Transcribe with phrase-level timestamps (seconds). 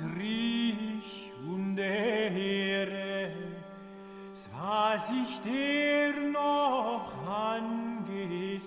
[0.00, 3.32] Antrich und Ehre,
[4.52, 8.60] was ich dir noch angesäche.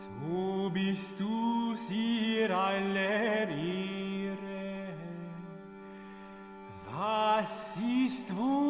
[0.00, 4.94] So bist du sie aller Ehre.
[6.90, 8.63] Was ist Wundes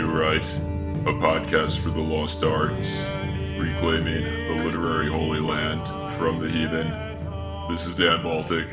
[0.00, 0.50] New Right,
[1.04, 3.06] a podcast for the lost arts,
[3.58, 6.88] reclaiming the literary holy land from the heathen.
[7.70, 8.66] This is Dan Baltic,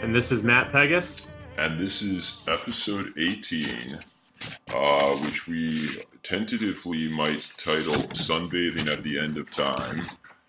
[0.00, 1.20] And this is Matt Pegas.
[1.58, 3.98] and this is episode 18,
[4.74, 10.06] uh, which we tentatively might title Sunbathing at the End of Time,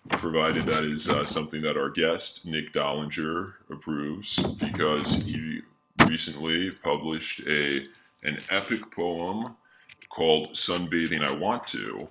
[0.08, 5.60] provided that is uh, something that our guest, Nick Dollinger, approves, because he
[6.06, 7.84] recently published a
[8.22, 9.56] an epic poem
[10.08, 12.08] called Sunbathing I Want to,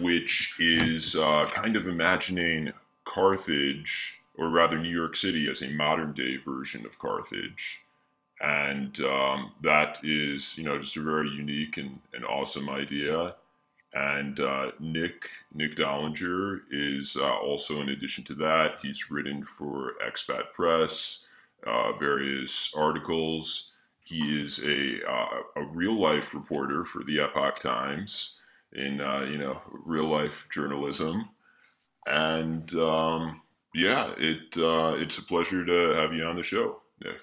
[0.00, 2.72] which is uh, kind of imagining
[3.04, 7.80] Carthage, or rather New York City, as a modern day version of Carthage.
[8.40, 13.34] And um, that is, you know, just a very unique and, and awesome idea.
[13.92, 19.92] And uh, Nick Nick Dollinger is uh, also, in addition to that, he's written for
[20.04, 21.20] Expat Press,
[21.64, 23.70] uh, various articles.
[24.04, 28.38] He is a uh, a real life reporter for the Epoch Times
[28.72, 31.28] in uh, you know real life journalism,
[32.06, 33.40] and um,
[33.74, 37.16] yeah, it uh, it's a pleasure to have you on the show, Nick.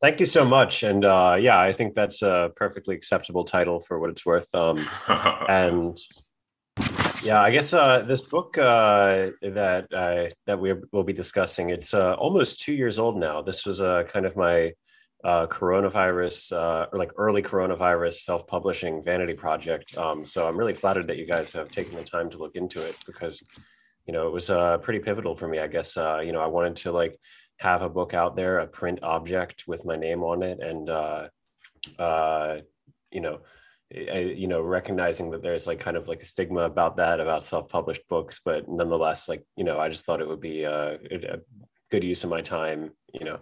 [0.00, 0.84] Thank you so much.
[0.84, 4.54] And uh, yeah, I think that's a perfectly acceptable title for what it's worth.
[4.54, 4.88] Um,
[5.48, 5.98] and
[7.22, 12.14] yeah, I guess uh, this book uh, that that we will be discussing, it's uh,
[12.14, 13.42] almost two years old now.
[13.42, 14.72] This was uh, kind of my
[15.24, 19.96] uh, coronavirus uh, or like early coronavirus self-publishing vanity project.
[19.98, 22.80] Um, so I'm really flattered that you guys have taken the time to look into
[22.80, 23.42] it because
[24.06, 24.50] you know it was
[24.82, 25.58] pretty pivotal for me.
[25.58, 27.18] I guess you know I wanted to like
[27.58, 30.88] have a book out there, a print object with my name on it, and
[33.10, 33.40] you know,
[33.94, 37.42] I, you know, recognizing that there's like kind of like a stigma about that about
[37.42, 41.38] self-published books, but nonetheless, like you know, I just thought it would be uh, a
[41.90, 43.40] good use of my time, you know.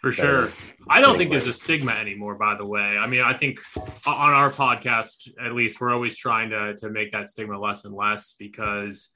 [0.00, 0.52] For sure.
[0.88, 2.80] I don't think there's a stigma anymore, by the way.
[2.80, 3.58] I mean, I think
[4.06, 7.92] on our podcast, at least, we're always trying to, to make that stigma less and
[7.92, 9.12] less because,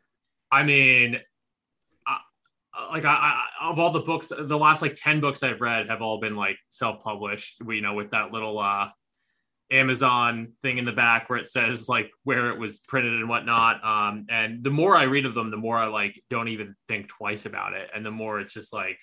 [0.50, 1.20] I mean,
[2.90, 3.12] like I,
[3.60, 6.34] I, of all the books, the last like 10 books I've read have all been
[6.34, 8.88] like self-published, you know, with that little uh,
[9.72, 13.82] Amazon thing in the back where it says like where it was printed and whatnot.
[13.84, 17.08] Um, and the more I read of them, the more I like don't even think
[17.08, 17.88] twice about it.
[17.94, 18.98] And the more it's just like,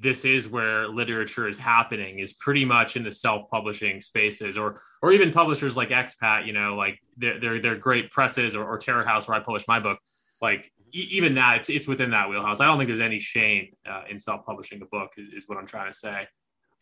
[0.00, 5.12] this is where literature is happening is pretty much in the self-publishing spaces or or
[5.12, 9.04] even publishers like expat you know like they're they're, they're great presses or, or terror
[9.04, 9.98] house where i publish my book
[10.42, 13.68] like e- even that it's, it's within that wheelhouse i don't think there's any shame
[13.88, 16.26] uh, in self-publishing a book is, is what i'm trying to say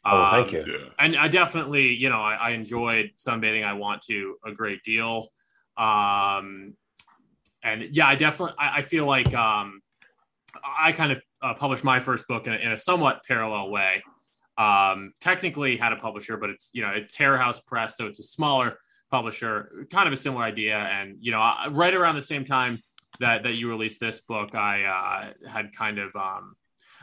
[0.07, 0.65] Oh, thank Um, you.
[0.73, 0.89] yeah.
[0.99, 3.65] and I definitely, you know, I, I enjoyed sunbathing.
[3.65, 5.29] I want to a great deal.
[5.77, 6.75] Um,
[7.63, 9.81] and yeah, I definitely, I, I feel like um,
[10.79, 14.03] I kind of uh, published my first book in a, in a somewhat parallel way.
[14.57, 17.97] Um, technically had a publisher, but it's, you know, it's Terror House Press.
[17.97, 18.79] So it's a smaller
[19.11, 20.77] publisher, kind of a similar idea.
[20.77, 22.81] And, you know, I- right around the same time
[23.21, 26.55] that, that you released this book, I uh, had kind of, um,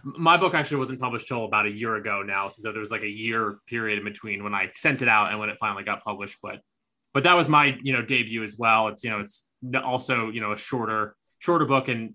[0.04, 2.50] my book actually wasn't published till about a year ago now.
[2.50, 5.40] So there was like a year period in between when i sent it out and
[5.40, 6.38] when it finally got published.
[6.42, 6.62] But
[7.14, 8.88] but that was my you know debut as well.
[8.88, 9.48] It's you know it's
[9.84, 11.88] also you know a shorter shorter book.
[11.88, 12.14] And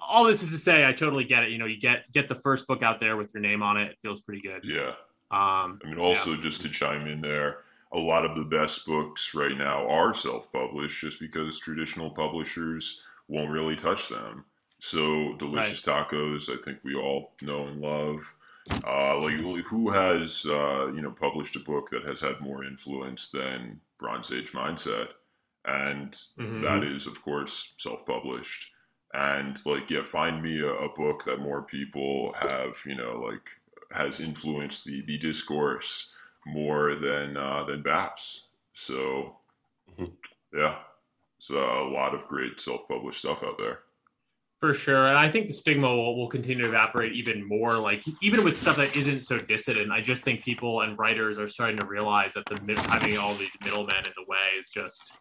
[0.00, 1.50] all this is to say i totally get it.
[1.50, 3.90] You know you get get the first book out there with your name on it.
[3.92, 4.62] It feels pretty good.
[4.64, 4.90] Yeah.
[5.30, 7.58] um I mean, also just to chime in there,
[7.92, 13.50] a lot of the best books right now are self-published, just because traditional publishers won't
[13.50, 14.44] really touch them.
[14.84, 18.18] So, delicious tacos, I think we all know and love.
[18.84, 23.30] Uh, like, who has uh, you know published a book that has had more influence
[23.30, 25.10] than Bronze Age Mindset?
[25.64, 26.62] And mhm.
[26.62, 28.72] that is, of course, self-published.
[29.14, 33.48] And like, yeah, find me a, a book that more people have, you know, like
[33.92, 36.12] has influenced the the discourse
[36.44, 38.46] more than uh, than Baps.
[38.74, 39.36] So,
[39.96, 40.10] Mhm.
[40.52, 40.78] yeah.
[41.38, 43.80] There's a lot of great self-published stuff out there.
[44.62, 45.08] For sure.
[45.08, 47.78] And I think the stigma will, will continue to evaporate even more.
[47.78, 51.48] Like, even with stuff that isn't so dissident, I just think people and writers are
[51.48, 55.14] starting to realize that the having all these middlemen in the way is just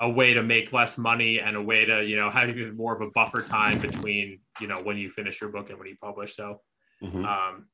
[0.00, 2.94] a way to make less money and a way to, you know, have even more
[2.94, 5.96] of a buffer time between, you know, when you finish your book and when you
[6.00, 6.36] publish.
[6.36, 6.60] So,
[7.02, 7.24] mm-hmm.
[7.24, 7.66] um,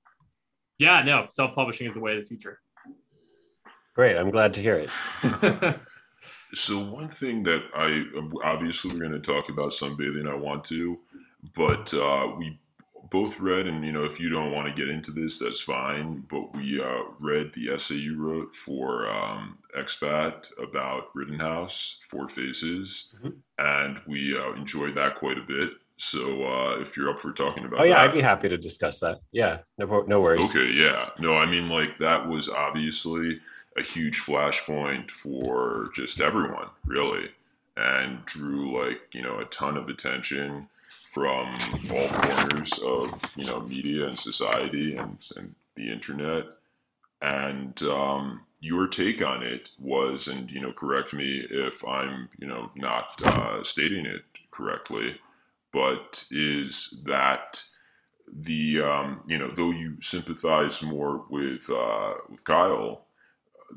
[0.79, 2.59] yeah, no, self publishing is the way of the future.
[3.95, 4.17] Great.
[4.17, 5.77] I'm glad to hear it.
[6.55, 8.05] So one thing that I
[8.45, 10.31] obviously we're going to talk about sunbathing.
[10.31, 10.99] I want to,
[11.55, 12.59] but uh, we
[13.11, 16.25] both read, and you know, if you don't want to get into this, that's fine.
[16.31, 23.13] But we uh, read the essay you wrote for um, Expat about Rittenhouse, Four Faces,
[23.17, 23.31] mm-hmm.
[23.59, 25.71] and we uh, enjoyed that quite a bit.
[25.97, 28.57] So uh, if you're up for talking about, oh yeah, that, I'd be happy to
[28.57, 29.21] discuss that.
[29.33, 30.49] Yeah, no, no worries.
[30.55, 33.41] Okay, yeah, no, I mean like that was obviously
[33.77, 37.31] a huge flashpoint for just everyone, really,
[37.77, 40.69] and drew like you know a ton of attention
[41.09, 41.59] from
[41.91, 46.45] all corners of you know media and society and and the internet.
[47.23, 52.47] And um, your take on it was, and you know, correct me if I'm you
[52.47, 55.17] know not uh, stating it correctly,
[55.73, 57.63] but is that
[58.33, 63.05] the um, you know though you sympathize more with uh, with Kyle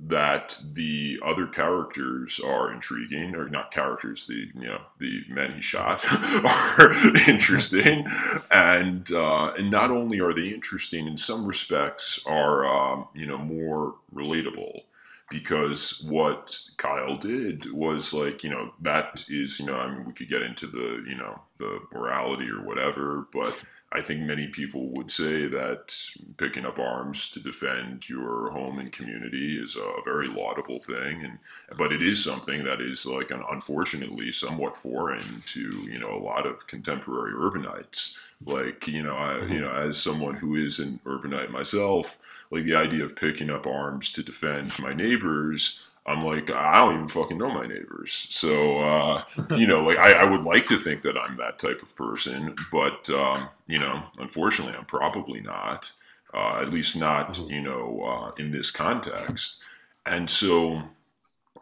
[0.07, 5.61] that the other characters are intriguing, or not characters, the you know the men he
[5.61, 6.03] shot
[6.45, 6.93] are
[7.29, 8.05] interesting,
[8.51, 13.37] and uh, and not only are they interesting in some respects, are um, you know
[13.37, 14.81] more relatable.
[15.29, 20.13] Because what Kyle did was like, you know, that is, you know, I mean, we
[20.13, 23.57] could get into the, you know, the morality or whatever, but
[23.95, 25.95] I think many people would say that
[26.37, 31.37] picking up arms to defend your home and community is a very laudable thing, and
[31.77, 36.23] but it is something that is like an, unfortunately somewhat foreign to you know a
[36.23, 38.17] lot of contemporary urbanites.
[38.43, 39.53] Like you know, I, mm-hmm.
[39.53, 42.17] you know, as someone who is an urbanite myself,
[42.49, 46.95] like the idea of picking up arms to defend my neighbors I'm like, I don't
[46.95, 48.27] even fucking know my neighbors.
[48.29, 51.81] So, uh, you know, like I, I, would like to think that I'm that type
[51.81, 55.89] of person, but, um, you know, unfortunately, I'm probably not,
[56.33, 57.49] uh, at least not, mm-hmm.
[57.49, 59.63] you know, uh, in this context.
[60.05, 60.81] And so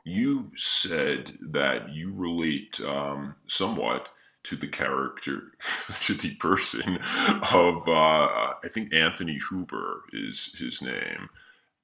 [0.05, 4.09] you said that you relate um, somewhat
[4.45, 5.51] to the character,
[5.99, 6.97] to the person
[7.51, 11.29] of, uh, I think Anthony Huber is his name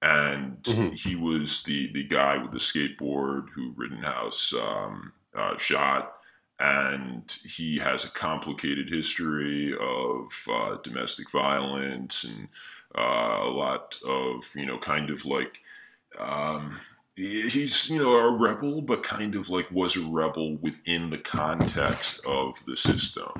[0.01, 0.93] and mm-hmm.
[0.93, 6.13] he was the the guy with the skateboard who Rittenhouse um, uh, shot,
[6.59, 12.47] and he has a complicated history of uh, domestic violence and
[12.97, 15.59] uh, a lot of you know kind of like.
[16.19, 16.79] Um,
[17.17, 22.21] he's you know a rebel but kind of like was a rebel within the context
[22.27, 23.31] of the system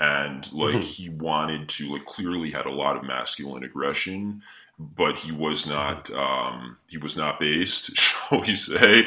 [0.00, 0.80] and like mm-hmm.
[0.80, 4.42] he wanted to like clearly had a lot of masculine aggression
[4.78, 9.04] but he was not um, he was not based, shall we say,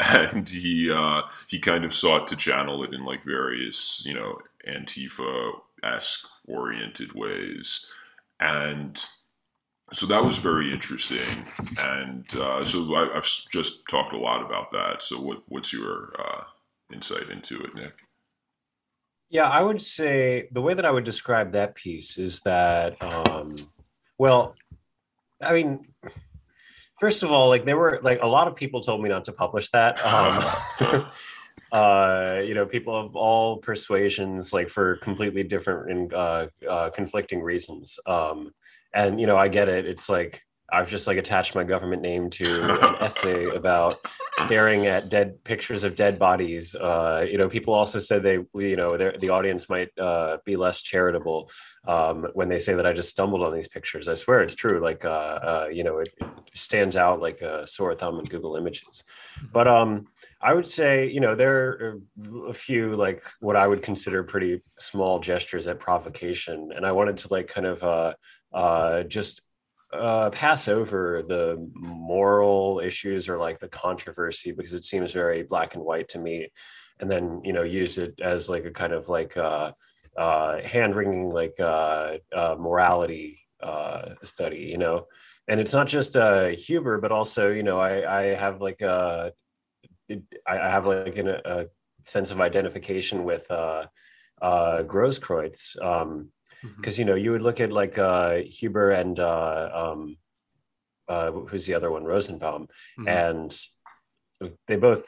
[0.00, 4.38] and he uh, he kind of sought to channel it in like various you know
[4.68, 5.52] Antifa
[5.82, 7.86] esque oriented ways,
[8.40, 9.04] and
[9.92, 11.46] so that was very interesting.
[11.78, 15.02] And uh, so I, have just talked a lot about that.
[15.02, 16.42] So what what's your uh,
[16.92, 17.94] insight into it, Nick?
[19.28, 23.56] Yeah, I would say the way that I would describe that piece is that, um,
[24.18, 24.54] well,
[25.42, 25.86] I mean,
[27.00, 29.32] first of all, like there were like a lot of people told me not to
[29.32, 30.00] publish that.
[30.80, 31.06] Um,
[31.72, 37.42] uh, you know, people of all persuasions, like for completely different and uh, uh, conflicting
[37.42, 37.98] reasons.
[38.06, 38.52] Um,
[38.94, 39.86] and you know, I get it.
[39.86, 43.98] It's like I've just like attached my government name to an essay about
[44.32, 46.74] staring at dead pictures of dead bodies.
[46.74, 50.82] Uh, you know, people also said they, you know, the audience might uh, be less
[50.82, 51.50] charitable
[51.86, 54.08] um, when they say that I just stumbled on these pictures.
[54.08, 54.80] I swear it's true.
[54.80, 58.56] Like, uh, uh you know, it, it, stands out like a sore thumb in Google
[58.56, 59.04] Images.
[59.52, 60.06] But um,
[60.40, 62.00] I would say, you know, there are
[62.48, 67.18] a few like what I would consider pretty small gestures at provocation, and I wanted
[67.18, 68.14] to like kind of uh,
[68.52, 69.42] uh, just
[69.98, 75.74] uh, pass over the moral issues or like the controversy because it seems very black
[75.74, 76.48] and white to me,
[77.00, 79.72] and then you know use it as like a kind of like uh,
[80.16, 85.06] uh, hand wringing like uh, uh, morality uh, study, you know.
[85.48, 89.32] And it's not just uh, Huber, but also you know I I have like a
[90.10, 91.66] uh, I have like an, a
[92.04, 93.86] sense of identification with uh,
[94.40, 95.80] uh, Grosskreutz.
[95.82, 96.30] Um,
[96.76, 97.00] because mm-hmm.
[97.00, 100.16] you know you would look at like uh, Huber and uh, um,
[101.08, 103.08] uh, who's the other one Rosenbaum, mm-hmm.
[103.08, 103.58] and
[104.66, 105.04] they both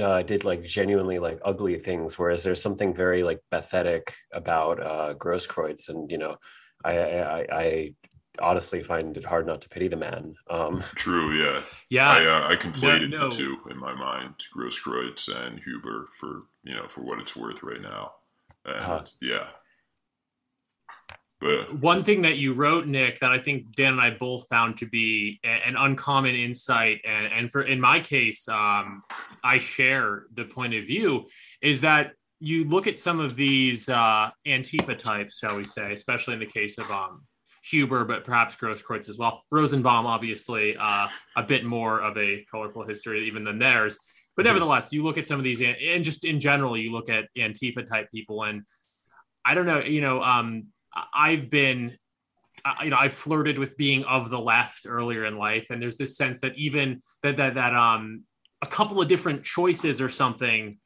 [0.00, 5.14] uh, did like genuinely like ugly things, whereas there's something very like pathetic about uh,
[5.14, 6.36] Grosskreutz, and you know,
[6.84, 7.94] I, I, I
[8.40, 10.34] honestly find it hard not to pity the man.
[10.50, 12.10] Um, True, yeah, Yeah.
[12.10, 13.28] I uh, I conflated no.
[13.28, 17.62] the two in my mind, Grosskreutz and Huber, for you know for what it's worth
[17.62, 18.12] right now,
[18.64, 19.04] and Uh-huh.
[19.20, 19.46] yeah,
[21.40, 24.78] but One thing that you wrote, Nick, that I think Dan and I both found
[24.78, 29.02] to be an uncommon insight, and, and for in my case, um,
[29.44, 31.26] I share the point of view,
[31.62, 36.34] is that you look at some of these uh, Antifa types, shall we say, especially
[36.34, 37.24] in the case of um,
[37.64, 39.42] Huber, but perhaps Grosskreutz as well.
[39.50, 43.98] Rosenbaum, obviously, uh, a bit more of a colorful history even than theirs.
[44.36, 44.50] But Mhm.
[44.50, 47.84] nevertheless, you look at some of these, and just in general, you look at Antifa
[47.84, 48.62] type people, and
[49.44, 50.68] I don't know, you know, um,
[51.14, 51.96] I've been,
[52.82, 56.16] you know, I flirted with being of the left earlier in life, and there's this
[56.16, 58.24] sense that even that that that um
[58.60, 60.78] a couple of different choices or something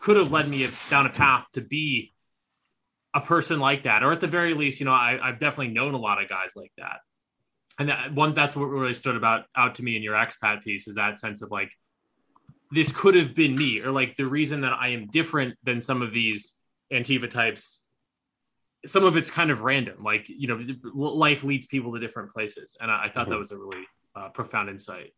[0.00, 2.12] could have led me down a path to be
[3.14, 5.94] a person like that, or at the very least, you know, I, I've definitely known
[5.94, 7.00] a lot of guys like that,
[7.78, 10.88] and that one that's what really stood about out to me in your expat piece
[10.88, 11.70] is that sense of like
[12.70, 16.00] this could have been me, or like the reason that I am different than some
[16.00, 16.54] of these
[16.90, 17.81] Antifa types
[18.86, 20.02] some of it's kind of random.
[20.02, 20.60] Like you know,
[20.92, 23.38] life leads people to different places, and I, I thought that Mhm.
[23.38, 25.12] was a really uh, profound insight.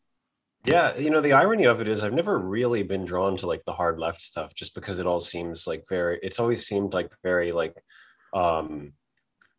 [0.67, 3.63] Yeah, you know, the irony of it is I've never really been drawn to like
[3.67, 7.11] the hard left stuff just because it all seems like very it's always seemed like
[7.23, 7.75] very like
[8.33, 8.93] um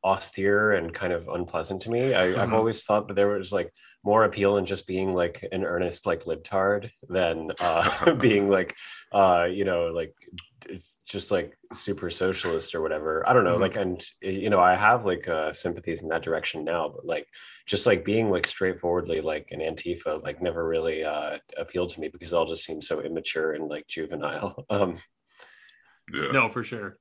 [0.04, 2.14] austere and kind of unpleasant to me.
[2.14, 2.54] I, I've Mhm.
[2.54, 3.72] always thought that there was like
[4.04, 8.76] more appeal in just being like an earnest like libtard than uh being like
[9.12, 10.14] uh you know like
[10.70, 13.28] it's just like super socialist or whatever.
[13.28, 13.58] I don't know.
[13.58, 13.62] Mhm.
[13.62, 17.28] Like and you know, I have like uh sympathies in that direction now, but like
[17.68, 22.10] just like being like straightforwardly like an Antifa like never really uh appealed to me
[22.10, 24.66] because it all just seems so immature and like juvenile.
[24.70, 24.98] Um
[26.14, 26.98] yeah, No, for sure.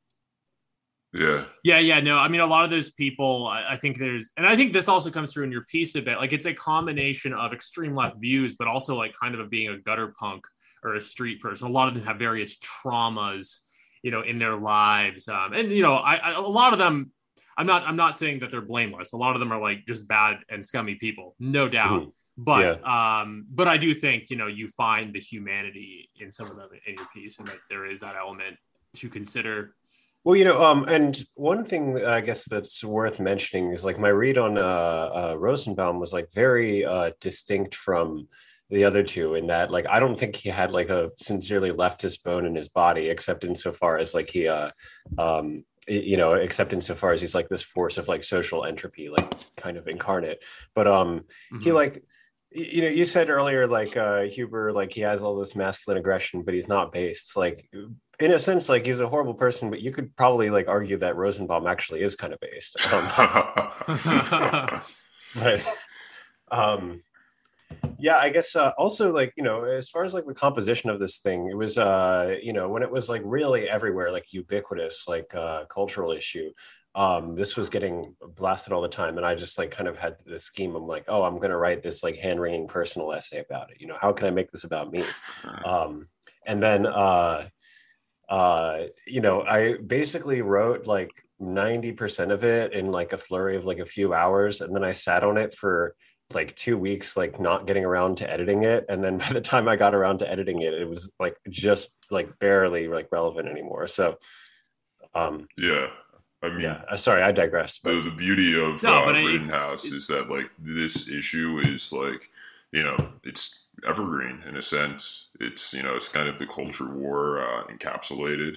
[1.12, 2.18] yeah, Yeah, yeah, no.
[2.18, 4.88] I mean, a lot of those people, I, I think there's, and I think this
[4.88, 6.16] also comes through in your piece a bit.
[6.18, 9.78] Like, it's a combination of extreme left views, but also like kind of being a
[9.78, 10.42] gutter punk
[10.85, 11.67] or a street person.
[11.67, 13.61] A lot of them have various traumas,
[14.03, 17.11] you know, in their lives, um, and you know, I, I a lot of them.
[17.57, 17.85] I'm not.
[17.85, 19.12] I'm not saying that they're blameless.
[19.12, 22.03] A lot of them are like just bad and scummy people, no doubt.
[22.03, 22.12] Mhm.
[22.37, 26.57] But um, but I do think you know you find the humanity in some of
[26.57, 28.57] them in your piece, and that there is that element
[28.97, 29.75] to consider.
[30.25, 34.09] Well, you know, um, and one thing I guess that's worth mentioning is like my
[34.09, 38.26] read on uh, uh, Rosenbaum was like very uh, distinct from
[38.75, 42.25] the other two in that like I don't think he had like a sincerely leftist
[42.25, 44.71] bone in his body, except insofar as like he, uh,
[45.16, 49.33] um, you know, except insofar as he's like this force of like social entropy, like
[49.57, 50.43] kind of incarnate.
[50.75, 51.25] But um,
[51.62, 51.75] he Mhm.
[51.75, 52.02] like
[52.57, 56.43] you know you said earlier like uh huber like he has all this masculine aggression
[56.45, 57.69] but he's not based like
[58.21, 61.16] in a sense like he's a horrible person but you could probably like argue that
[61.16, 63.11] rosenbaum actually is kind of based um,
[65.35, 65.61] but
[66.52, 67.00] um
[67.99, 71.00] yeah i guess uh, also like you know as far as like the composition of
[71.00, 75.06] this thing it was uh you know when it was like really everywhere like ubiquitous
[75.09, 76.50] like uh cultural issue
[76.94, 80.14] um this was getting blasted all the time and i just like kind of had
[80.26, 83.71] this scheme i'm like oh i'm going to write this like hand-wringing personal essay about
[83.71, 85.04] it you know how can i make this about me?
[85.64, 86.09] Um
[86.47, 87.49] and then uh
[88.28, 91.11] uh you know i basically wrote like
[91.42, 94.92] 90% of it in like a flurry of like a few hours and then i
[94.92, 95.94] sat on it for
[96.35, 99.69] like two weeks like not getting around to editing it and then by the time
[99.69, 103.87] i got around to editing it it was like just like barely like relevant anymore
[103.87, 104.17] so
[105.14, 105.87] um yeah.
[106.43, 109.17] I mean, yeah uh, sorry i digress but the, the beauty of No, uh, but
[109.17, 112.29] it's- Rittenhouse it- is that like this issue is like
[112.73, 115.29] you know it's evergreen in a sense.
[115.41, 118.57] It's you know it's kind of the culture war uh, encapsulated,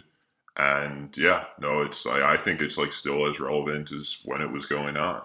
[0.58, 4.52] and yeah, no, it's I, I think it's like still as relevant as when it
[4.52, 5.22] was going on.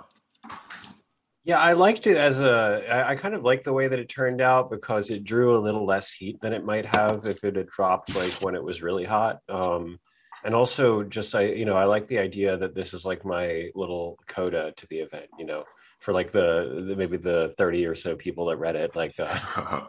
[1.45, 3.09] Yeah, I liked it as a.
[3.09, 5.85] I, kind of liked the way that it turned out because it drew a little
[5.85, 9.05] less heat than it might have if it had dropped like when it was really
[9.05, 9.41] hot.
[9.49, 9.99] Um,
[10.45, 13.71] and also, just I, you know, I like the idea that this is like my
[13.75, 15.27] little coda to the event.
[15.37, 15.65] You know,
[15.99, 18.95] for like the, the maybe the thirty or so people that read it.
[18.95, 19.87] Like, uh,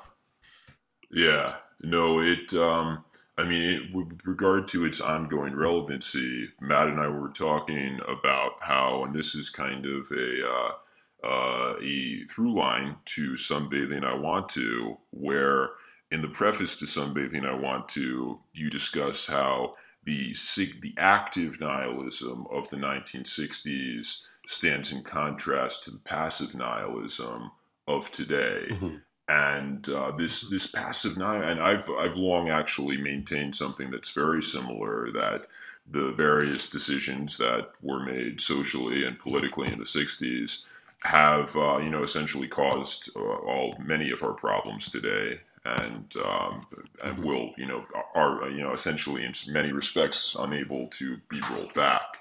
[1.12, 2.51] yeah, no, it.
[2.53, 3.05] Um,
[3.38, 8.53] I mean, it, with regard to its ongoing relevancy, Matt and I were talking about
[8.60, 10.72] how, and this is kind of a uh,
[11.23, 14.03] uh, a through line to sunbathing.
[14.03, 15.69] I want to, where
[16.11, 19.75] in the preface to sunbathing, I want to, you discuss how
[20.05, 20.35] the
[20.81, 27.51] the active nihilism of the 1960s stands in contrast to the passive nihilism
[27.87, 28.99] of today mhm.
[29.29, 34.41] and uh, this this passive nihil and I've I've long actually maintained something that's very
[34.41, 35.47] similar that
[35.89, 40.65] the various decisions that were made socially and politically in the 60s
[41.03, 46.65] have uh, you know essentially caused uh, all many of our problems today and um,
[47.03, 47.24] and mm-hmm.
[47.24, 47.83] will you know
[48.15, 52.17] are you know essentially in many respects unable to be rolled back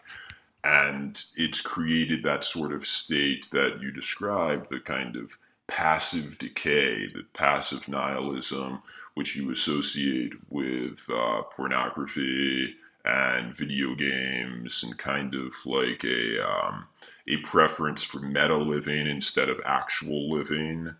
[0.65, 5.37] and it's created that sort of state that you described the kind of
[5.69, 8.83] passive decay the passive nihilism
[9.15, 16.87] which you associate with uh, pornography and video games and kind of like a um,
[17.29, 20.95] a preference for meta living instead of actual living.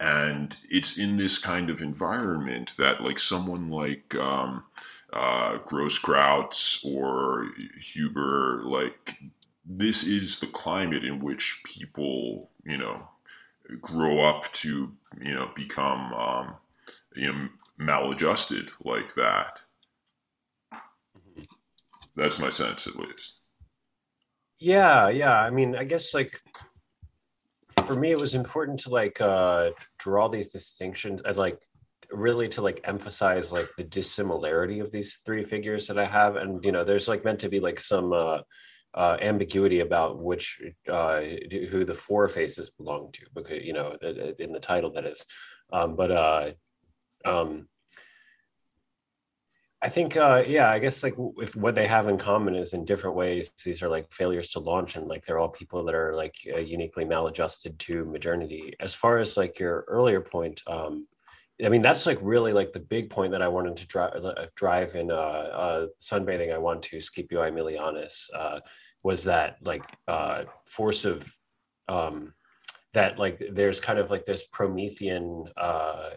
[0.00, 4.64] And it's in this kind of environment that like someone like um,
[5.12, 5.58] uh,
[6.84, 7.48] or
[7.80, 9.16] Huber like
[9.64, 13.08] this is the climate in which people you know
[13.80, 14.90] grow up to
[15.20, 16.54] you know become um,
[17.14, 19.60] you know maladjusted like that
[22.16, 23.40] that's my sense, at least.
[24.60, 25.40] Yeah, yeah.
[25.40, 26.40] I mean, I guess like
[27.86, 31.58] for me, it was important to like uh, draw these distinctions and like
[32.10, 36.64] really to like emphasize like the dissimilarity of these three figures that I have, and
[36.64, 38.40] you know, there's like meant to be like some uh,
[38.94, 43.96] uh, ambiguity about which uh, who the four faces belong to, because you know,
[44.38, 45.26] in the title that is.
[45.72, 46.50] Um, but uh,
[47.24, 47.68] um,
[49.84, 52.84] I think, uh, yeah, I guess like if what they have in common is in
[52.84, 56.14] different ways, these are like failures to launch, and like they're all people that are
[56.14, 58.74] like uh, uniquely maladjusted to modernity.
[58.78, 61.08] As far as like your earlier point, um,
[61.64, 64.46] I mean, that's like really like the big point that I wanted to drive uh,
[64.54, 66.54] drive in uh, uh, sunbathing.
[66.54, 68.60] I want to Scipio Aemilianus uh,
[69.02, 71.28] was that like uh, force of
[71.88, 72.34] um,
[72.94, 76.10] that like there's kind of like this Promethean uh,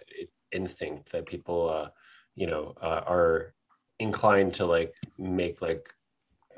[0.51, 1.67] instinct that people.
[1.67, 1.89] Uh,
[2.35, 3.54] you know uh, are
[3.99, 5.89] inclined to like make like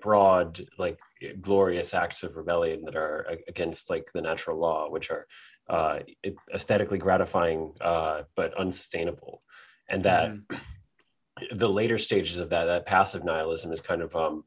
[0.01, 0.99] broad like
[1.41, 5.25] glorious acts of rebellion that are against like the natural law which are
[5.69, 5.99] uh,
[6.53, 9.41] aesthetically gratifying uh, but unsustainable.
[9.89, 10.57] And that mm-hmm.
[11.57, 14.43] the later stages of that that passive nihilism is kind of um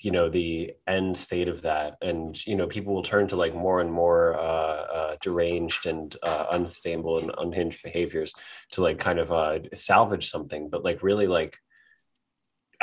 [0.00, 1.96] you know the end state of that.
[2.02, 6.14] And you know people will turn to like more and more uh, uh, deranged and
[6.22, 8.34] uh, unstable and unhinged behaviors
[8.72, 10.68] to like kind of uh, salvage something.
[10.68, 11.58] But like really like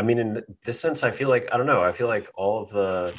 [0.01, 2.63] i mean in this sense i feel like i don't know i feel like all
[2.63, 3.13] of the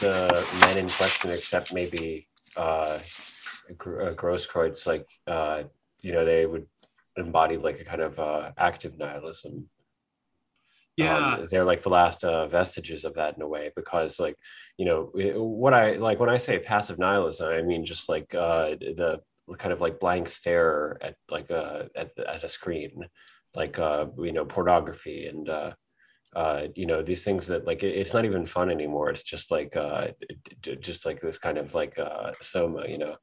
[0.00, 2.98] the men in question except maybe uh,
[3.70, 5.62] uh Grosskreutz like uh
[6.02, 6.66] you know they would
[7.16, 9.68] embody like a kind of uh active nihilism.
[10.96, 11.16] Yeah.
[11.16, 14.36] Um, they're like the last uh, vestiges of that in a way because like
[14.76, 18.70] you know what i like when i say passive nihilism i mean just like uh
[18.98, 19.20] the
[19.56, 23.06] kind of like blank stare at like uh at, at a screen
[23.54, 25.72] like uh you know pornography and uh
[26.34, 29.50] uh you know these things that like it, it's not even fun anymore it's just
[29.50, 30.08] like uh
[30.80, 33.16] just like this kind of like uh soma you know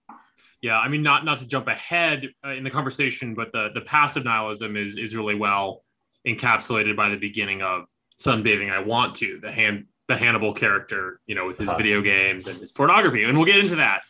[0.61, 3.81] yeah i mean not not to jump ahead uh, in the conversation but the the
[3.81, 5.83] passive nihilism is is really well
[6.27, 7.85] encapsulated by the beginning of
[8.19, 11.77] Sunbathing I Want to, the hand the Hannibal character, you know, with his uh-huh.
[11.77, 13.23] video games and his pornography.
[13.25, 14.01] And we'll get into that.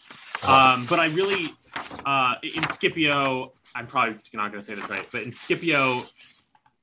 [0.41, 0.73] Uh-huh.
[0.73, 1.53] Um, but I really
[2.05, 6.03] uh, in Scipio, I'm probably not gonna say this right, but in Scipio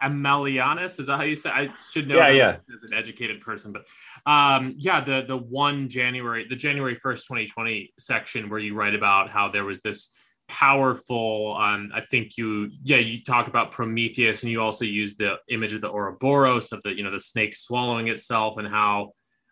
[0.03, 1.51] Aemilianus, is that how you say?
[1.51, 2.57] I should know yeah, yeah.
[2.75, 3.87] as an educated person, but
[4.31, 9.29] um, yeah, the the one January, the January first, 2020 section where you write about
[9.29, 10.17] how there was this
[10.49, 15.35] powerful um, i think you yeah you talk about prometheus and you also use the
[15.49, 19.11] image of the ouroboros of the you know the snake swallowing itself and how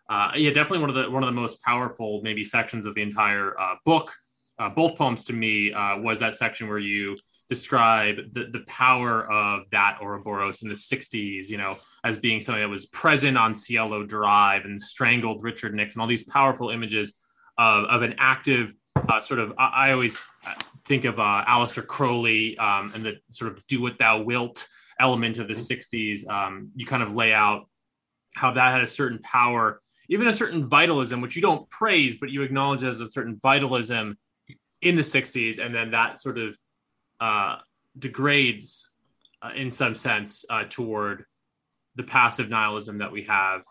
[0.09, 3.01] uh, yeah definitely one of the one of the most powerful maybe sections of the
[3.01, 4.13] entire uh, book
[4.57, 9.31] uh, both poems to me uh, was that section where you describe the, the power
[9.31, 13.53] of that Ouroboros in the 60s, you know, as being something that was present on
[13.53, 17.13] Cielo Drive and strangled Richard Nixon, all these powerful images
[17.57, 18.73] of, of an active
[19.09, 20.17] uh, sort of, I, I always
[20.85, 24.67] think of uh, Aleister Crowley um, and the sort of do what thou wilt
[24.99, 26.25] element of the 60s.
[26.25, 26.29] Mm-hmm.
[26.29, 27.67] Um, you kind of lay out
[28.35, 32.29] how that had a certain power, even a certain vitalism, which you don't praise, but
[32.29, 34.17] you acknowledge as a certain vitalism
[34.81, 35.63] in the 60s.
[35.63, 36.57] And then that sort of
[37.19, 37.57] uh,
[37.97, 38.91] degrades
[39.41, 41.25] uh, in some sense uh, toward
[41.95, 43.63] the passive nihilism that we have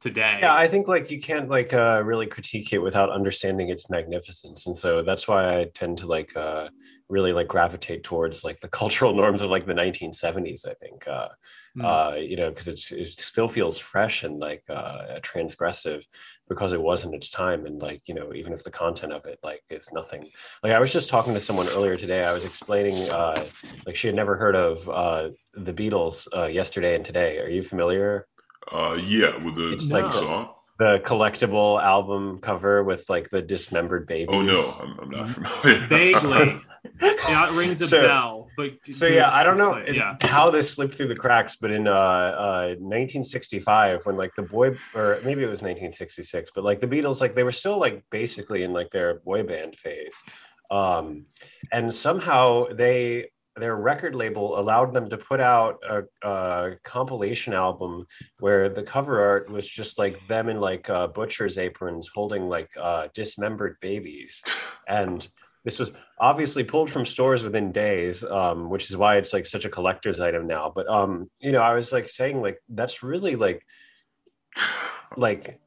[0.00, 0.38] today.
[0.42, 4.66] Yeah, I think like you can't like uh, really critique it without understanding its magnificence,
[4.66, 6.68] and so that's why I tend to like uh,
[7.08, 10.66] really like gravitate towards like the cultural norms of like the 1970s.
[10.68, 11.28] I think uh,
[11.74, 11.84] Hmm.
[11.86, 16.04] uh, you know, because it's it still feels fresh and like uh, transgressive
[16.48, 19.24] because it was in its time, and like you know, even if the content of
[19.24, 20.28] it like is nothing.
[20.62, 22.24] Like I was just talking to someone earlier today.
[22.24, 23.46] I was explaining uh,
[23.86, 27.38] like she had never heard of uh, the Beatles uh, yesterday and today.
[27.38, 28.26] Are you familiar?
[28.70, 30.50] Uh, yeah, with the It's like- song.
[30.78, 34.34] The collectible album cover with like the dismembered babies.
[34.34, 35.86] Oh no, I'm, I'm not familiar.
[35.86, 36.60] Vaguely.
[37.02, 38.42] yeah, it rings a So- bell.
[38.56, 40.16] But so yeah i don't know yeah.
[40.20, 44.76] how this slipped through the cracks but in uh, uh 1965 when like the boy
[44.94, 48.62] or maybe it was 1966 but like the beatles like they were still like basically
[48.62, 50.22] in like their boy band phase
[50.70, 51.24] um
[51.72, 58.06] and somehow they their record label allowed them to put out a, a compilation album
[58.38, 62.70] where the cover art was just like them in like uh, butcher's aprons holding like
[62.80, 64.42] uh, dismembered babies
[64.88, 65.28] and
[65.64, 69.64] this was obviously pulled from stores within days um, which is why it's like such
[69.64, 70.72] a collector's item now.
[70.74, 73.64] But um you know i was like saying like that's really like
[75.16, 75.60] like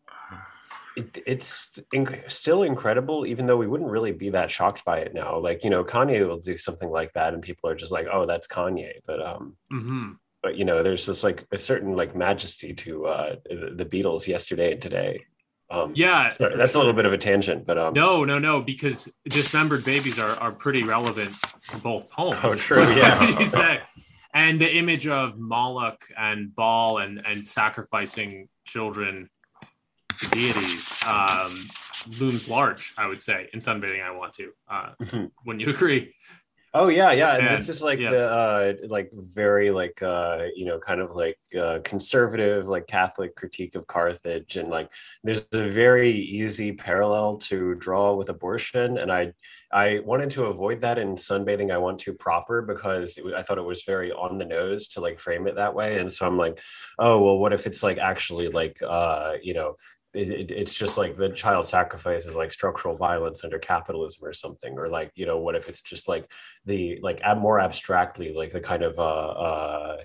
[0.95, 5.13] it, it's inc- still incredible even though we wouldn't really be that shocked by it
[5.13, 5.37] now.
[5.37, 8.25] Like you know kanye will do something like that and people are just like oh
[8.25, 8.93] that's kanye.
[9.05, 13.35] But um hmm but you know there's this like a certain like majesty to uh
[13.49, 15.25] the beatles yesterday and today
[15.69, 16.29] um Yeah.
[16.29, 19.83] sorry, that's a little bit of a tangent but um No, no, no, because dismembered
[19.83, 21.35] babies are, are pretty relevant
[21.69, 22.39] to both poems.
[22.43, 23.19] Oh, true, yeah.
[23.19, 23.79] What you say?
[24.33, 29.29] And the image of Moloch and Baal and, and sacrificing children
[30.19, 31.67] to deities um,
[32.19, 34.03] looms large, I would say, in sunbathing.
[34.03, 34.51] I want to.
[34.69, 35.31] Uh, Mhm.
[35.45, 36.13] wouldn't you agree?
[36.77, 37.37] Oh yeah, yeah.
[37.37, 38.09] And this is like yeah.
[38.09, 43.33] the uh like very like uh you know kind of like uh conservative like Catholic
[43.37, 44.91] critique of Carthage and like
[45.23, 49.31] there's a very easy parallel to draw with abortion and I
[49.71, 53.57] I wanted to avoid that in sunbathing I want to proper because it, I thought
[53.57, 56.37] it was very on the nose to like frame it that way and so I'm
[56.37, 56.59] like
[56.99, 59.77] oh well what if it's like actually like uh you know
[60.15, 64.33] it, it, it's just like the child sacrifice is like structural violence under capitalism or
[64.33, 66.31] something or like you know what if it's just like
[66.65, 69.97] the like more abstractly like the kind of uh, uh,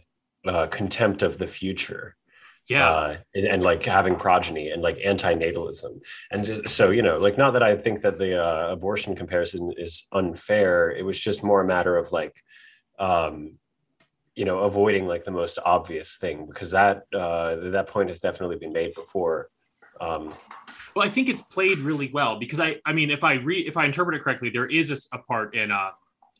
[0.46, 2.16] uh, contempt of the future
[2.68, 2.88] Yeah.
[2.88, 7.52] uh, and, and like having progeny and like anti-natalism and so you know like not
[7.52, 11.66] that i think that the uh, abortion comparison is unfair it was just more a
[11.66, 12.36] matter of like
[12.98, 13.54] um
[14.34, 18.56] you know avoiding like the most obvious thing because that uh that point has definitely
[18.56, 19.48] been made before
[20.00, 20.34] um
[20.96, 23.76] Well, I think it's played really well because I, I mean, if I read, if
[23.76, 25.90] I interpret it correctly, there is a part in, uh,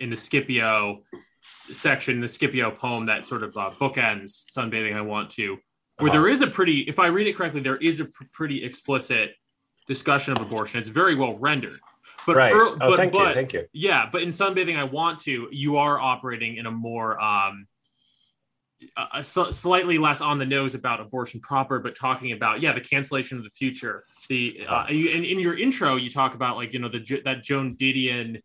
[0.01, 1.03] in the Scipio
[1.71, 4.95] section, the Scipio poem that sort of uh, bookends sunbathing.
[4.97, 5.57] I want to,
[5.99, 6.19] where Uh-huh.
[6.21, 9.35] there is a pretty, if I read it correctly, there is a pr- pretty explicit
[9.87, 10.81] discussion of abortion.
[10.81, 11.81] It's very well rendered.
[12.27, 14.85] But right ear- oh but, thank but, you thank you yeah, but in sunbathing, I
[14.85, 15.49] want to.
[15.53, 17.67] You are operating in a more um,
[18.97, 22.73] a, a sl- slightly less on the nose about abortion proper, but talking about yeah
[22.73, 24.05] the cancellation of the future.
[24.29, 27.43] The uh, you, and in your intro, you talk about like you know the that
[27.43, 28.41] Joan Didion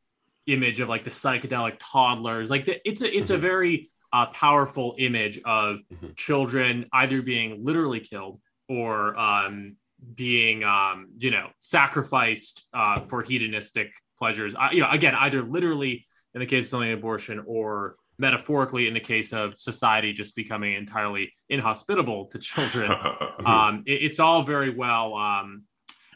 [0.48, 2.50] image of like the psychedelic toddlers.
[2.50, 3.42] Like the, it's a it's a Mhm.
[3.42, 6.16] very uh, powerful image of Mhm.
[6.16, 9.76] children either being literally killed or um,
[10.16, 14.56] being um, you know sacrificed uh, for hedonistic pleasures.
[14.56, 18.94] Uh, you know, again, either literally in the case of something abortion or metaphorically in
[18.94, 22.92] the case of society just becoming entirely inhospitable to children.
[23.46, 25.64] um, it- it's all very well um,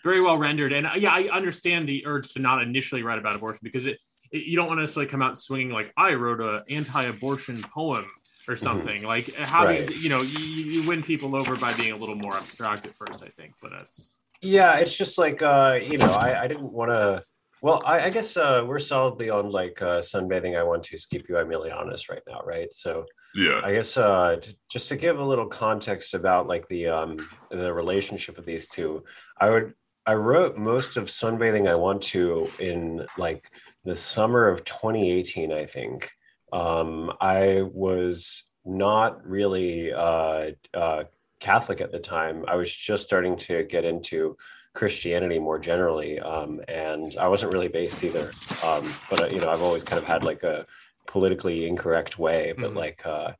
[0.03, 3.35] very well rendered, and uh, yeah, I understand the urge to not initially write about
[3.35, 3.99] abortion because it,
[4.31, 8.05] it you don't want to necessarily come out swinging like I wrote a anti-abortion poem
[8.47, 11.91] or something like how do you, you know you, you win people over by being
[11.91, 15.79] a little more abstract at first, I think, but that's Yeah, it's just like uh,
[15.83, 17.23] you know, I, I didn't want to.
[17.61, 20.57] Well, I, I guess uh, we're solidly on like uh, sunbathing.
[20.57, 22.73] I want to Scipio Aemilianus right now, right?
[22.73, 23.61] So yeah.
[23.63, 27.73] I guess uh, t- just to give a little context about like the um, the
[27.73, 29.03] relationship of these two,
[29.39, 29.73] I would
[30.05, 33.51] I wrote most of sunbathing I want to in like
[33.83, 36.09] the summer of 2018, I think.
[36.51, 41.03] Um, I was not really uh, uh,
[41.39, 42.43] Catholic at the time.
[42.47, 44.37] I was just starting to get into
[44.73, 48.31] Christianity more generally, um, and I wasn't really based either.
[48.63, 50.65] Um, but uh, you know, I've always kind of had like a
[51.07, 52.75] politically incorrect way, but Mhm.
[52.75, 53.33] like, uh,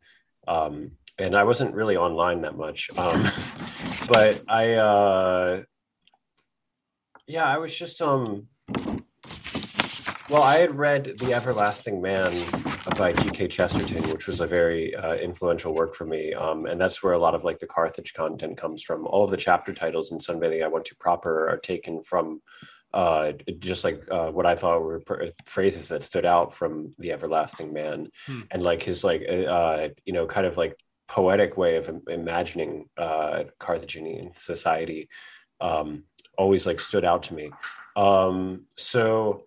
[0.47, 2.89] um, and I wasn't really online that much.
[2.97, 3.23] Um,
[4.07, 5.63] but I, uh,
[7.27, 8.47] yeah, I was just um.
[10.29, 12.31] Well, I had read The Everlasting Man
[12.95, 13.47] by G.K.
[13.47, 16.35] Chesterton, which was a very uh, influential work for me.
[16.35, 19.07] Um, and that's where a lot of like the Carthage content comes from.
[19.07, 22.43] All of the chapter titles in Sunbathing I Want to Proper are taken from
[22.93, 27.11] uh, just like uh, what I thought were pr- phrases that stood out from The
[27.11, 28.11] Everlasting Man.
[28.27, 28.41] Hmm.
[28.51, 30.75] And like his like, uh, you know, kind of like
[31.07, 35.09] poetic way of imagining uh, Carthaginian society
[35.59, 36.03] um,
[36.37, 37.49] always like stood out to me.
[37.95, 39.45] Um, so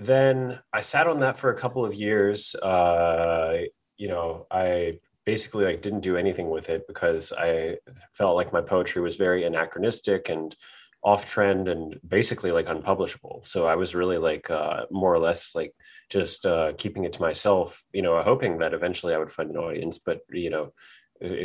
[0.00, 2.54] then I sat on that for a couple of years.
[2.54, 3.58] Uh,
[3.96, 7.76] you know, I basically like didn't do anything with it because I
[8.14, 10.56] felt like my poetry was very anachronistic and
[11.02, 13.42] off trend and basically like unpublishable.
[13.44, 15.74] So I was really like uh, more or less like
[16.08, 19.56] just uh, keeping it to myself, you know, hoping that eventually I would find an
[19.56, 20.72] audience, but you know,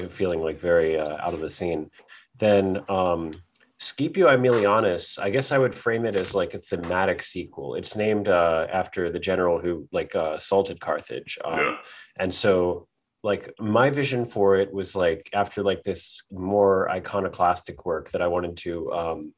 [0.10, 1.91] feeling like very uh, out of the scene.
[2.38, 3.34] Then um,
[3.80, 7.76] Scipio Aemilianus, I guess I would frame it as like a thematic sequel.
[7.76, 11.78] It's named uh, after the general who like uh, assaulted Carthage, um, yeah.
[12.18, 12.88] and so
[13.22, 18.28] like my vision for it was like after like this more iconoclastic work that I
[18.28, 19.34] wanted to um,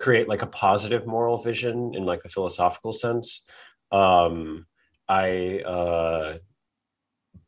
[0.00, 3.44] create like a positive moral vision in like a philosophical sense.
[3.92, 4.66] Um,
[5.08, 6.38] I uh,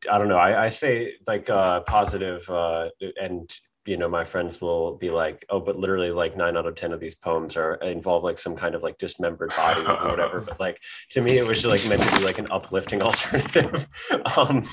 [0.09, 0.37] I don't know.
[0.37, 2.89] I, I say like uh, positive, uh,
[3.21, 3.49] and
[3.89, 6.93] you know, my friends will be like, "Oh, but literally, like nine out of ten
[6.93, 10.59] of these poems are involve like some kind of like dismembered body or whatever." But
[10.59, 10.79] like
[11.11, 13.87] to me, it was just like meant to be like an uplifting alternative.
[14.37, 14.63] um,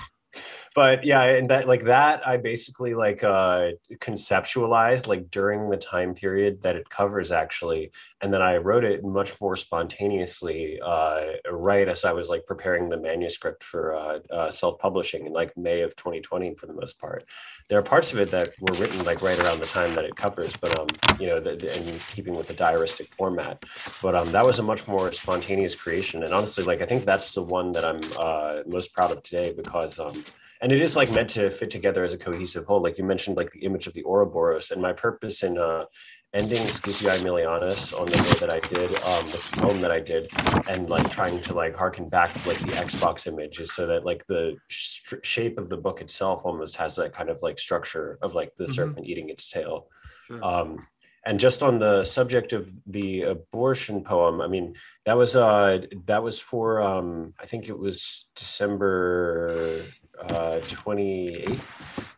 [0.77, 6.15] but yeah and that like that i basically like uh conceptualized like during the time
[6.15, 11.89] period that it covers actually and then i wrote it much more spontaneously uh right
[11.89, 15.97] as i was like preparing the manuscript for uh, uh self-publishing in like may of
[15.97, 17.25] 2020 for the most part.
[17.69, 20.15] There are parts of it that were written like right around the time that it
[20.15, 20.87] covers but um
[21.19, 23.65] you know the, in keeping with the diaristic format.
[24.03, 27.35] But um that was a much more spontaneous creation and honestly like i think that's
[27.35, 30.25] the one that i'm uh most proud of today because um
[30.61, 32.83] and it is like meant to fit together as a cohesive whole.
[32.83, 35.85] Like you mentioned, like the image of the Ouroboros, and my purpose in uh,
[36.33, 40.31] ending Scipio Aemilianus on the way that I did, um, the poem that I did,
[40.69, 44.05] and like trying to like harken back to like the Xbox image is so that
[44.05, 48.19] like the sh- shape of the book itself almost has that kind of like structure
[48.23, 48.73] of like the mm-hmm.
[48.73, 49.89] serpent eating its tail.
[50.27, 50.45] Sure.
[50.45, 50.87] Um,
[51.27, 54.75] and just on the subject of the abortion poem, I mean,
[55.07, 59.83] that was uh that was for um I think it was December
[60.21, 61.61] uh 28th.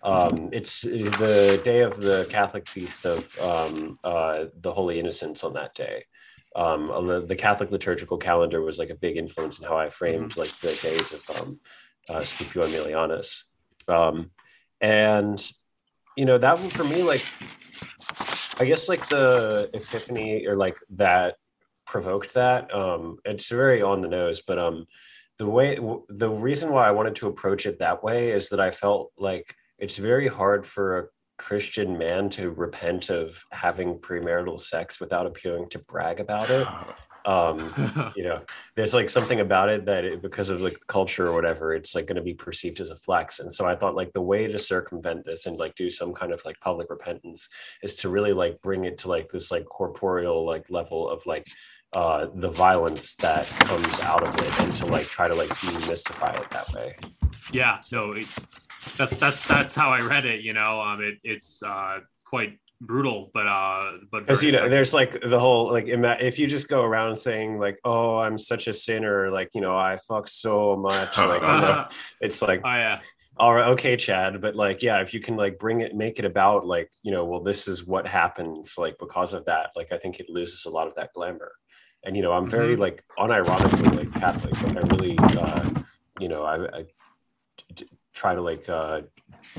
[0.02, 5.54] Um it's the day of the Catholic feast of um uh the Holy Innocents on
[5.54, 6.04] that day.
[6.56, 10.30] Um the, the Catholic liturgical calendar was like a big influence in how I framed
[10.30, 10.40] mm-hmm.
[10.40, 11.60] like the days of um
[12.08, 13.44] uh Scipio Aemilianus.
[13.86, 14.28] Um
[14.80, 15.40] and
[16.16, 17.24] you know that one for me like
[18.60, 21.36] I guess like the epiphany or like that
[21.88, 22.72] provoked that.
[22.74, 24.86] Um, it's very on the nose, but um,
[25.38, 28.70] the way the reason why I wanted to approach it that way is that I
[28.70, 31.04] felt like it's very hard for a
[31.38, 36.66] Christian man to repent of having premarital sex without appearing to brag about it.
[37.28, 38.40] um you know
[38.74, 42.06] there's like something about it that it, because of like culture or whatever it's like
[42.06, 44.58] going to be perceived as a flex and so i thought like the way to
[44.58, 47.48] circumvent this and like do some kind of like public repentance
[47.82, 51.46] is to really like bring it to like this like corporeal like level of like
[51.94, 56.40] uh the violence that comes out of it and to like try to like demystify
[56.40, 56.96] it that way.
[57.52, 58.26] Yeah so it,
[58.96, 63.30] that's that's that's how i read it you know um it, it's uh quite brutal
[63.34, 66.82] but uh but because you know there's like the whole like if you just go
[66.82, 71.18] around saying like oh i'm such a sinner like you know i fuck so much
[71.18, 71.88] like uh,
[72.20, 73.00] it's like oh yeah.
[73.36, 76.24] All right okay chad but like yeah if you can like bring it make it
[76.24, 79.98] about like you know well this is what happens like because of that like i
[79.98, 81.52] think it loses a lot of that glamour
[82.04, 82.82] and you know i'm very mm-hmm.
[82.82, 85.68] like unironically like catholic like i really uh
[86.20, 86.84] you know i, I
[88.12, 89.02] try to like uh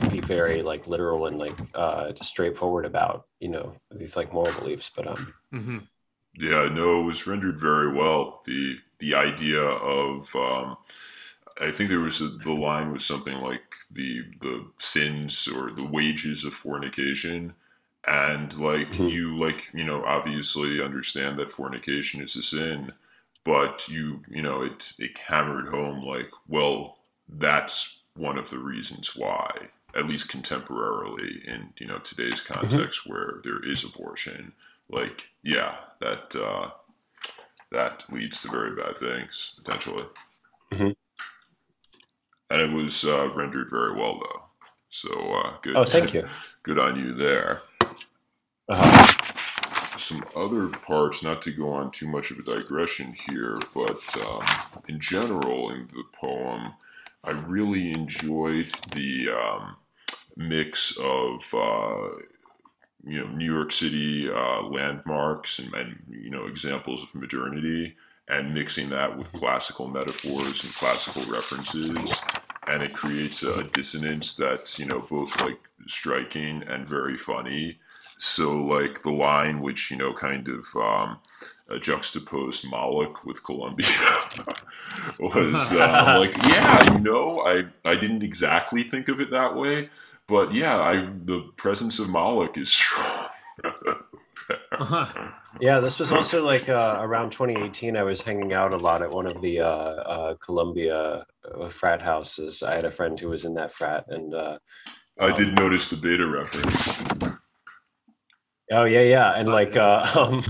[0.10, 4.92] be very like literal and like uh straightforward about you know these like moral beliefs
[4.96, 5.78] but um mm-hmm.
[6.36, 10.78] yeah no it was rendered very well the the idea of um
[11.62, 15.86] i think there was a, the line was something like the the sins or the
[15.86, 17.54] wages of fornication
[18.08, 19.08] and like mm-hmm.
[19.08, 22.92] you like you know obviously understand that fornication is a sin
[23.44, 29.16] but you you know it it hammered home like well that's one of the reasons
[29.16, 29.52] why
[29.96, 32.54] at least contemporarily in you know today's mm-hmm.
[32.54, 33.12] context mm-hmm.
[33.12, 34.54] where there is abortion
[34.90, 36.70] like yeah that uh
[37.72, 40.06] that leads to very bad things potentially
[40.72, 40.92] mm-hmm.
[42.50, 44.42] and it was uh, rendered very well though
[44.90, 46.28] so uh good oh thank you
[46.64, 47.62] good on you there
[48.70, 49.98] uh-huh.
[49.98, 54.42] some other parts not to go on too much of a digression here but um,
[54.88, 56.74] in general in the poem
[57.24, 59.76] I really enjoyed the um,
[60.38, 62.08] mix of uh,
[63.06, 67.96] you know New York City uh, landmarks and, and, you know examples of modernity,
[68.30, 71.90] and mixing that with classical metaphors and classical references.
[72.68, 77.78] and it creates a dissonance that's you know both like striking and very funny.
[78.20, 81.20] So like the line which you know kind of um,
[81.70, 83.88] uh, juxtaposed Moloch with Columbia
[85.20, 89.90] was uh, like, yeah, you know, I I didn't exactly think of it that way,
[90.28, 93.30] but yeah, I the presence of Moloch is strong.
[95.62, 97.96] yeah, this was also like uh, around 2018.
[97.96, 102.02] I was hanging out a lot at one of the uh, uh, Columbia uh, frat
[102.02, 102.64] houses.
[102.64, 104.60] I had a friend who was in that frat, and uh,
[105.20, 107.29] I did um, notice the beta reference.
[108.72, 110.44] Oh yeah, yeah, and like uh, um,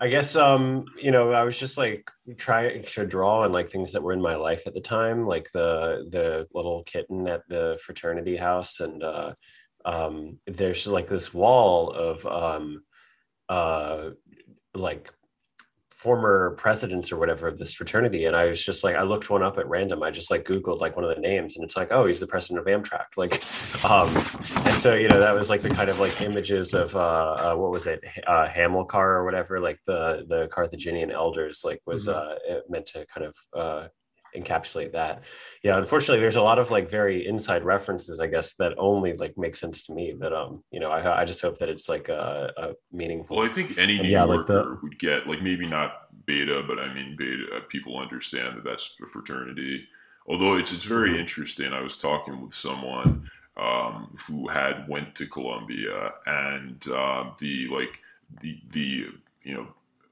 [0.00, 3.92] I guess um, you know, I was just like trying to draw on like things
[3.92, 7.78] that were in my life at the time, like the the little kitten at the
[7.84, 9.34] fraternity house, and uh,
[9.84, 12.82] um, there's like this wall of um,
[13.48, 14.10] uh,
[14.74, 15.12] like
[15.98, 19.42] former presidents or whatever of this fraternity and i was just like i looked one
[19.42, 21.88] up at random i just like googled like one of the names and it's like
[21.90, 23.42] oh he's the president of amtrak like
[23.84, 24.08] um
[24.64, 27.54] and so you know that was like the kind of like images of uh, uh
[27.56, 32.54] what was it uh hamilcar or whatever like the the carthaginian elders like was mm-hmm.
[32.54, 33.88] uh meant to kind of uh
[34.36, 35.24] encapsulate that
[35.62, 39.36] yeah unfortunately there's a lot of like very inside references i guess that only like
[39.36, 42.08] make sense to me but um you know i, I just hope that it's like
[42.08, 45.66] a, a meaningful well i think any new yeah, like the, would get like maybe
[45.66, 49.86] not beta but i mean beta uh, people understand that that's a fraternity
[50.28, 51.20] although it's it's very mm-hmm.
[51.20, 57.66] interesting i was talking with someone um, who had went to columbia and uh, the
[57.68, 58.00] like
[58.40, 59.06] the the
[59.42, 59.66] you know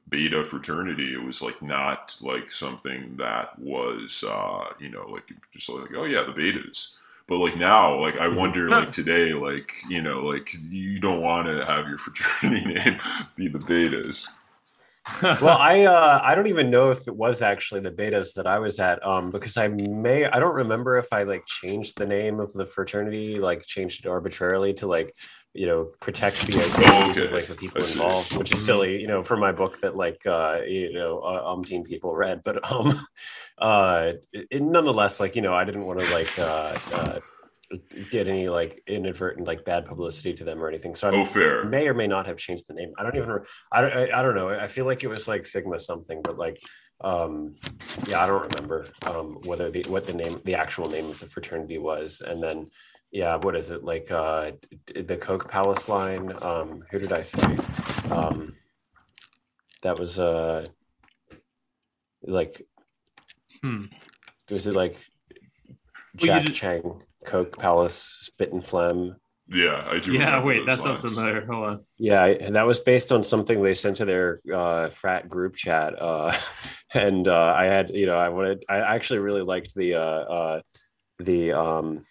[0.09, 1.15] beta fraternity.
[1.15, 6.05] It was like not like something that was uh you know like just like oh
[6.05, 6.97] yeah the betas
[7.29, 8.37] but like now like i mm-hmm.
[8.37, 12.99] wonder like today like you know like you don't want to have your fraternity name
[13.35, 14.29] be the betas
[15.23, 18.59] well i uh i don't even know if it was actually the betas that i
[18.59, 22.41] was at um because i may i don't remember if i like changed the name
[22.41, 25.15] of the fraternity like changed it arbitrarily to like
[25.57, 27.27] you know protect the identities okay.
[27.27, 30.25] of like the people involved which is silly you know for my book that like
[30.27, 33.07] uh you know uh, umpteen people read but um
[33.59, 37.19] uh it, nonetheless like you know i didn't want to like uh, uh
[38.13, 41.65] get any like inadvertent like bad publicity to them or anything so I oh, fair.
[41.65, 43.41] may or may not have changed the name i don't even
[43.73, 46.39] i don't I, I don't know i feel like it was like sigma something but
[46.39, 46.61] like
[47.01, 47.57] um
[48.07, 51.27] yeah i don't remember um whether the what the name the actual name of the
[51.27, 52.71] fraternity was and then
[53.17, 54.51] yeah what is it like uh
[54.95, 57.59] the coke palace line um who did i say
[58.11, 58.55] um
[59.83, 60.67] that was uh
[62.25, 62.61] like
[63.63, 63.85] hmm.
[64.51, 64.99] was it like
[66.15, 69.17] jack well, chang coke palace spit and phlegm?
[69.49, 71.85] Yeah i do yeah wait that sounds familiar hold on.
[71.97, 75.95] Yeah and that was based on something they sent to their uh frat group chat
[75.99, 76.37] uh
[76.93, 80.01] and uh i had you know i wanted i actually really liked the uh
[80.39, 80.61] uh
[81.19, 82.05] the um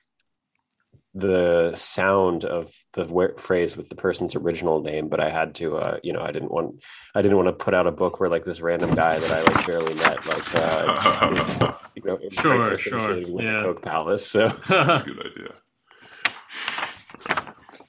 [1.16, 5.98] the sound of the phrase with the person's original name, but I had to, uh,
[6.04, 6.84] you know, I didn't want,
[7.16, 9.42] I didn't want to put out a book where like this random guy that I
[9.44, 11.58] like barely met, like, uh, is,
[11.96, 14.28] you know, sure, sure, yeah, Coke Palace.
[14.28, 15.56] So good idea.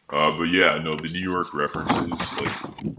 [0.09, 2.53] Uh, but yeah, no, the New York references like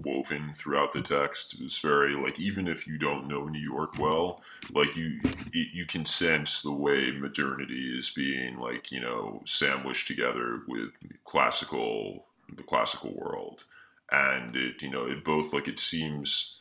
[0.03, 4.41] woven throughout the text is very like even if you don't know New York well,
[4.73, 5.17] like you
[5.53, 10.89] you can sense the way modernity is being like you know sandwiched together with
[11.23, 13.63] classical the classical world,
[14.11, 16.59] and it you know it both like it seems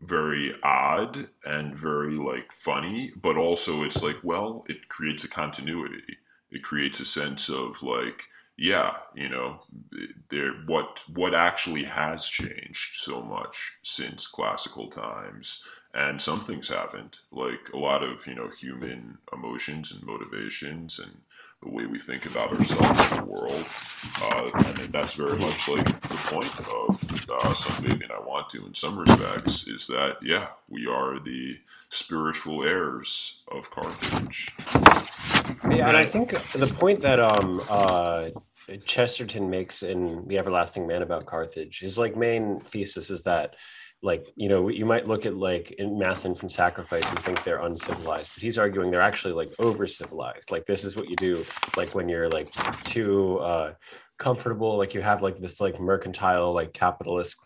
[0.00, 6.16] very odd and very like funny, but also it's like well it creates a continuity.
[6.50, 8.22] It creates a sense of like
[8.56, 9.60] yeah, you know,
[10.30, 15.62] there what what actually has changed so much since classical times,
[15.92, 21.20] and some things haven't, like a lot of you know human emotions and motivations and
[21.64, 23.64] the way we think about ourselves in the world,
[24.22, 28.74] uh, and that's very much like the point of uh, Sunbathing I Want to, in
[28.74, 31.56] some respects, is that yeah, we are the
[31.88, 34.54] spiritual heirs of Carthage.
[35.70, 38.30] Yeah, and I think the point that um uh
[38.86, 43.56] Chesterton makes in The Everlasting Man about Carthage, his like main thesis is that
[44.04, 47.62] like you know you might look at like in mass infant sacrifice and think they're
[47.62, 51.42] uncivilized but he's arguing they're actually like over civilized like this is what you do
[51.78, 52.52] like when you're like
[52.84, 53.72] too uh
[54.18, 57.36] comfortable like you have like this like mercantile like capitalist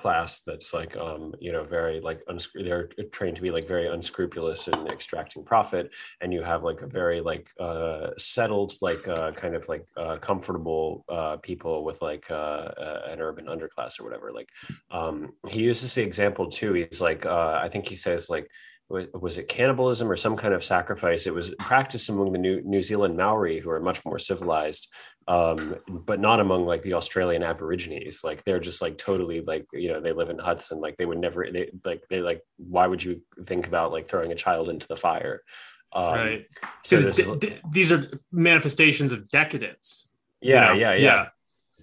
[0.00, 3.86] class that's like um you know very like unscru- they're trained to be like very
[3.86, 5.92] unscrupulous in extracting profit
[6.22, 10.16] and you have like a very like uh settled like uh kind of like uh
[10.16, 14.48] comfortable uh people with like uh, uh an urban underclass or whatever like
[14.90, 18.50] um he uses the example too he's like uh i think he says like
[18.90, 21.28] was it cannibalism or some kind of sacrifice?
[21.28, 24.88] It was practiced among the New, New Zealand Maori, who are much more civilized,
[25.28, 28.24] um, but not among like the Australian Aborigines.
[28.24, 31.06] Like they're just like totally like you know they live in huts and like they
[31.06, 34.68] would never they like they like why would you think about like throwing a child
[34.68, 35.42] into the fire?
[35.92, 36.46] Um, right.
[36.82, 40.08] So d- these are manifestations of decadence.
[40.40, 40.80] Yeah, you know?
[40.80, 41.26] yeah, yeah.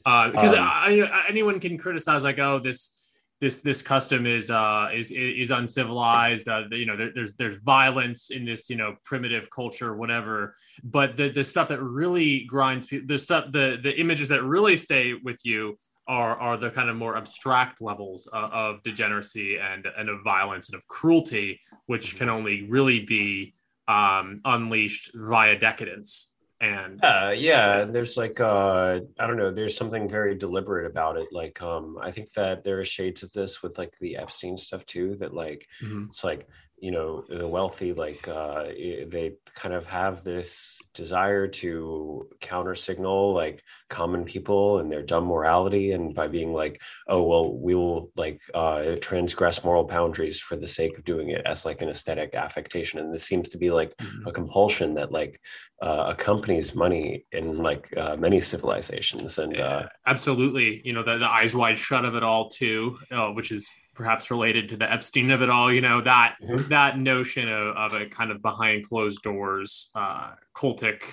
[0.04, 0.32] yeah.
[0.32, 2.97] Because uh, um, anyone can criticize like, oh, this
[3.40, 8.32] this this custom is uh is is uncivilized uh, you know there, there's there's violence
[8.32, 10.56] in this you know primitive culture whatever.
[10.84, 14.78] But the the stuff that really grinds people the stuff the the images that really
[14.78, 15.78] stay with you
[16.08, 20.70] are are the kind of more abstract levels of, of degeneracy and and of violence
[20.70, 23.54] and of cruelty which can only really be
[23.88, 30.10] um unleashed via decadence and uh, yeah there's like uh i don't know there's something
[30.10, 33.78] very deliberate about it like um i think that there are shades of this with
[33.78, 36.06] like the epstein stuff too that like mm-hmm.
[36.08, 36.48] it's like
[36.80, 43.34] you know the wealthy like uh, they kind of have this desire to counter signal
[43.34, 48.12] like common people and their dumb morality and by being like oh well we will
[48.16, 52.36] like uh, transgress moral boundaries for the sake of doing it as like an aesthetic
[52.36, 54.28] affectation and this seems to be like mm-hmm.
[54.28, 55.40] a compulsion that like
[55.82, 61.28] uh, accompanies money in like uh, many civilizations and uh, absolutely you know the, the
[61.28, 63.68] eyes wide shut of it all too uh, which is
[63.98, 66.70] perhaps related to the Epstein of it all, you know, that mm-hmm.
[66.70, 71.04] that notion of, of a kind of behind closed doors, uh, cultic,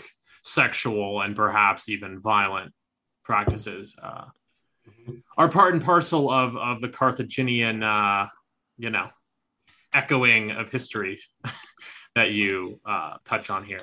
[0.42, 2.72] sexual, and perhaps even violent
[3.24, 4.26] practices uh,
[4.86, 5.14] mm-hmm.
[5.38, 8.28] are part and parcel of of the Carthaginian, uh,
[8.76, 9.08] you know,
[9.94, 11.18] echoing of history
[12.14, 13.82] that you uh, touch on here.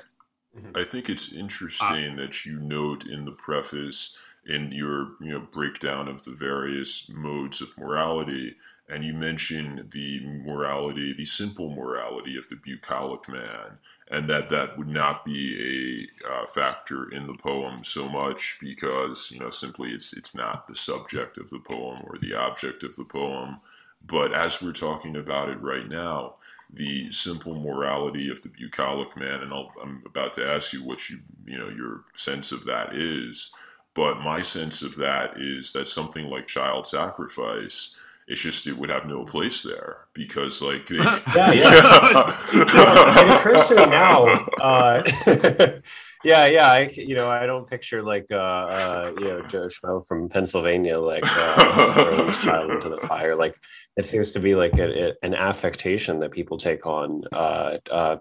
[0.56, 0.76] Mm-hmm.
[0.76, 5.46] I think it's interesting uh, that you note in the preface in your you know
[5.52, 8.54] breakdown of the various modes of morality
[8.92, 13.78] and you mention the morality, the simple morality of the bucolic man,
[14.10, 19.30] and that that would not be a uh, factor in the poem so much because
[19.30, 22.94] you know simply it's it's not the subject of the poem or the object of
[22.96, 23.58] the poem.
[24.06, 26.34] But as we're talking about it right now,
[26.70, 31.08] the simple morality of the bucolic man, and i am about to ask you what
[31.08, 33.52] you you know your sense of that is.
[33.94, 37.96] But my sense of that is that something like child sacrifice
[38.28, 42.36] it's just it would have no place there because like yeah yeah.
[42.52, 44.24] It occurs to me now
[44.60, 45.02] uh,
[46.24, 50.06] yeah yeah I you know I don't picture like uh, uh you know Joe Schmo
[50.06, 53.34] from Pennsylvania like uh, throwing his child into the fire.
[53.34, 53.58] Like
[53.96, 58.16] it seems to be like a, a, an affectation that people take on uh, uh,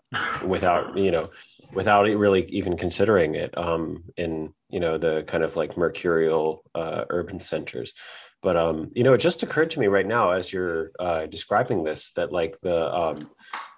[0.45, 1.30] without you know
[1.74, 7.06] without really even considering it um, in you know the kind of like mercurial uh,
[7.10, 7.93] urban centers
[8.42, 11.84] but um, you know, it just occurred to me right now as you're uh, describing
[11.84, 13.30] this that like the um,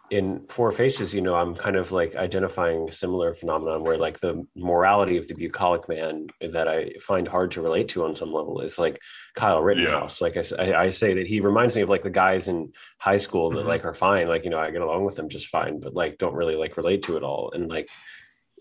[0.09, 4.19] in Four Faces, you know, I'm kind of like identifying a similar phenomenon where like
[4.19, 8.31] the morality of the bucolic man that I find hard to relate to on some
[8.31, 9.01] level is like
[9.35, 10.21] Kyle Rittenhouse.
[10.21, 10.27] Yeah.
[10.27, 13.49] Like I, I, say that he reminds me of like the guys in high school
[13.49, 13.67] that mm-hmm.
[13.67, 16.17] like are fine, like you know, I get along with them just fine, but like
[16.17, 17.89] don't really like relate to it all, and like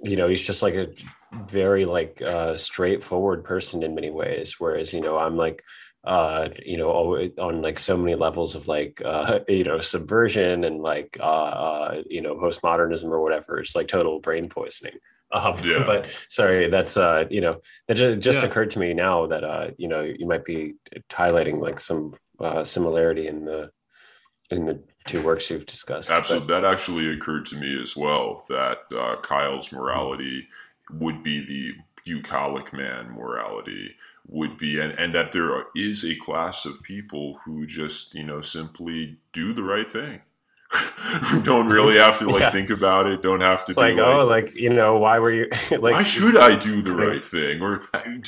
[0.03, 0.89] you know, he's just like a
[1.47, 5.63] very like uh, straightforward person in many ways, whereas you know, I'm like
[6.05, 6.91] uh you know
[7.39, 12.03] on like so many levels of like uh you know subversion and like uh, uh
[12.09, 14.97] you know postmodernism or whatever it's like total brain poisoning
[15.33, 15.83] um, yeah.
[15.87, 18.49] but sorry that's uh you know that just, just yeah.
[18.49, 20.75] occurred to me now that uh you know you might be
[21.09, 23.71] highlighting like some uh similarity in the
[24.51, 28.45] in the two works you've discussed absolutely but, that actually occurred to me as well
[28.49, 30.47] that uh kyle's morality
[30.91, 31.73] would be the
[32.05, 33.95] bucolic man morality
[34.29, 38.41] would be and, and that there is a class of people who just you know
[38.41, 40.21] simply do the right thing.
[41.25, 42.51] Who don't really have to like yeah.
[42.51, 45.31] think about it don't have to it's like, like, oh like you know why were
[45.31, 47.61] you like why should i do the right thing?
[47.61, 47.83] Or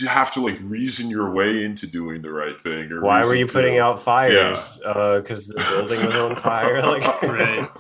[0.07, 3.47] have to like reason your way into doing the right thing or why were you
[3.47, 4.77] to, putting out fires?
[4.77, 5.63] Because yeah.
[5.63, 7.71] uh, the building was on fire like right.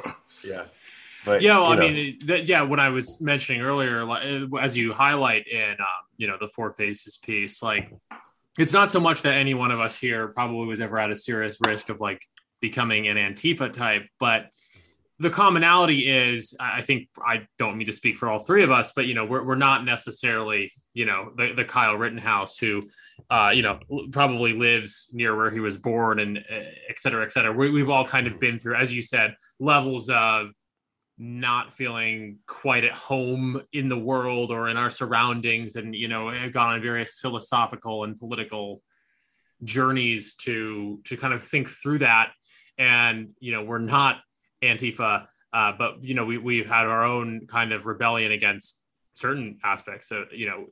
[0.42, 0.64] Yeah
[1.24, 1.88] but yeah, well, I know.
[1.88, 2.62] mean, th- yeah.
[2.62, 4.22] When I was mentioning earlier, like,
[4.60, 7.92] as you highlight in, um, you know, the Four Faces piece, like,
[8.58, 11.16] it's not so much that any one of us here probably was ever at a
[11.16, 12.22] serious risk of like
[12.60, 14.50] becoming an Antifa type, but
[15.20, 18.92] the commonality is, I think, I don't mean to speak for all three of us,
[18.96, 22.88] but you know, we're we're not necessarily, you know, the the Kyle Rittenhouse who,
[23.30, 23.78] uh, you know,
[24.10, 27.52] probably lives near where he was born and uh, et cetera, et cetera.
[27.52, 30.48] We, we've all kind of been through, as you said, levels of
[31.18, 36.30] not feeling quite at home in the world or in our surroundings and you know
[36.30, 38.80] have gone on various philosophical and political
[39.62, 42.32] journeys to to kind of think through that
[42.78, 44.16] and you know we're not
[44.62, 48.80] antifa Uh, but you know, we we've had our own kind of rebellion against
[49.14, 50.66] certain aspects of you know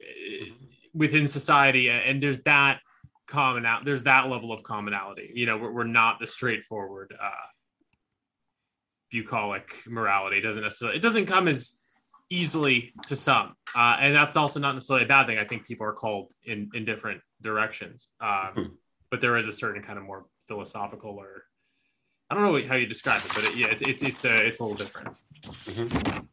[0.93, 2.81] within society, and there's that
[3.29, 3.85] common out.
[3.85, 5.31] There's that level of commonality.
[5.37, 7.47] You know, we're, we're not the straightforward uh,
[9.13, 10.39] bucolic morality.
[10.39, 10.97] It doesn't necessarily.
[10.97, 11.75] It doesn't come as
[12.31, 15.39] easily to some, uh, and that's also not necessarily a bad thing.
[15.39, 18.63] I think people are called in in different directions, um, hmm.
[19.11, 21.45] but there is a certain kind of more philosophical or
[22.33, 24.39] I don't know how you describe it, but it, yeah, it's it's it's a uh,
[24.39, 25.15] it's a little different.
[25.67, 26.25] Mm-hmm.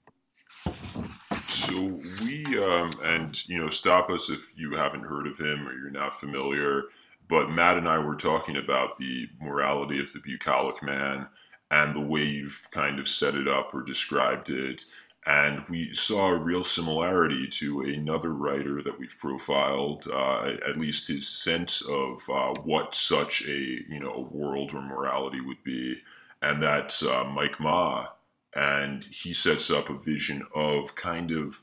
[1.49, 5.73] So we um, and you know stop us if you haven't heard of him or
[5.73, 6.83] you're not familiar.
[7.27, 11.27] But Matt and I were talking about the morality of the bucolic man
[11.71, 14.85] and the way you've kind of set it up or described it.
[15.25, 21.07] And we saw a real similarity to another writer that we've profiled, uh, at least
[21.07, 23.57] his sense of uh, what such a
[23.89, 26.01] you know a world or morality would be,
[26.41, 28.07] and that's uh, Mike Ma.
[28.55, 31.61] And he sets up a vision of kind of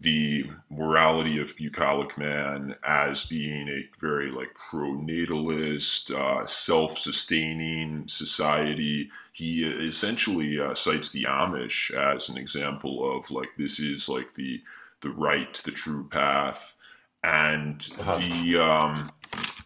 [0.00, 9.10] the morality of bucolic man as being a very like pro-natalist, uh, self-sustaining society.
[9.32, 14.62] He essentially uh, cites the Amish as an example of like this is like the
[15.02, 16.74] the right, the true path,
[17.22, 18.18] and uh-huh.
[18.18, 19.12] the um,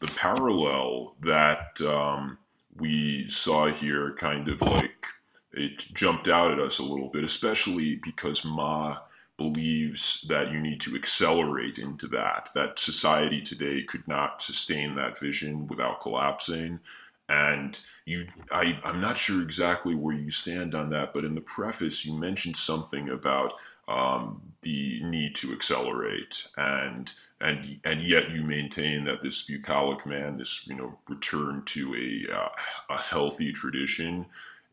[0.01, 2.39] the parallel that um,
[2.77, 5.07] we saw here kind of like
[5.53, 8.99] it jumped out at us a little bit, especially because Ma
[9.37, 15.19] believes that you need to accelerate into that, that society today could not sustain that
[15.19, 16.79] vision without collapsing.
[17.29, 21.41] And you, I, I'm not sure exactly where you stand on that, but in the
[21.41, 23.55] preface, you mentioned something about
[23.89, 30.39] um, the need to accelerate, and and and yet you maintain that this bucolic man,
[30.39, 32.49] this you know return to a uh,
[32.91, 34.25] a healthy tradition,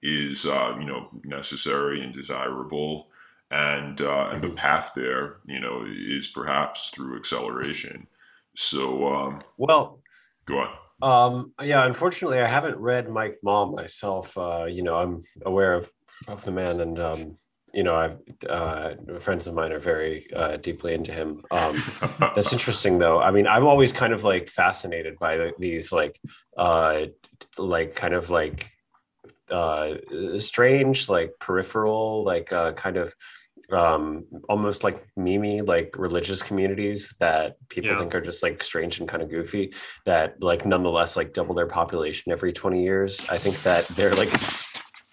[0.01, 3.07] is uh, you know necessary and desirable
[3.51, 4.55] and uh, and the mm-hmm.
[4.55, 8.07] path there, you know, is perhaps through acceleration.
[8.55, 9.99] So, um, well,
[10.45, 10.69] go on.
[11.01, 14.37] Um, yeah, unfortunately, I haven't read Mike Ma myself.
[14.37, 15.91] Uh, you know, I'm aware of
[16.27, 17.37] of the man, and um,
[17.73, 21.43] you know, I uh, friends of mine are very uh, deeply into him.
[21.51, 21.83] Um,
[22.19, 23.19] that's interesting, though.
[23.19, 26.17] I mean, I'm always kind of like fascinated by these like
[26.55, 27.07] uh,
[27.57, 28.71] like kind of like
[29.49, 29.95] uh,
[30.39, 33.13] strange, like peripheral, like uh, kind of
[33.73, 37.97] um, almost like mimi like religious communities that people yeah.
[37.97, 39.73] think are just like strange and kind of goofy
[40.05, 44.33] that like nonetheless like double their population every 20 years i think that they're like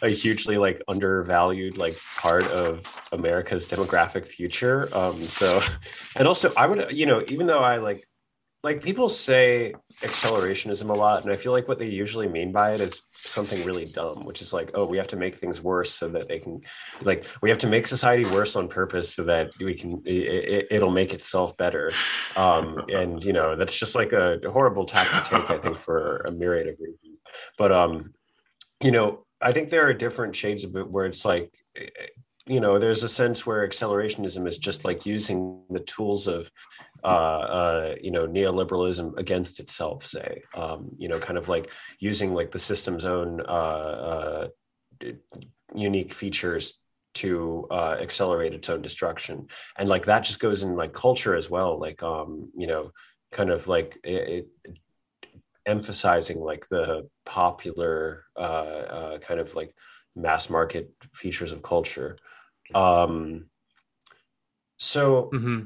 [0.02, 5.60] a hugely like undervalued like part of america's demographic future um so
[6.16, 8.07] and also i would you know even though i like
[8.64, 12.72] like people say accelerationism a lot and i feel like what they usually mean by
[12.72, 15.92] it is something really dumb which is like oh we have to make things worse
[15.92, 16.60] so that they can
[17.02, 20.90] like we have to make society worse on purpose so that we can it, will
[20.90, 21.92] make itself better.
[22.36, 26.18] Um and you know that's just like a horrible tack to take i think for
[26.18, 27.20] a myriad of reasons.
[27.56, 28.14] But um
[28.80, 31.52] you know i think there are different shades of it where it's like
[32.46, 36.50] you know there's a sense where accelerationism is just like using the tools of
[37.04, 42.32] uh, uh, you know neoliberalism against itself say um, you know kind of like using
[42.32, 44.48] like the system's own uh,
[45.02, 45.08] uh
[45.74, 46.80] unique features
[47.14, 49.46] to uh, accelerate its own destruction
[49.78, 52.90] and like that just goes in like culture as well like um you know
[53.32, 54.78] kind of like it, it,
[55.66, 59.74] emphasizing like the popular uh, kind of like
[60.16, 62.16] mass market features of culture
[62.74, 63.46] um,
[64.76, 65.64] so, mm-hmm.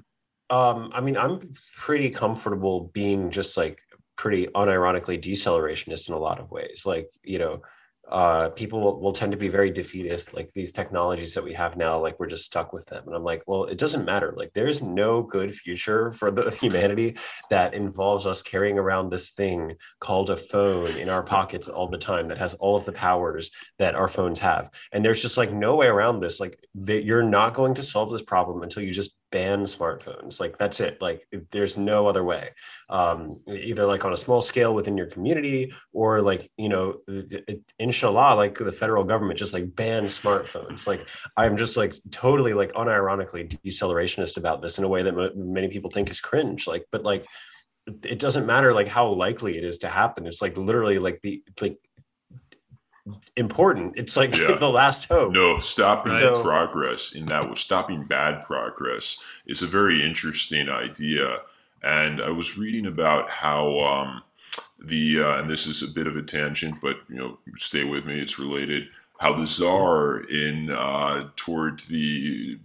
[0.52, 1.40] Um, I mean, I'm
[1.76, 3.80] pretty comfortable being just like
[4.16, 6.84] pretty unironically decelerationist in a lot of ways.
[6.84, 7.62] Like, you know,
[8.06, 10.34] uh, people will, will, tend to be very defeatist.
[10.34, 13.04] Like these technologies that we have now, like we're just stuck with them.
[13.06, 14.34] And I'm like, well, it doesn't matter.
[14.36, 17.16] Like there is no good future for the humanity
[17.48, 21.96] that involves us carrying around this thing called a phone in our pockets all the
[21.96, 24.68] time that has all of the powers that our phones have.
[24.92, 26.40] And there's just like no way around this.
[26.40, 30.38] Like that you're not going to solve this problem until you just ban smartphones.
[30.38, 31.02] Like that's it.
[31.02, 32.50] Like there's no other way.
[32.88, 36.98] Um, either like on a small scale within your community or like you know
[37.78, 40.86] inshallah like the federal government just like ban smartphones.
[40.86, 45.52] Like i'm just like totally like unironically decelerationist about this in a way that m-
[45.52, 46.68] many people think is cringe.
[46.68, 47.26] Like but like
[47.86, 50.26] it doesn't matter like how likely it is to happen.
[50.26, 51.78] It's like literally like the like
[53.36, 53.94] important.
[53.96, 54.54] It's like yeah.
[54.60, 55.32] the last hope.
[55.32, 61.38] No, stopping so, progress in that stopping bad progress is a very interesting idea.
[61.82, 64.22] And I was reading about how um,
[64.84, 68.04] the uh, and this is a bit of a tangent, but you know, stay with
[68.06, 68.20] me.
[68.20, 68.88] It's related.
[69.18, 72.58] how the czar in uh, toward the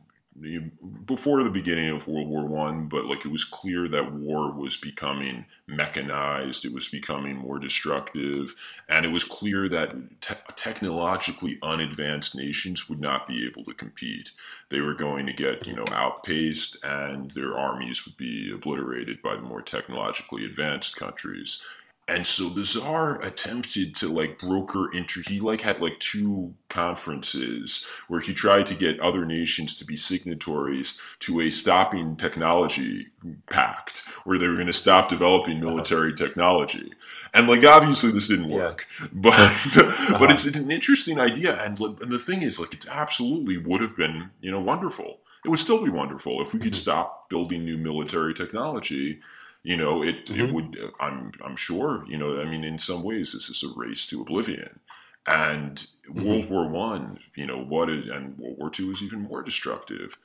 [1.06, 4.78] before the beginning of World War One, but like it was clear that war was
[4.78, 8.54] becoming mechanized, it was becoming more destructive,
[8.88, 14.32] and it was clear that te- technologically unadvanced nations would not be able to compete.
[14.70, 19.36] They were going to get you know outpaced, and their armies would be obliterated by
[19.36, 21.64] the more technologically advanced countries
[22.08, 27.86] and so the czar attempted to like broker inter he like had like two conferences
[28.08, 33.08] where he tried to get other nations to be signatories to a stopping technology
[33.49, 35.70] pact where they were going to stop developing uh-huh.
[35.70, 36.26] military uh-huh.
[36.26, 36.91] technology
[37.34, 39.08] and like obviously this didn't work yeah.
[39.14, 40.18] but uh-huh.
[40.18, 43.82] but it's, it's, an interesting idea and, and the thing is like it's absolutely would
[43.82, 46.80] have been you know wonderful it would still be wonderful if we could mm-hmm.
[46.80, 49.20] stop building new military technology
[49.68, 50.39] you know, it mm-hmm.
[50.39, 50.78] it would.
[51.01, 52.05] I'm I'm sure.
[52.07, 54.80] You know, I mean, in some ways, this is a race to oblivion.
[55.28, 55.76] And
[56.09, 56.24] mm-hmm.
[56.24, 60.18] World War One, you know, what is, and World War Two is even more destructive.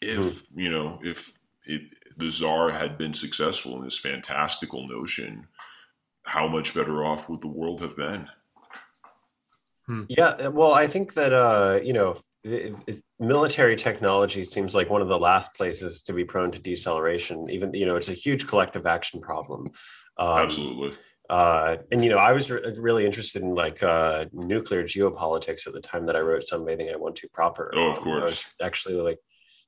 [0.00, 0.60] If mm-hmm.
[0.60, 1.34] you know, if
[1.66, 1.82] it,
[2.16, 5.46] the czar had been successful in this fantastical notion,
[6.22, 8.28] how much better off would the world have been?
[9.84, 10.04] Hmm.
[10.08, 15.02] Yeah, well, I think that uh, you know, it, it, military technology seems like one
[15.02, 17.50] of the last places to be prone to deceleration.
[17.50, 19.70] Even you know, it's a huge collective action problem.
[20.18, 20.96] Um, Absolutely.
[21.28, 25.72] Uh, and you know, I was re- really interested in like uh, nuclear geopolitics at
[25.72, 27.72] the time that I wrote Sunbathing I Want to Proper.
[27.74, 28.06] Oh, of course.
[28.06, 29.18] Um, I was actually like,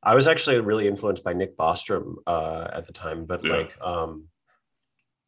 [0.02, 3.52] I was actually really influenced by Nick Bostrom uh, at the time, but yeah.
[3.52, 4.28] like, um,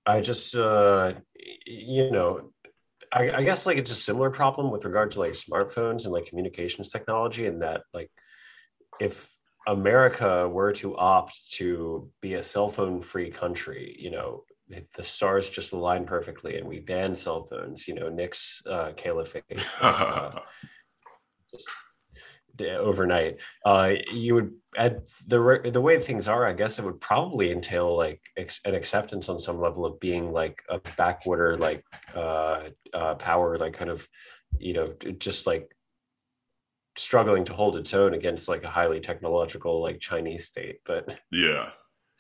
[0.07, 1.15] I just, uh,
[1.67, 2.53] you know,
[3.13, 6.27] I, I, guess like it's a similar problem with regard to like smartphones and like
[6.27, 8.11] communications technology, and that like
[9.01, 9.29] if
[9.67, 14.45] America were to opt to be a cell phone free country, you know,
[14.95, 17.89] the stars just align perfectly, and we ban cell phones.
[17.89, 19.67] You know, Nick's uh, caliphate.
[19.81, 20.31] uh,
[21.53, 21.69] just
[22.61, 27.51] overnight uh you would at the the way things are i guess it would probably
[27.51, 31.85] entail like ex- an acceptance on some level of being like a backwater like
[32.15, 34.07] uh uh power like kind of
[34.59, 35.75] you know just like
[36.97, 41.71] struggling to hold its own against like a highly technological like chinese state but yeah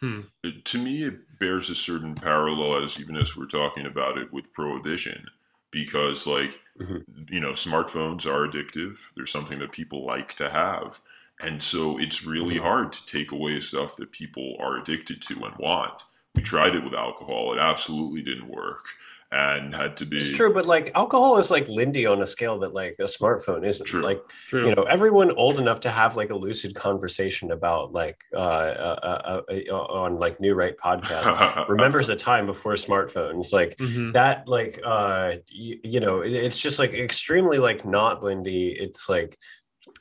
[0.00, 0.20] hmm.
[0.64, 4.52] to me it bears a certain parallel as even as we're talking about it with
[4.54, 5.22] prohibition
[5.70, 7.32] because like mm-hmm.
[7.32, 8.96] you know smartphones are addictive.
[9.16, 11.00] They're something that people like to have.
[11.42, 12.64] And so it's really mm-hmm.
[12.64, 16.02] hard to take away stuff that people are addicted to and want.
[16.34, 17.54] We tried it with alcohol.
[17.54, 18.84] It absolutely didn't work
[19.32, 20.16] and had to be.
[20.16, 23.64] It's true, but like alcohol is like Lindy on a scale that like a smartphone
[23.64, 23.86] isn't.
[23.86, 24.02] True.
[24.02, 24.66] Like true.
[24.66, 29.40] you know, everyone old enough to have like a lucid conversation about like uh, uh,
[29.48, 33.52] uh, uh on like New Right podcast remembers a time before smartphones.
[33.52, 34.12] Like mm-hmm.
[34.12, 38.76] that, like uh, you, you know, it, it's just like extremely like not Lindy.
[38.78, 39.38] It's like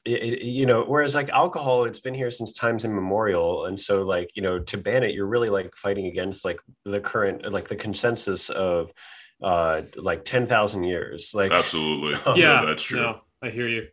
[0.06, 4.32] it, you know whereas like alcohol it's been here since times immemorial and so like
[4.34, 7.76] you know to ban it you're really like fighting against like the current like the
[7.76, 8.94] consensus of
[9.44, 12.18] uh like 10,000 years like absolutely.
[12.26, 13.02] Um, yeah that's true.
[13.02, 13.88] no, i hear you.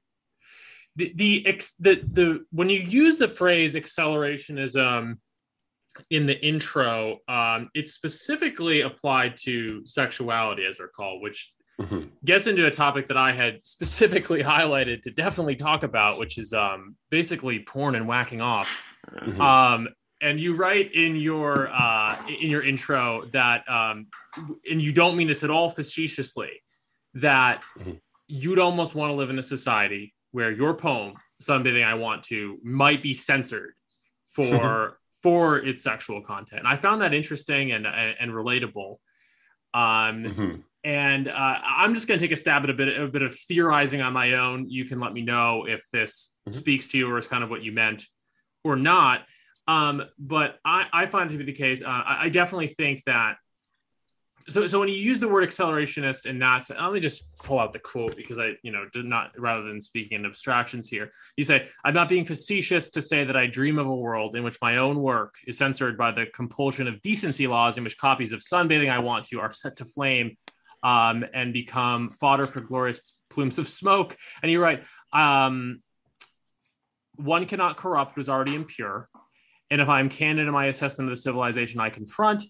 [0.96, 5.18] The the ex the the when you use the phrase accelerationism
[6.10, 12.06] in the intro um it's specifically applied to sexuality as they're called which mm-hmm.
[12.24, 16.52] gets into a topic that i had specifically highlighted to definitely talk about which is
[16.52, 19.40] um basically porn and whacking off mm-hmm.
[19.40, 19.88] um
[20.20, 24.06] and you write in your uh, in your intro that, um,
[24.70, 26.62] and you don't mean this at all facetiously,
[27.14, 27.92] that mm-hmm.
[28.26, 32.58] you'd almost want to live in a society where your poem "Sunbathing I Want to"
[32.62, 33.74] might be censored
[34.30, 36.60] for for its sexual content.
[36.60, 38.96] And I found that interesting and and, and relatable.
[39.74, 40.54] Um, mm-hmm.
[40.86, 43.34] And uh, I'm just going to take a stab at a bit, a bit of
[43.34, 44.70] theorizing on my own.
[44.70, 46.56] You can let me know if this mm-hmm.
[46.56, 48.06] speaks to you or is kind of what you meant
[48.62, 49.22] or not.
[49.66, 51.82] Um, but I, I find it to be the case.
[51.82, 53.34] Uh, I, I, definitely think that.
[54.48, 57.72] So, so when you use the word accelerationist and not, let me just pull out
[57.72, 61.10] the quote because I, you know, did not rather than speaking in abstractions here.
[61.36, 64.44] You say, "I'm not being facetious to say that I dream of a world in
[64.44, 68.32] which my own work is censored by the compulsion of decency laws, in which copies
[68.32, 70.36] of Sunbathing I Want to are set to flame."
[70.86, 74.16] Um, and become fodder for glorious plumes of smoke.
[74.40, 74.84] And you're right.
[75.12, 75.82] Um,
[77.16, 79.08] one cannot corrupt was already impure
[79.70, 82.44] and if I'm candid in my assessment of the civilization I confront,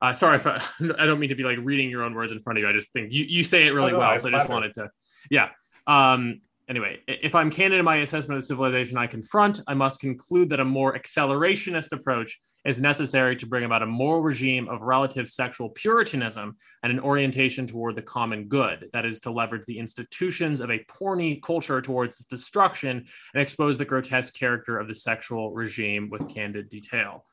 [0.00, 0.56] uh, sorry if I,
[0.98, 2.68] I, don't mean to be like reading your own words in front of you.
[2.68, 4.18] I just think you, you say it really oh, no, well.
[4.18, 4.90] So I just wanted to,
[5.30, 5.50] yeah.
[5.86, 10.00] Um, anyway, if I'm candid in my assessment of the civilization I confront, I must
[10.00, 14.80] conclude that a more accelerationist approach is necessary to bring about a moral regime of
[14.82, 18.88] relative sexual puritanism and an orientation toward the common good.
[18.92, 23.04] That is, to leverage the institutions of a porny culture towards its destruction
[23.34, 27.24] and expose the grotesque character of the sexual regime with candid detail.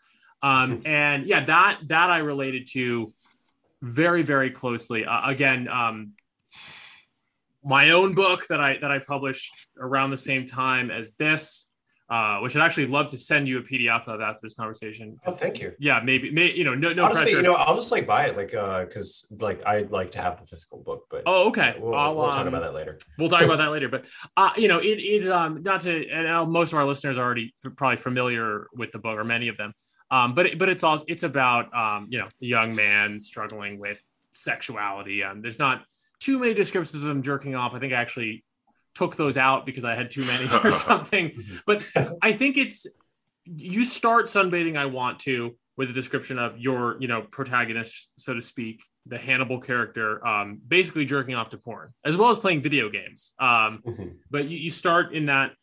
[0.41, 3.13] Um, and yeah, that that I related to
[3.81, 5.05] very very closely.
[5.05, 6.13] Uh, again, um,
[7.63, 11.69] my own book that I that I published around the same time as this,
[12.09, 15.17] uh, which I'd actually love to send you a PDF of after this conversation.
[15.25, 15.73] Oh, thank you.
[15.77, 17.37] Yeah, maybe, may, you know, no, no Honestly, pressure.
[17.37, 20.39] you know, I'll just like buy it, like, uh, because like I'd like to have
[20.39, 21.75] the physical book, but oh, okay.
[21.79, 22.97] we'll, I'll, we'll talk um, about that later.
[23.17, 24.05] We'll talk about that later, but
[24.37, 27.25] uh, you know, it is um, not to, and uh, most of our listeners are
[27.25, 29.73] already probably familiar with the book, or many of them.
[30.11, 33.79] Um, but it, but it's also it's about um, you know, a young man struggling
[33.79, 34.01] with
[34.33, 35.23] sexuality.
[35.23, 35.83] Um, there's not
[36.19, 37.73] too many descriptions of him jerking off.
[37.73, 38.43] I think I actually
[38.95, 41.31] took those out because I had too many or something.
[41.65, 41.85] But
[42.21, 42.85] I think it's
[43.45, 44.77] you start sunbathing.
[44.77, 49.17] I want to with a description of your you know protagonist, so to speak, the
[49.17, 53.33] Hannibal character, um, basically jerking off to porn as well as playing video games.
[53.39, 54.15] Um, Mhm.
[54.29, 55.53] but you, you start in that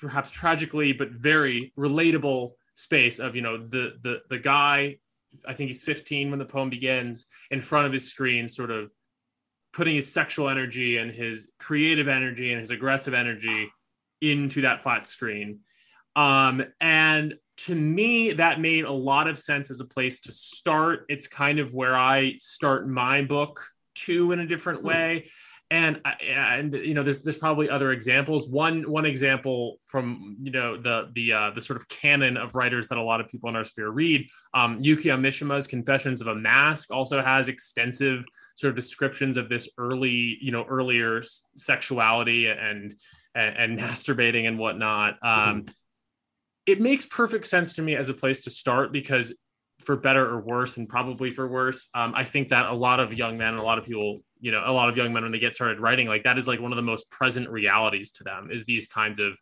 [0.00, 4.96] perhaps tragically but very relatable space of you know the the the guy
[5.46, 8.90] i think he's 15 when the poem begins in front of his screen sort of
[9.72, 13.70] putting his sexual energy and his creative energy and his aggressive energy
[14.20, 15.60] into that flat screen.
[16.16, 21.04] Um and to me that made a lot of sense as a place to start.
[21.08, 23.64] It's kind of where i start my book
[23.94, 25.26] too in a different way
[25.70, 28.48] and and you know there's there's probably other examples.
[28.48, 32.88] One one example from you know the the uh, the sort of canon of writers
[32.88, 36.34] that a lot of people in our sphere read um, Yukio Mishima's Confessions of a
[36.34, 38.24] Mask also has extensive
[38.56, 41.22] sort of descriptions of this early you know earlier
[41.56, 42.96] sexuality and
[43.36, 45.18] and, and masturbating and whatnot.
[45.22, 45.66] Um,
[46.66, 49.32] it makes perfect sense to me as a place to start because
[49.84, 51.88] for better or worse and probably for worse.
[51.94, 54.62] Um, i think that a lot of young men a lot of people you know
[54.64, 56.72] a lot of young men when they get started writing like that is like one
[56.72, 59.38] of the most present realities to them is these kinds of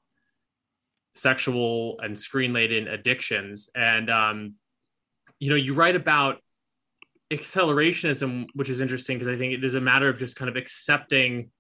[1.15, 3.69] sexual and screen laden addictions.
[3.75, 4.55] And um
[5.39, 6.39] you know you write about
[7.33, 10.57] accelerationism which is interesting because i think it is a matter of just kind of
[10.57, 11.51] accepting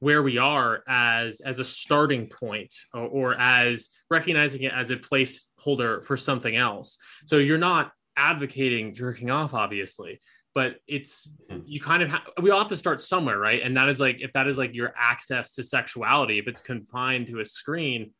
[0.00, 4.96] where we are as as a starting point or, or as recognizing it as a
[4.96, 10.20] placeholder for something else so you're not advocating jerking off obviously
[10.54, 11.62] but it's Mhm.
[11.66, 14.16] you kind of ha- we all have to start somewhere right and that is like
[14.20, 18.12] if that is like your access to sexuality if it's confined to a screen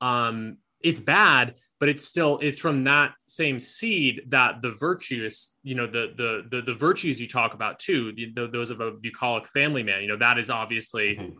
[0.00, 5.74] um it's bad but it's still it's from that same seed that the virtues you
[5.74, 8.90] know the the the, the virtues you talk about too the, the, those of a
[8.92, 11.34] bucolic family man you know that is obviously Mhm.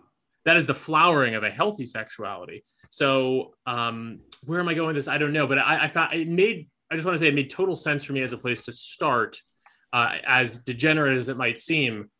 [0.45, 4.97] that is the flowering of a healthy sexuality so um where am i going with
[4.97, 7.28] this i don't know but i i found it made i just want to say
[7.28, 9.40] it made total sense for me as a place to start
[9.93, 12.11] uh, as degenerate as it might seem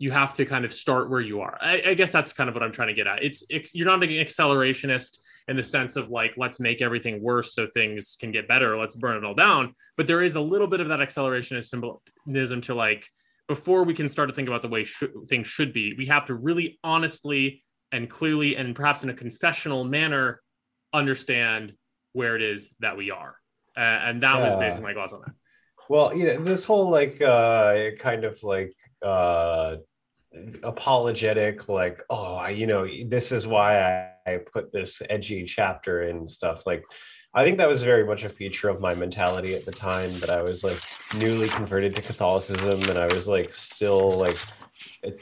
[0.00, 1.58] you have to kind of start where you are.
[1.60, 3.22] I, I guess that's kind of what I'm trying to get at.
[3.24, 5.18] It's, it's you're not an accelerationist
[5.48, 8.78] in the sense of like let's make everything worse so things can get better.
[8.78, 9.74] Let's burn it all down.
[9.96, 13.08] But there is a little bit of that accelerationism to like
[13.48, 15.94] before we can start to think about the way sh- things should be.
[15.98, 20.42] We have to really honestly and clearly and perhaps in a confessional manner
[20.92, 21.72] understand
[22.12, 23.36] where it is that we are.
[23.76, 24.58] Uh, and that was Yeah.
[24.60, 25.34] basically my gloss on that.
[25.88, 29.76] Well, you know, this whole like uh kind of like uh
[30.62, 36.02] apologetic, like, oh, I, you know, this is why I, I put this edgy chapter
[36.02, 36.66] and stuff.
[36.66, 36.84] Like,
[37.34, 40.30] I think that was very much a feature of my mentality at the time that
[40.30, 40.80] I was like
[41.16, 44.38] newly converted to Catholicism and I was like still like
[45.02, 45.20] it,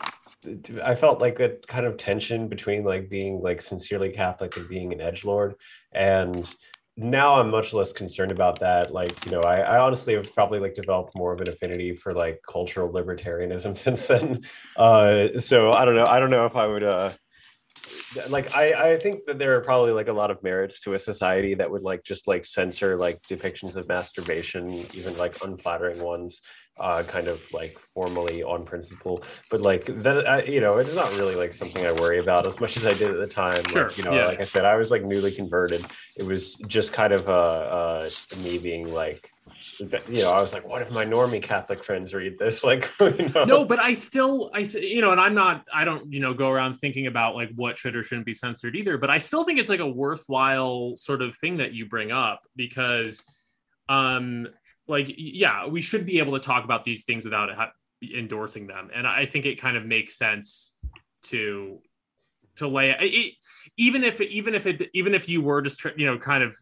[0.84, 4.92] I felt like a kind of tension between like being like sincerely Catholic and being
[4.92, 5.56] an edge lord.
[5.92, 6.52] And
[6.96, 8.92] now I'm much less concerned about that.
[8.92, 12.14] Like, you know, I, I honestly have probably like developed more of an affinity for
[12.14, 14.42] like cultural libertarianism since then.
[14.76, 16.06] Uh, so I don't know.
[16.06, 17.12] I don't know if I would, uh,
[18.30, 20.98] like, I, I think that there are probably like a lot of merits to a
[20.98, 26.40] society that would like just like censor like depictions of masturbation, even like unflattering ones,
[26.78, 29.22] uh, kind of like formally on principle.
[29.50, 32.60] But like that, I, you know, it's not really like something I worry about as
[32.60, 33.64] much as I did at the time.
[33.64, 34.26] Sure, Like, you know, yeah.
[34.26, 35.84] like I said, I was like newly converted
[36.16, 38.10] it was just kind of uh, uh
[38.42, 39.30] me being like
[39.78, 43.28] you know i was like what if my normie catholic friends read this like you
[43.34, 43.44] know?
[43.44, 46.50] no but i still i you know and i'm not i don't you know go
[46.50, 49.58] around thinking about like what should or shouldn't be censored either but i still think
[49.58, 53.22] it's like a worthwhile sort of thing that you bring up because
[53.88, 54.48] um
[54.88, 57.72] like yeah we should be able to talk about these things without ha-
[58.14, 60.74] endorsing them and i think it kind of makes sense
[61.22, 61.80] to
[62.56, 63.34] to lay it,
[63.76, 66.56] even if even if it even if you were just you know kind of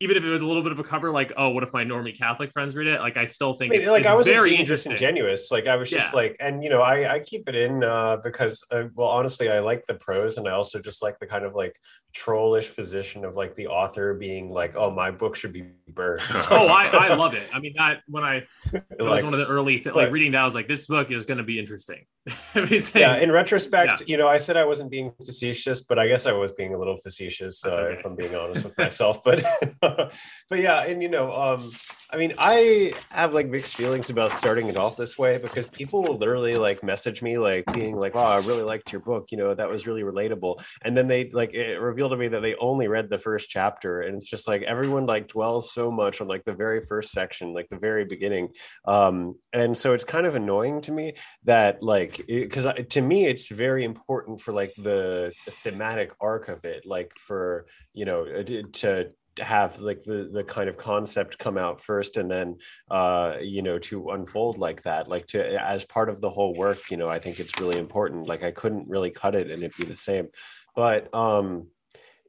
[0.00, 1.82] even if it was a little bit of a cover, like, oh, what if my
[1.82, 3.00] normie Catholic friends read it?
[3.00, 4.92] Like, I still think I mean, like it's I was very interesting.
[4.92, 5.50] disingenuous.
[5.50, 6.16] Like I was just Yeah.
[6.16, 9.60] like, and you know, I I keep it in uh, because uh, well, honestly, I
[9.60, 11.74] like the prose, and I also just like the kind of like
[12.16, 16.22] trollish position of like the author being like, oh, my book should be burned.
[16.50, 17.48] Oh, I, I love it.
[17.52, 20.40] I mean, that when I was Like- one of the early th- like reading that,
[20.40, 22.06] I was like, this book is going to be interesting.
[22.94, 26.32] Yeah in retrospect you know i said i wasn't being facetious but i guess i
[26.32, 27.98] was being a little facetious uh, okay.
[27.98, 29.44] if i'm being honest with myself but
[29.80, 31.70] but yeah and you know um
[32.10, 36.02] i mean i have like mixed feelings about starting it off this way because people
[36.02, 39.38] will literally like message me like being like wow i really liked your book you
[39.38, 42.88] know that was really relatable and then they like it to me that they only
[42.88, 46.44] read the first chapter and it's just like everyone like dwells so much on like
[46.44, 48.48] the very first section like the very beginning.
[48.86, 53.48] Um and so it's kind of annoying to me that like because to me it's
[53.48, 58.42] very important for like the, the thematic arc of it like for you know uh,
[58.42, 62.56] to- to have like the the kind of concept come out first and then
[62.90, 65.08] uh you know to unfold like that.
[65.08, 68.26] Like to as part of the whole work you know i think it's really important.
[68.26, 70.28] Like i couldn't really cut it and it'd be the same.
[70.74, 71.68] But um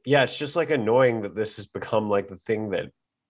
[0.08, 2.86] yeah it's just like annoying that this has become like the thing that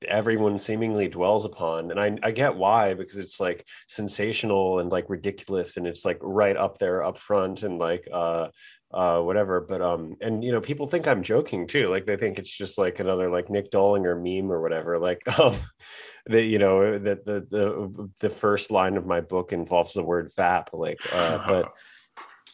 [0.06, 5.10] everyone seemingly dwells upon and I, I get why because it's like sensational and like
[5.10, 8.46] ridiculous and it's like right up there up front and like uh
[8.94, 12.38] uh whatever but um and you know people think i'm joking too like they think
[12.38, 15.56] it's just like another like nic dolinger meme or whatever like um
[16.26, 20.30] that you know that the the the first line of my book involves the word
[20.38, 21.72] fap like uh but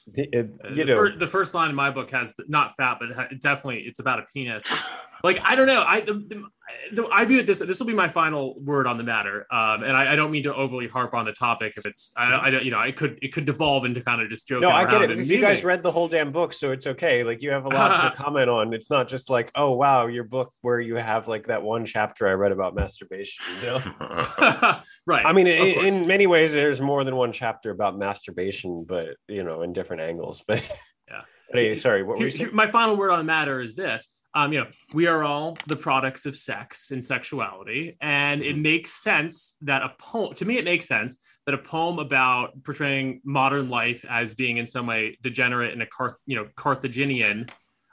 [0.07, 2.45] the, it, Uh, you the, know fir- the first line in my book has the,
[2.49, 4.65] not fat, but it ha- definitely it's about a penis.
[5.25, 6.45] Like I don't know, I the,
[6.93, 7.59] the, I view it this.
[7.59, 10.45] This will be my final word on the matter, um, and I, I don't mean
[10.45, 11.75] to overly harp on the topic.
[11.77, 14.29] If it's, I, I don't, you know, I could it could devolve into kind of
[14.29, 14.69] just joking.
[14.69, 17.25] no i get it if you guys read the whole damn book so it's okay
[17.25, 20.25] like you have a lot to comment on it's not just like oh wow your
[20.25, 23.83] book where you have like that one chapter i read about masturbation you know
[25.07, 25.25] right.
[25.25, 29.43] I mean, in, in many ways, there's more than one chapter about masturbation, but you
[29.43, 30.43] know, in different angles.
[30.55, 30.63] But
[31.09, 31.23] Yeah.
[31.53, 32.51] Hey, sorry, what were you saying?
[32.53, 34.14] my final word on the matter is this.
[34.37, 38.93] Um, you know, we are all the products of sex and sexuality, and it makes
[38.93, 43.69] sense that a poem, to me, it makes sense that a poem about portraying modern
[43.69, 47.49] life as being in some way degenerate and a Carth- you know Carthaginian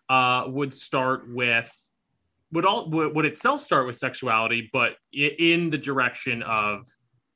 [0.10, 1.72] uh, would start with
[2.52, 6.88] would all would, would itself start with sexuality, but in the direction of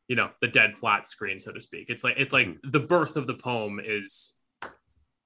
[0.08, 1.90] you know the dead flat screen, so to speak.
[1.90, 4.34] It's like it's like the birth of the poem is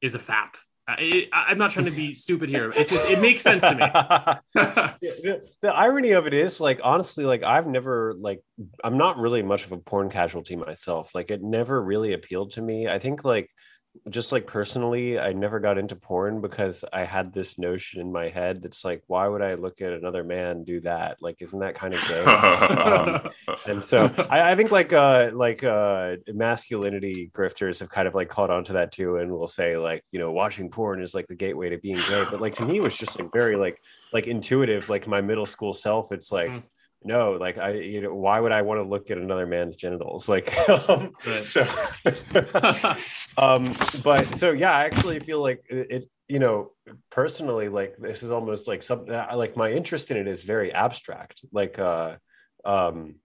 [0.02, 0.56] is a fap.
[0.90, 2.72] I, I, I'm not trying to be stupid here.
[2.76, 4.40] It just it makes sense to me.
[5.02, 8.42] The, the irony of it is like honestly like i've never like
[8.84, 12.62] i'm not really much of a porn casualty myself like it never really appealed to
[12.62, 13.50] me i think like
[14.10, 18.30] just like personally i never got into porn because i had this notion in my
[18.30, 21.18] head that's like why would i look at another man do that?
[21.22, 22.24] Like isn't that kind of gay?
[22.24, 28.14] Um, and so I, I think like uh like uh masculinity grifters have kind of
[28.16, 31.16] like caught on to that too and will say like you know watching porn is
[31.16, 32.26] like the gateway to being gay.
[32.30, 33.82] But like to me it was just like very like
[34.14, 36.64] like intuitive like my middle school self it's like Mhm.
[37.04, 40.28] no like i you know why would i want to look at another man's genitals?
[40.30, 40.48] Like
[40.90, 41.12] um,
[41.42, 41.66] so
[43.40, 43.74] um
[44.04, 46.72] but so yeah i actually feel like it, it you know
[47.10, 51.46] personally like this is almost like something like my interest in it is very abstract
[51.52, 52.16] like uh
[52.66, 53.16] um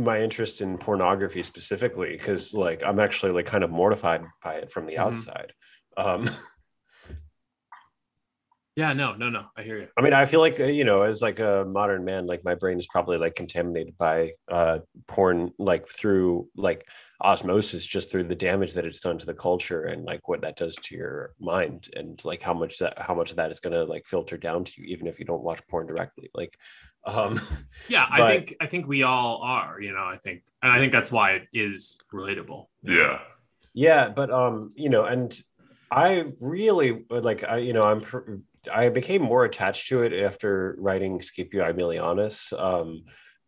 [0.00, 4.70] my interest in pornography specifically because like i'm actually like kind of mortified by it
[4.70, 5.00] from the Mhm.
[5.06, 5.52] outside
[5.96, 6.28] um
[8.78, 9.46] yeah, no, no, no.
[9.56, 9.88] I hear you.
[9.96, 12.54] i mean i feel like uh, you know as like a modern man like my
[12.54, 16.86] brain is probably like contaminated by uh porn like through like
[17.22, 20.56] osmosis just through the damage that it's done to the culture and like what that
[20.56, 23.72] does to your mind and like how much that how much of that is going
[23.72, 26.56] to like filter down to you even if you don't watch porn directly like
[27.06, 27.40] um
[27.88, 29.80] Yeah, I But- think I think we all are.
[29.80, 32.66] You know, I think, and I think that's why it is relatable.
[32.82, 33.00] you know?
[33.00, 33.18] yeah.
[33.74, 35.38] Yeah, but um, you know, and
[35.90, 38.38] I really like I, you know, I'm pr-
[38.72, 43.04] I became more attached to it after writing Scipio Aemilianus, um,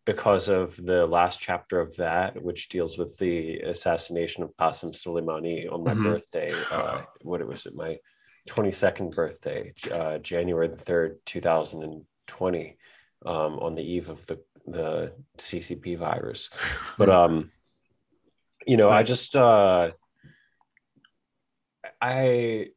[0.09, 5.71] because of the last chapter of that, which deals with the assassination of Qasim Soleimani
[5.71, 6.03] on my Mhm.
[6.03, 6.51] birthday.
[6.71, 7.99] Uh, what it was it my
[8.47, 12.77] 22nd birthday, uh, January the third, 2020,
[13.23, 16.49] um, on the eve of the the CCP virus.
[16.97, 17.51] But um,
[18.65, 19.91] you know, I just uh
[22.01, 22.71] I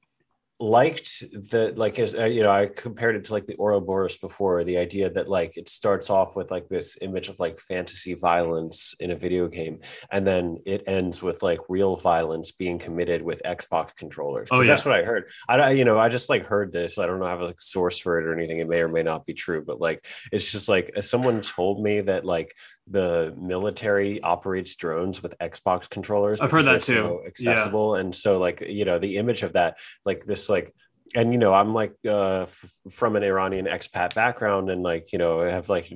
[0.63, 4.63] liked the like as uh, you know i compared it to like the ouroboros before
[4.63, 8.95] the idea that like it starts off with like this image of like fantasy violence
[9.01, 9.81] in a video game
[10.13, 14.47] and then it ends with like real violence being committed with xbox controllers.
[14.53, 14.69] Oh, yeah.
[14.69, 15.29] that's what i heard.
[15.49, 16.97] I don't- you know i just like heard this.
[16.97, 18.61] I don't know I have a like, source for it or anything.
[18.61, 22.03] It may or may not be true but like it's just like someone told me
[22.03, 22.55] that like
[22.91, 26.95] the military operates drones with xbox controllers I've heard that too.
[26.95, 27.29] so Yeah.
[27.29, 30.75] accessible and so like you know the image of that like this like
[31.15, 35.19] and you know i'm like uh f- from an iranian expat background and like you
[35.19, 35.93] know i have like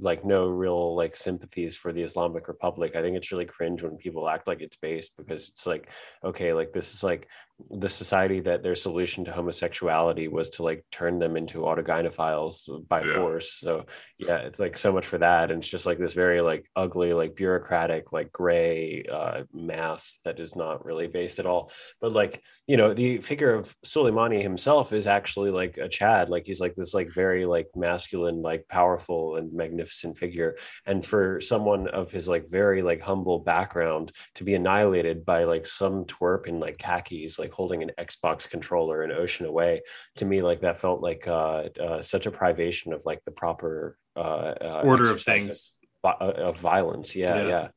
[0.00, 3.96] like no real like sympathies for the islamic republic i think it's really cringe when
[3.96, 5.90] people act like it's based because it's like
[6.22, 7.28] okay like this is like
[7.70, 13.02] the society that their solution to homosexuality was to like turn them into autogynephiles by
[13.04, 13.14] Yeah.
[13.14, 13.52] force.
[13.52, 13.86] So
[14.18, 15.50] yeah it's like so much for that.
[15.50, 20.40] And it's just like this very like ugly like bureaucratic like gray uh mass that
[20.40, 21.70] is not really based at all.
[22.00, 26.28] But like you know the figure of Soleimani himself is actually like a Chad.
[26.30, 30.56] Like he's like this like very like masculine like powerful and magnificent figure.
[30.86, 35.66] And for someone of his like very like humble background to be annihilated by like
[35.66, 39.72] some twerp in like khakis like holding an Xbox controller an ocean away
[40.18, 43.96] to me like that felt like uh, uh such a privation of like the proper
[44.16, 45.72] uh, uh Order of things.
[46.04, 47.48] of, of violence yeah Yeah.
[47.54, 47.68] yeah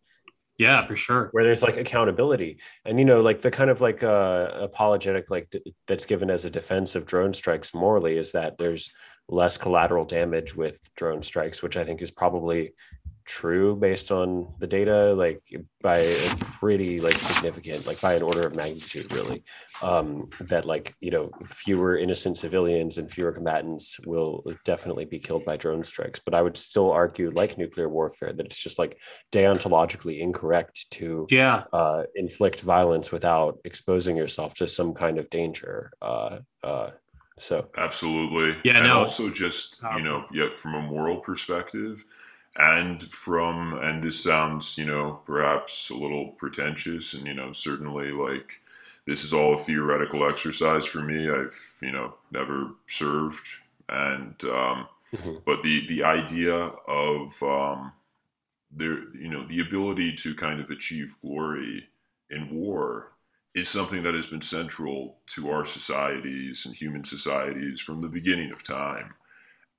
[0.66, 1.24] Yeah, for sure.
[1.34, 2.52] where there's like accountability
[2.86, 6.44] and you know like the kind of like uh apologetic like d- that's given as
[6.46, 8.84] a defense of drone strikes morally is that there's
[9.42, 12.62] less collateral damage with drone strikes which i think is probably
[13.26, 15.42] true based on the data like
[15.82, 19.44] by a pretty like significant like by an order of magnitude really
[19.82, 25.44] um that like you know fewer innocent civilians and fewer combatants will definitely be killed
[25.44, 28.98] by drone strikes but i would still argue like nuclear warfare that it's just like
[29.32, 31.64] deontologically incorrect to Yeah.
[31.74, 35.92] uh, inflict violence without exposing yourself to some kind of danger.
[36.02, 36.92] Uh, uh,
[37.38, 38.58] so Absolutely.
[38.64, 39.00] Yeah, and no.
[39.00, 42.04] also just, you know, yeah, from a moral perspective
[42.58, 48.12] and from and this sounds, you know, perhaps a little pretentious and, you know, certainly
[48.12, 48.62] like
[49.06, 51.30] this is all a theoretical exercise for me.
[51.30, 53.46] I've, you know, never served
[53.90, 55.46] and um Mhm.
[55.46, 57.94] but the the idea of um
[58.72, 61.88] there you know the ability to kind of achieve glory
[62.30, 63.14] in war
[63.54, 68.52] is something that has been central to our societies and human societies from the beginning
[68.52, 69.14] of time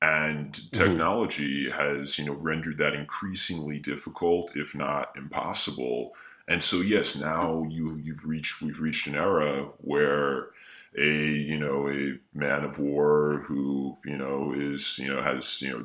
[0.03, 0.79] and mm-hmm.
[0.79, 6.15] technology has you know rendered that increasingly difficult if not impossible.
[6.49, 10.51] And so yes now you you've reached we've reached an era where
[10.97, 15.71] a you know a man of war who you know is you know has you
[15.71, 15.85] know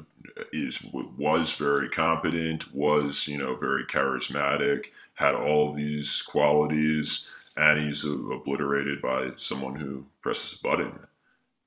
[0.54, 4.86] is was very competent was you know very charismatic
[5.16, 10.98] had all these qualities and he's obliterated by someone who presses a button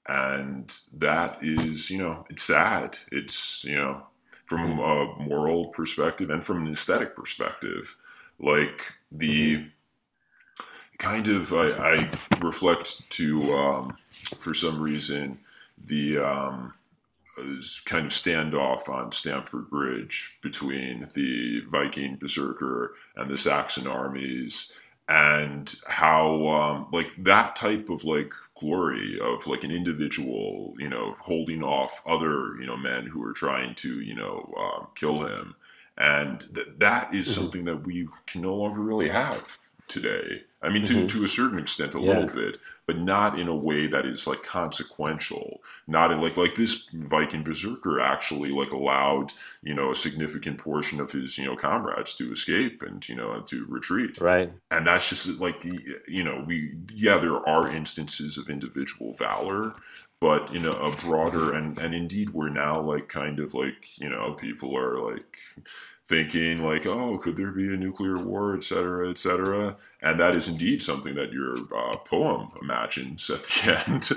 [0.09, 2.99] and that is you know it's sad.
[3.13, 4.03] It's you know
[4.47, 7.97] from a moral perspective and from an aesthetic perspective
[8.39, 9.65] like the
[10.99, 13.97] kind of I, I reflect to um,
[14.39, 15.39] for some reason
[15.87, 16.75] the um,
[17.85, 24.77] kind of standoff on Stamford Bridge between the Viking berserker and the Saxon armies,
[25.09, 28.33] and how um, like that type of like
[28.65, 33.33] glory of like an individual, you know, holding off other you know men who are
[33.35, 35.55] trying to you know um, kill him,
[35.99, 37.35] and th- that is Mhm.
[37.35, 39.59] something that we can no longer really have
[39.89, 40.43] today.
[40.63, 41.09] I mean, to, Mhm.
[41.09, 42.09] to a certain extent, a Yeah.
[42.09, 45.63] little bit, but not in a way that is like consequential.
[45.87, 49.33] Not in like like this Viking berserker actually like allowed
[49.63, 53.41] you know a significant portion of his you know comrades to escape and you know
[53.41, 55.79] to retreat, right, and that's just like the
[56.09, 59.75] you know we yeah there are instances of individual valor.
[60.21, 64.09] But in a, a broader and and indeed we're now like kind of like you
[64.09, 65.37] know people are like
[66.09, 69.77] thinking like oh could there be a nuclear war et cetera et cetera.
[70.03, 74.11] And that is indeed something that your uh, poem imagines at the end.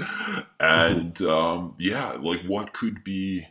[0.59, 3.47] And um, yeah like what could be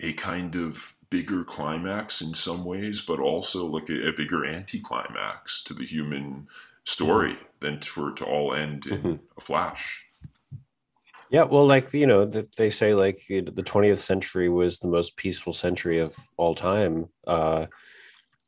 [0.00, 5.64] a kind of bigger climax in some ways but also like a, a bigger anticlimax
[5.64, 6.46] to the human
[6.84, 9.20] story than for it to all end in Mhm.
[9.36, 10.04] a flash
[11.30, 11.44] yeah.
[11.44, 15.52] Well, like you know, that they say like the 20th century was the most peaceful
[15.52, 17.06] century of all time.
[17.26, 17.66] Uh,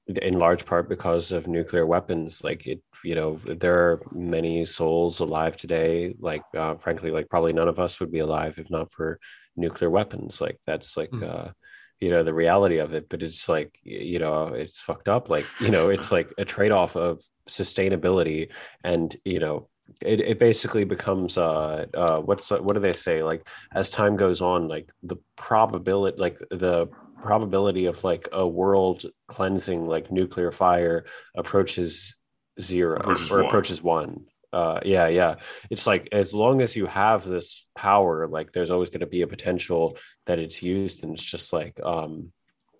[0.09, 5.21] in large part because of nuclear weapons like it you know there are many souls
[5.21, 8.93] alive today like uh, frankly like probably none of us would be alive if not
[8.93, 9.21] for
[9.57, 11.23] nuclear weapons like that's like Mm.
[11.23, 11.53] uh
[12.01, 15.47] you know the reality of it but it's like you know it's fucked up like
[15.61, 18.51] you know it's like a trade-off of sustainability
[18.83, 19.69] and you know
[20.01, 23.23] it, it basically becomes uh uh what's what do they say?
[23.23, 26.89] Like as time goes on like the probability like the
[27.21, 31.05] probability of like a world cleansing like nuclear fire
[31.37, 32.17] approaches
[32.61, 33.47] zero Approaches or one.
[33.47, 34.25] approaches one.
[34.53, 35.37] Uh yeah yeah.
[35.71, 39.23] It's like as long as you have this power like there's always going to be
[39.23, 42.33] a potential that it's used and it's just like um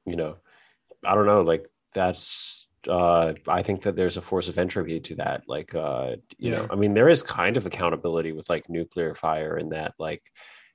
[0.05, 0.37] you know
[1.05, 5.15] i don't know like that's uh i think that there's a force of entropy to
[5.15, 6.59] that like uh you Yeah.
[6.59, 10.23] know i mean there is kind of accountability with like nuclear fire in that like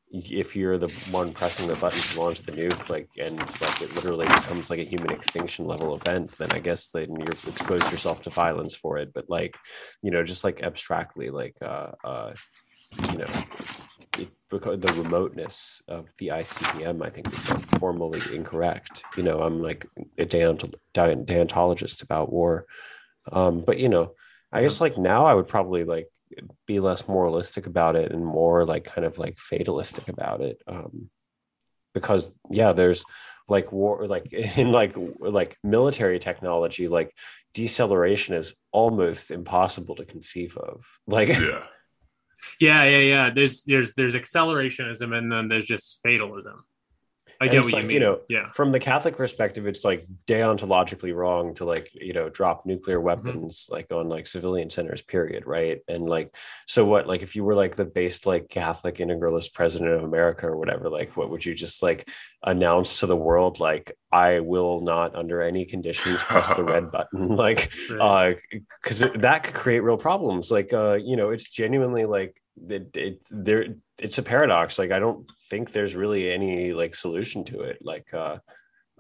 [0.10, 3.94] if you're the one pressing the button to launch the nuke like and like it
[3.94, 8.22] literally becomes like a human extinction level event then i guess then you've exposed yourself
[8.22, 9.58] to violence for it but like
[10.02, 12.34] you know just like abstractly like uh uh
[13.12, 13.26] you know
[14.20, 17.46] it, because the remoteness of the ICBM, I think, is
[17.80, 19.04] formally incorrect.
[19.16, 19.86] You know, I'm like
[20.18, 22.66] a deont- deontologist about war,
[23.32, 24.14] um, but you know,
[24.52, 26.08] I guess like now I would probably like
[26.66, 31.10] be less moralistic about it and more like kind of like fatalistic about it, um,
[31.94, 33.04] because yeah, there's
[33.50, 37.14] like war, like in like like military technology, like
[37.54, 40.86] deceleration is almost impossible to conceive of.
[41.08, 41.64] Like, Yeah.
[42.60, 43.30] Yeah, yeah, yeah.
[43.30, 46.66] There's there's there's accelerationism and then there's just fatalism.
[47.40, 48.02] I get what like, you you mean.
[48.02, 48.52] know, yeah.
[48.54, 53.68] from the Catholic perspective, it's like deontologically wrong to like, you know, drop nuclear weapons
[53.70, 55.44] like on like civilian centers, period.
[55.46, 55.80] Right.
[55.88, 56.36] And like,
[56.68, 60.48] so what, like, if you were like the based like Catholic integralist president of America
[60.48, 62.10] or whatever, like, what would you just like
[62.44, 63.60] announce to the world?
[63.60, 67.28] Like, I will not under any conditions press the red button.
[67.38, 68.34] Like, Right.
[68.34, 68.36] uh
[68.84, 73.22] because that could create real problems like uh you know it's genuinely like it, it
[73.30, 77.78] there it's a paradox like i don't think there's really any like solution to it
[77.82, 78.38] like uh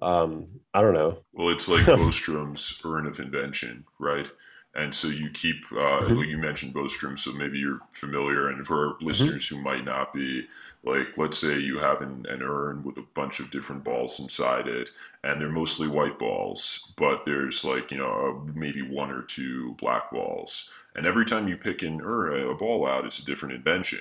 [0.01, 4.29] um i don't know Well, it's like Bostrom's urn of invention, right?
[4.75, 6.15] And so you keep, uh, Mhm.
[6.15, 8.49] well, you mentioned Bostrom, so maybe you're familiar.
[8.49, 10.47] And for our listeners who might not be,
[10.83, 14.67] like, let's say you have an, an urn with a bunch of different balls inside
[14.67, 14.91] it,
[15.23, 20.11] and they're mostly white balls, but there's like, you know, maybe one or two black
[20.11, 20.69] balls.
[20.95, 23.99] And every time you pick an urn, a ball out, it's a different invention.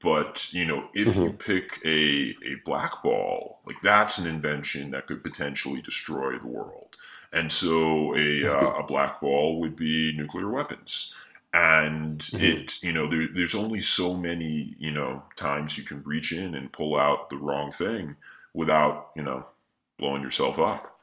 [0.00, 5.06] But you know, if you pick a a black ball, like that's an invention that
[5.06, 6.96] could potentially destroy the world.
[7.32, 11.14] And so a uh, a black ball would be nuclear weapons.
[11.54, 12.62] And Mhm.
[12.62, 16.54] it, you know, there, there's only so many, you know, times you can reach in
[16.54, 18.16] and pull out the wrong thing
[18.54, 19.46] without, you know,
[19.98, 20.98] blowing yourself up.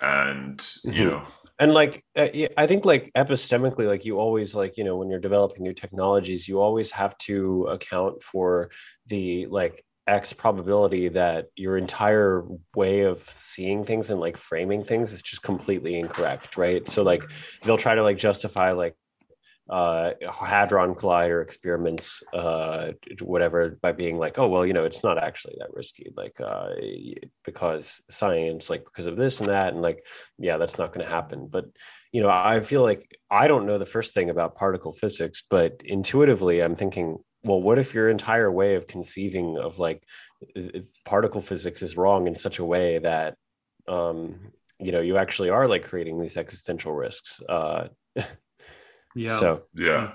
[0.00, 1.04] And you Mhm.
[1.04, 1.24] know,
[1.60, 5.20] and like uh, i think like epistemically like you always like you know when you're
[5.20, 8.70] developing new technologies you always have to account for
[9.06, 12.44] the like x probability that your entire
[12.74, 16.88] way of seeing things and like framing things is just completely incorrect right?
[16.88, 17.22] So like
[17.64, 18.96] they'll try to like justify like
[19.70, 20.12] uh
[20.44, 22.90] hadron collider experiments uh
[23.22, 26.10] whatever by being like oh well you know it's not actually that risky.
[26.16, 26.70] Like uh
[27.44, 30.04] because science like because of this and that and like
[30.38, 31.48] yeah that's not going to happen.
[31.50, 31.66] But
[32.12, 35.80] you know i feel like i don't know the first thing about particle physics but
[35.84, 40.02] intuitively i'm thinking well what if your entire way of conceiving of like
[41.04, 43.36] particle physics is wrong in such a way that
[43.88, 47.40] um you know you actually are like creating these existential risks?
[47.48, 47.88] Uh
[49.14, 49.38] Yeah.
[49.38, 50.12] so yeah,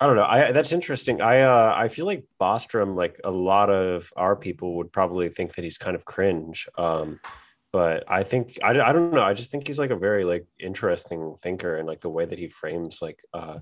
[0.00, 0.24] I don't know.
[0.24, 1.20] I that's interesting.
[1.20, 5.54] I uh I feel like Bostrom, like a lot of our people would probably think
[5.54, 6.68] that he's kind of cringe.
[6.76, 7.20] Um,
[7.72, 9.22] but I think I, I don't know.
[9.22, 12.38] I just think he's like a very like interesting thinker and like the way that
[12.38, 13.58] he frames like uh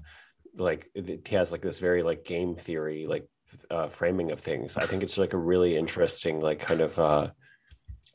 [0.57, 3.27] like he has like this very like game theory like
[3.71, 4.77] uh framing of things.
[4.77, 7.31] I think it's like a really interesting like kind of uh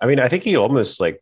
[0.02, 1.22] I mean, I think he almost like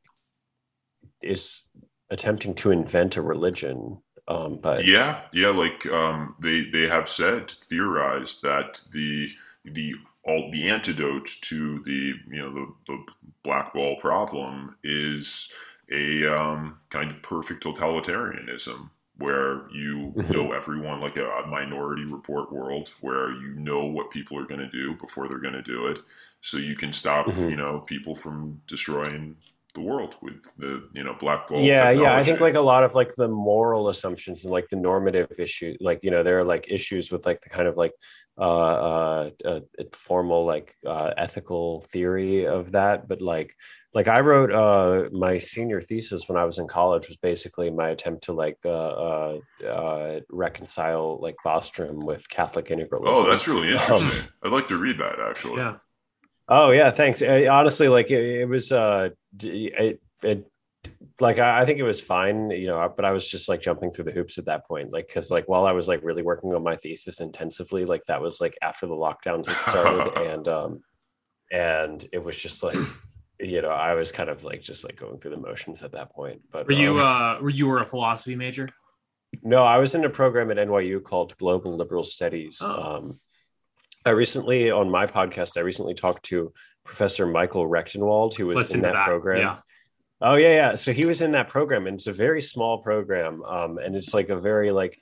[1.21, 1.63] is
[2.09, 4.01] attempting to invent a religion.
[4.29, 9.29] Um, but Yeah, yeah, like um, they they have said theorized that the
[9.65, 13.05] the all the antidote to the you know the, the
[13.43, 15.49] black ball problem is
[15.91, 20.33] a um, kind of perfect totalitarianism where you Mhm.
[20.33, 24.69] know everyone like a, minority report world where you know what people are going to
[24.69, 25.99] do before they're going to do it
[26.41, 27.49] so you can stop Mhm.
[27.49, 29.35] you know people from destroying
[29.75, 32.83] the world with the you know black ball yeah yeah i think like a lot
[32.83, 36.43] of like the moral assumptions and like the normative issue like you know there are
[36.43, 37.93] like issues with like the kind of like
[38.39, 39.59] uh uh, uh
[39.93, 43.53] formal like uh ethical theory of that but like
[43.93, 47.89] like i wrote uh my senior thesis when i was in college was basically my
[47.89, 49.37] attempt to like uh uh,
[49.67, 53.03] uh reconcile like bostrom with catholic integralism.
[53.05, 54.29] Oh that's really Um, interesting.
[54.43, 55.57] I'd like to read that actually.
[55.57, 55.75] Yeah.
[56.49, 57.21] Oh yeah, thanks.
[57.21, 59.09] Uh, honestly, like it, it was, uh,
[59.41, 60.51] it, it,
[61.21, 63.91] like I, I think it was fine, you know, but I was just like jumping
[63.91, 66.53] through the hoops at that point, like because like while I was like really working
[66.53, 70.81] on my thesis intensively, like that was like after the lockdowns had started, and um,
[71.51, 72.77] and it was just like
[73.39, 76.11] you know I was kind of like just like going through the motions at that
[76.11, 76.41] point.
[76.51, 78.69] But Were you um, uh were you were a philosophy major?
[79.43, 82.59] No, I was in a program at NYU called Global Liberal Studies.
[82.63, 82.97] Oh.
[82.97, 83.19] Um,
[84.09, 86.51] I recently, on my podcast, I recently talked to
[86.83, 89.05] Professor Michael Rectenwald, who was Listen in that, that.
[89.05, 89.39] program.
[89.39, 89.57] Yeah.
[90.19, 90.75] Oh yeah, yeah.
[90.75, 94.11] So he was in that program, and it's a very small program, um, and it's
[94.11, 94.99] like a very like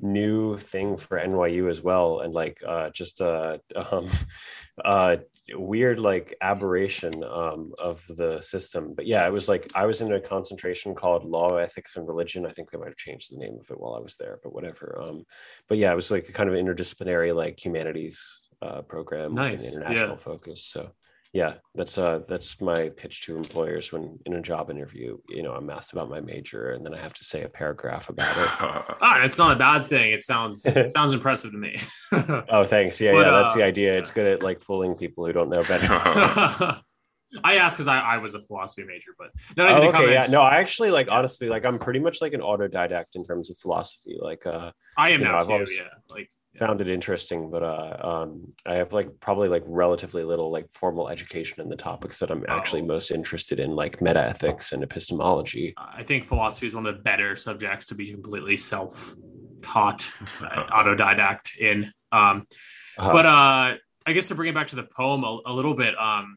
[0.00, 4.08] new thing for NYU as well, and like uh, just a um,
[4.84, 5.18] uh,
[5.54, 8.94] weird like aberration um, of the system.
[8.94, 12.46] But yeah, it was like I was in a concentration called Law, Ethics, and Religion.
[12.46, 14.52] I think they might have changed the name of it while I was there, but
[14.52, 15.00] whatever.
[15.00, 15.24] Um,
[15.68, 19.68] but yeah, it was like a kind of interdisciplinary like humanities uh, program with Nice,
[19.68, 20.16] an international yeah.
[20.16, 20.64] focus.
[20.64, 20.92] So
[21.32, 25.52] yeah that's uh that's my pitch to employers when in a job interview you know
[25.52, 28.48] i'm asked about my major and then i have to say a paragraph about it.
[29.00, 30.10] Ah, it's not a bad thing.
[30.12, 31.76] It sounds it sounds impressive to me.
[32.48, 33.00] oh thanks.
[33.00, 33.96] Yeah But, yeah that's uh, the idea.
[33.96, 35.88] It's good at like fooling people who don't know better.
[37.44, 40.12] I asked because I, I was a philosophy major, but not Oh, okay.
[40.12, 40.26] yeah.
[40.28, 43.56] No i actually like honestly like i'm pretty much like an autodidact in terms of
[43.58, 44.18] philosophy.
[44.20, 45.52] Like uh I am you know, now too.
[45.52, 46.28] always yeah, like
[46.58, 51.08] found it interesting but uh um i have like probably like relatively little like formal
[51.08, 52.86] education in the topics that i'm actually Oh.
[52.86, 57.02] most interested in like meta ethics and epistemology I think philosophy is one of the
[57.02, 60.10] better subjects to be completely self-taught,
[60.42, 61.92] uh, autodidact in.
[62.12, 62.46] Um,
[62.98, 63.74] Uh, but uh,
[64.06, 66.36] I guess to bring it back to the poem a, a little bit, um,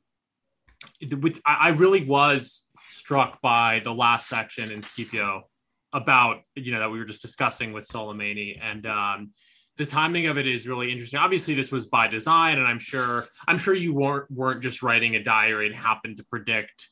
[1.21, 5.49] with, I, I really was struck by the last section in Scipio
[5.91, 9.31] about you know that we were just discussing with Soleimani, and um,
[9.77, 11.19] the timing of it is really interesting.
[11.19, 15.15] Obviously, this was by design, and I'm sure I'm sure you weren't weren't just writing
[15.15, 16.89] a diary and happened to predict.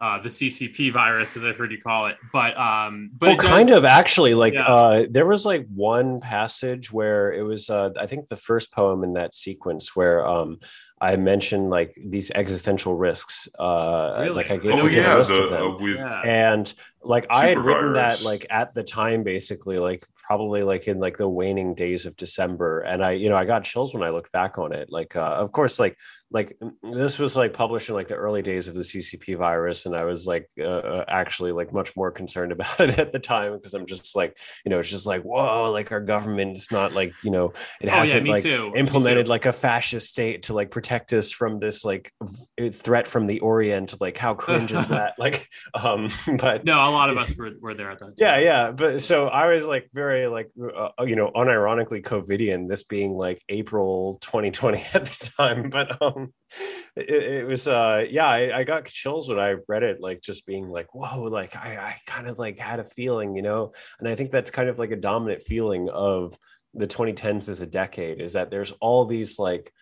[0.00, 3.46] Uh, the CCP virus, as I've heard you call it, but um, but well, does-
[3.48, 4.64] kind of actually like Yeah.
[4.66, 9.04] uh there was like one passage where it was uh i think the first poem
[9.04, 10.58] in that sequence where um
[11.00, 14.34] i mentioned like these existential risks uh Really?
[14.34, 16.74] like i gave, oh yeah, a list of them uh, with and
[17.04, 21.18] like i had written that like at the time basically like probably like in like
[21.18, 24.32] the waning days of december and i you know i got chills when i looked
[24.32, 25.94] back on it like uh of course like
[26.32, 29.94] like this was like published in like the early days of the ccp virus and
[29.94, 33.54] i was like uh, uh, actually like much more concerned about it at the time
[33.54, 36.92] because i'm just like you know it's just like whoa like our government is not
[36.92, 38.72] like you know it oh hasn't me like too.
[38.74, 42.12] Implemented like a fascist state to like protect us from this like
[42.58, 46.90] v- threat from the orient like how cringe is that like um but no, a
[46.90, 48.04] lot of us were, were there at that.
[48.04, 48.14] Time.
[48.18, 52.84] yeah yeah but so i was like very like uh, you know unironically covidian this
[52.84, 56.21] being like april 2020 at the time but um
[56.96, 60.46] it, it was uh yeah I, I got chills when i read it like just
[60.46, 63.72] being like whoa like i i kind of like had a feeling you know?
[63.98, 66.36] And i think that's kind of like a dominant feeling of
[66.74, 69.72] the 2010s as a decade is that there's all these like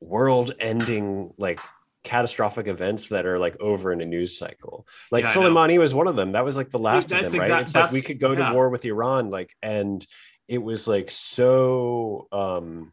[0.00, 1.60] world ending like
[2.02, 4.86] catastrophic events that are like over in a news cycle.
[5.10, 6.32] Like Yeah, Soleimani was one of them.
[6.32, 7.60] That was like the last of that's them right?
[7.60, 10.04] it's like we could go to war with iran like and
[10.48, 12.92] it was like so um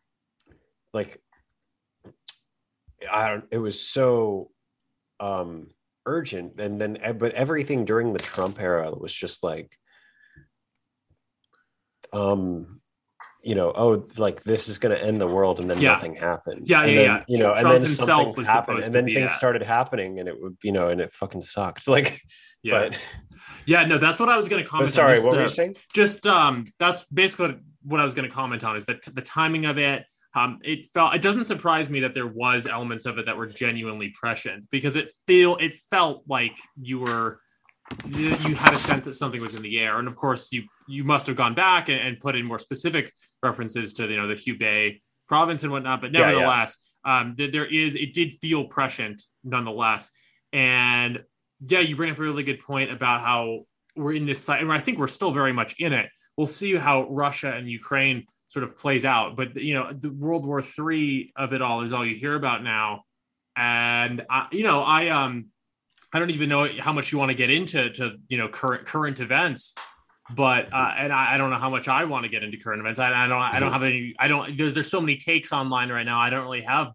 [0.94, 1.20] like
[3.12, 4.50] i don't it was so
[5.20, 5.68] um
[6.06, 9.78] urgent and then eh, but everything during the trump era was just like
[12.14, 12.80] um
[13.44, 15.92] you know oh like this is going to end the world and then Yeah.
[15.94, 17.24] nothing happened Yeah, and yeah, then, yeah.
[17.28, 20.42] you know and then something was happened and then things at- started happening and it
[20.42, 22.20] would you know and it fucking sucked like
[22.64, 23.00] yeah, but,
[23.68, 23.86] yeah.
[23.86, 24.90] No, that's what I was going to comment.
[24.90, 24.94] on.
[24.94, 28.34] sorry what the- were you saying just um that's basically what I was going to
[28.34, 30.04] comment on is that the timing of it
[30.36, 33.48] um it felt it doesn't surprise me that there was elements of it that were
[33.48, 37.40] genuinely prescient because it feel it felt like you were
[38.08, 40.00] you had a sense that something was in the air.
[40.00, 43.14] And of course you you must have gone back and, and put in more specific
[43.42, 46.02] references to you know the Hubei province and whatnot.
[46.02, 46.26] But Yeah, yeah.
[46.28, 50.12] nevertheless um th- there is it did feel prescient nonetheless.
[50.54, 51.24] And
[51.68, 54.72] yeah you bring up a really good point about how we're in this site and
[54.72, 56.10] I think we're still very much in it.
[56.36, 59.36] We'll see how Russia and Ukraine sort of plays out.
[59.36, 62.64] But you know, the World War Three of it all is all you hear about
[62.64, 63.04] now.
[63.56, 65.48] And I, you know, I um,
[66.14, 68.86] I don't even know how much you want to get into to you know current
[68.86, 69.76] current events.
[70.36, 72.82] But uh, and I, I don't know how much I want to get into current
[72.82, 73.00] events.
[73.00, 73.42] I, I don't.
[73.42, 74.14] I don't have any.
[74.20, 74.58] I don't.
[74.58, 76.20] There, there's so many takes online right now.
[76.20, 76.88] I don't really have,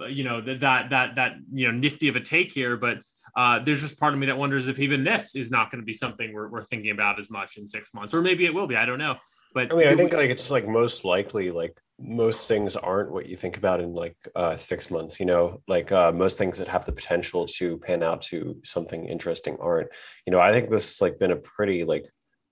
[0.00, 2.76] uh, you know, that that that that you know nifty of a take here.
[2.76, 2.98] But
[3.36, 5.84] uh, there's just part of me that wonders if even this is not going to
[5.84, 8.66] be something we're, we're thinking about as much in six months, or maybe it will
[8.66, 8.76] be.
[8.76, 9.16] I don't know.
[9.54, 13.26] But I mean, I think like it's like most likely like most things aren't what
[13.26, 15.20] you think about in like uh, six months.
[15.20, 19.06] You know, like uh, most things that have the potential to pan out to something
[19.06, 19.88] interesting aren't.
[20.26, 22.06] You know, I think this has like been a pretty like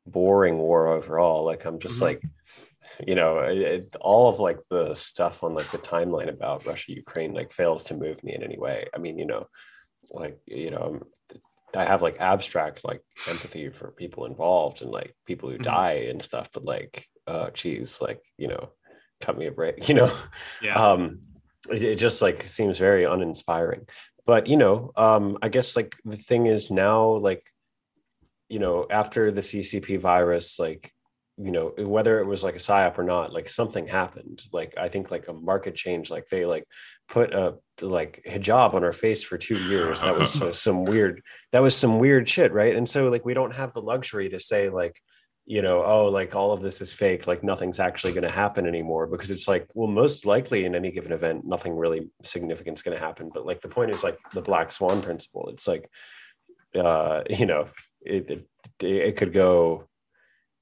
[0.06, 1.44] boring war overall.
[1.44, 2.04] Like I'm just mm-hmm.
[2.04, 2.22] like
[3.06, 7.32] you know it, all of like the stuff on like the timeline about russia ukraine
[7.32, 9.46] like fails to move me in any way i mean you know
[10.12, 11.00] like you know
[11.76, 15.64] i have like abstract like empathy for people involved and like people who mm-hmm.
[15.64, 18.70] die and stuff but like uh geez like you know
[19.20, 20.12] cut me a break you know
[20.62, 20.74] yeah.
[20.74, 21.20] um
[21.70, 23.86] it, it just like seems very uninspiring
[24.26, 27.46] but you know um i guess like the thing is now like
[28.48, 30.92] you know after the ccp virus like
[31.42, 34.42] you know whether it was like a psyop or not like something happened.
[34.52, 36.64] Like i think like a market change like they like
[37.08, 40.02] put a like hijab on our face for two years.
[40.02, 41.22] That was some weird
[41.52, 42.76] that was some weird shit right?
[42.76, 45.00] And so like we don't have the luxury to say like
[45.46, 48.66] you know oh like all of this is fake like nothing's actually going to happen
[48.66, 49.06] anymore.
[49.06, 52.96] Because it's like well most likely in any given event nothing really significant is going
[52.98, 53.30] to happen.
[53.32, 55.48] But like the point is like the black swan principle.
[55.48, 55.88] It's like
[56.74, 57.66] uh you know
[58.02, 58.46] it, it,
[58.84, 59.89] it could go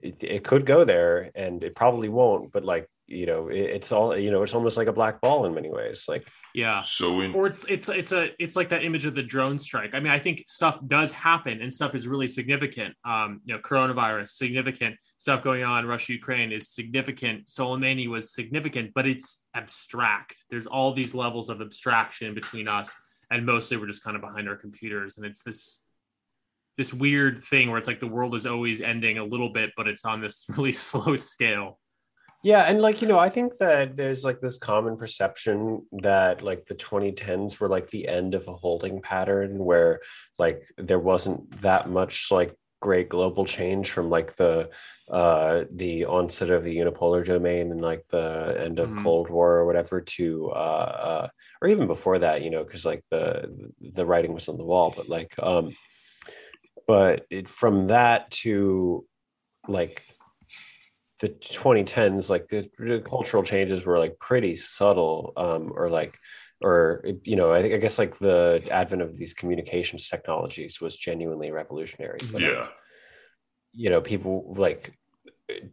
[0.00, 3.90] it, it could go there and it probably won't but like you know it, it's
[3.90, 6.82] all you know it's almost like a black ball in many ways like yeah.
[6.82, 9.94] So in- or it's it's it's a it's like that image of the drone strike.
[9.94, 12.94] I mean i think stuff does happen and stuff is really significant.
[13.04, 17.46] Um you know coronavirus significant stuff going on russia ukraine is significant.
[17.46, 20.44] Soleimani was significant but it's abstract.
[20.50, 22.92] There's all these levels of abstraction between us
[23.30, 25.82] and mostly we're just kind of behind our computers and it's this
[26.78, 29.86] this weird thing where it's like the world is always ending a little bit, but
[29.86, 31.78] it's on this really slow scale.
[32.44, 36.66] Yeah, and like you know, I think that there's like this common perception that like
[36.66, 40.00] the 2010s were like the end of a holding pattern where
[40.38, 44.70] like there wasn't that much like great global change from like the
[45.10, 49.02] uh the onset of the unipolar domain and like the end of mm-hmm.
[49.02, 51.28] cold war or whatever to uh, uh
[51.60, 54.92] or even before that you know because like the the writing was on the wall
[54.96, 55.74] but like um
[56.88, 59.04] but it, from that to
[59.68, 60.02] like
[61.20, 66.18] the 2010s like the, the, cultural changes were like pretty subtle um or like
[66.60, 70.96] or you know I, think I guess like the advent of these communications technologies was
[70.96, 72.18] genuinely revolutionary.
[72.32, 72.66] But, yeah.
[73.72, 74.92] you know people like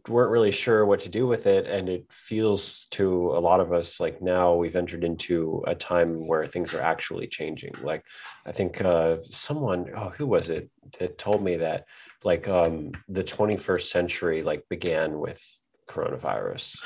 [0.08, 3.72] weren't really sure what to do with it and it feels to a lot of
[3.72, 7.74] us like now we've entered into a time where things are actually changing.
[7.82, 8.04] Like
[8.46, 11.84] i think uh someone oh who was it that told me that
[12.24, 15.42] like um the 21st century like began with
[15.88, 16.80] coronavirus?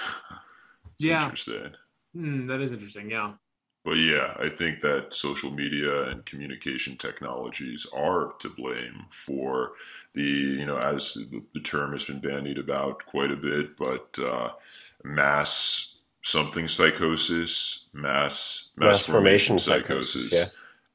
[0.99, 1.31] Yeah.
[2.17, 3.35] mm, that is interesting yeah
[3.85, 9.73] but yeah, I think that social media and communication technologies are to blame for
[10.15, 14.51] the, you know, as the, term has been bandied about quite a bit, but uh,
[15.03, 20.31] mass something psychosis, mass mass, mass formation, formation psychosis.
[20.31, 20.47] psychosis yeah.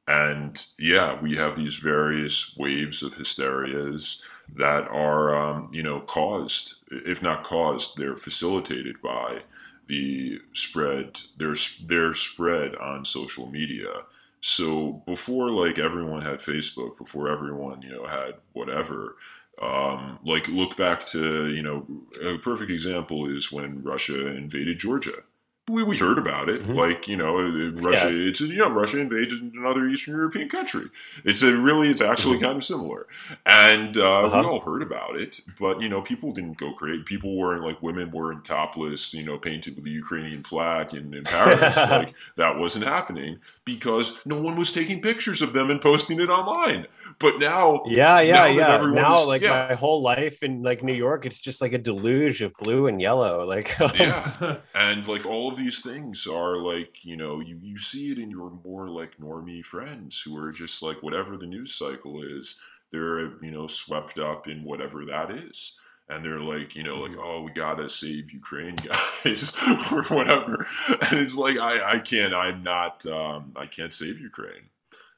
[0.08, 4.22] And yeah, we have these various waves of hysterias
[4.56, 9.42] that are, um, you know, caused, if not caused, they're facilitated by
[9.88, 11.56] the spread their
[11.86, 14.04] their spread on social media.
[14.42, 19.16] So before like everyone had Facebook, before everyone you know had whatever,
[19.62, 21.86] um, like look back to you know
[22.22, 25.24] a perfect example is when Russia invaded Georgia
[25.68, 26.62] we, we heard about it.
[26.62, 26.74] Mm-hmm.
[26.74, 27.36] Like, you know,
[27.72, 28.30] Russia, yeah.
[28.30, 30.86] it's, you know, Russia invaded another Eastern European country.
[31.24, 32.46] It's a really, it's actually mm-hmm.
[32.46, 33.08] kind of similar.
[33.46, 34.42] And uh, uh-huh.
[34.42, 37.04] we all heard about it, but, you know, people didn't go crazy.
[37.04, 41.24] People wearing, like, women wearing topless, you know, painted with the Ukrainian flag in, in
[41.24, 41.76] Paris.
[41.90, 46.30] like, that wasn't happening because no one was taking pictures of them and posting it
[46.30, 46.86] online.
[47.20, 48.86] But now, yeah, yeah, now yeah.
[48.86, 49.68] Now, like yeah.
[49.70, 53.02] my whole life in like New York, it's just like a deluge of blue and
[53.02, 53.46] yellow.
[53.46, 58.12] Like, yeah, and like all of these things are like you know you you see
[58.12, 62.22] it in your more like normie friends who are just like whatever the news cycle
[62.22, 62.56] is,
[62.92, 65.78] they're you know swept up in whatever that is
[66.10, 68.76] and they're like, you know, like, oh, we gotta save Ukraine,
[69.24, 69.54] guys,
[69.92, 70.68] or whatever.
[70.88, 74.70] And it's like, I, I can't, I'm not, um, I can't save Ukraine.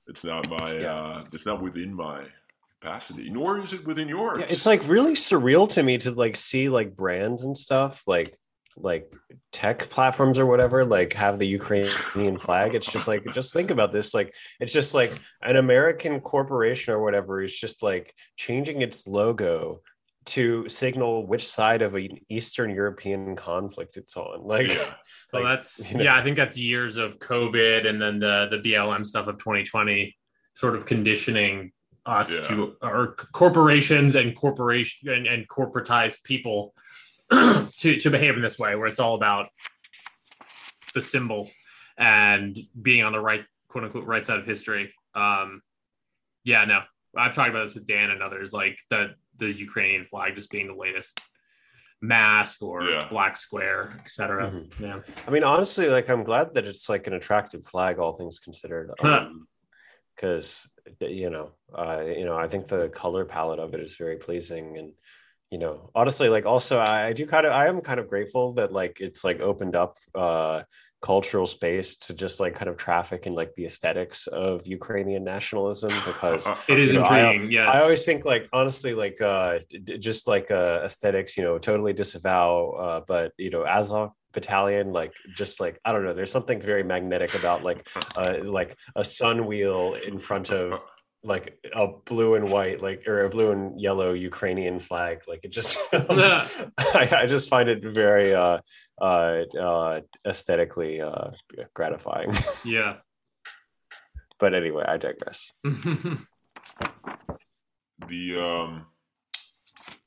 [0.07, 0.73] It's not my.
[0.73, 0.93] Yeah.
[0.93, 2.25] Uh, it's not within my
[2.79, 4.39] capacity, nor is it within yours.
[4.39, 8.37] Yeah, it's like really surreal to me to like see like brands and stuff like
[8.79, 9.11] like
[9.51, 13.91] tech platforms or whatever like have the ukrainian flag it's just like just think about
[13.91, 19.07] this like it's just like an american corporation or whatever is just like changing its
[19.07, 19.81] logo
[20.27, 24.41] to signal which side of an Eastern European conflict it's on.
[24.45, 24.93] Like, yeah.
[25.33, 26.03] well, that's you know.
[26.03, 26.15] yeah.
[26.17, 30.15] I think that's years of COVID and then the the BLM stuff of 2020.
[30.53, 31.71] sort of conditioning
[32.05, 32.47] us Yeah.
[32.47, 36.73] to or corporations and corporation and, and corporatized people
[37.31, 39.49] to to behave in this way where it's all about
[40.93, 41.49] the symbol
[41.97, 45.61] and being on the right quote unquote right side of history um
[46.45, 46.79] yeah no
[47.17, 50.67] i've talked about this with dan and others like the the ukrainian flag just being
[50.67, 51.19] the latest
[52.01, 53.07] mask or Yeah.
[53.09, 54.79] black square etc Mhm.
[54.79, 58.39] yeah I mean, honestly, like I'm glad that it's like an attractive flag, all things
[58.39, 58.91] considered.
[58.99, 59.47] Um,
[60.15, 60.67] because
[60.99, 64.77] you know, uh, you know, I think the color palette of it is very pleasing,
[64.77, 64.93] and
[65.51, 68.53] you know, honestly, like also, I, I do kind of, I am kind of grateful
[68.53, 70.63] that like it's like opened up uh,
[71.01, 75.91] cultural space to just like kind of traffic in like the aesthetics of Ukrainian nationalism
[76.05, 77.75] because it is You know, I- intriguing yes.
[77.75, 81.57] I always think like honestly like uh d- d- just like uh aesthetics you know
[81.59, 86.31] totally disavow uh but you know Azov battalion like just like I don't know there's
[86.31, 90.79] something very magnetic about like uh like a sun wheel in front of
[91.23, 95.51] like a blue and white like or a blue and yellow Ukrainian flag like it
[95.51, 98.59] just I, I just find it very uh
[99.01, 101.31] uh uh aesthetically uh
[101.73, 102.33] gratifying.
[102.65, 102.97] Yeah.
[104.39, 105.51] But anyway I digress.
[108.07, 108.85] The um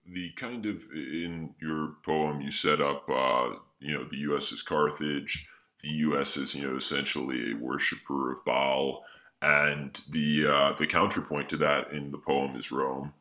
[0.06, 4.62] the kind of in your poem you set up uh you know the us is
[4.62, 5.48] carthage.
[5.82, 9.02] The us is you know essentially a worshiper of baal
[9.42, 13.12] and the uh the counterpoint to that in the poem is rome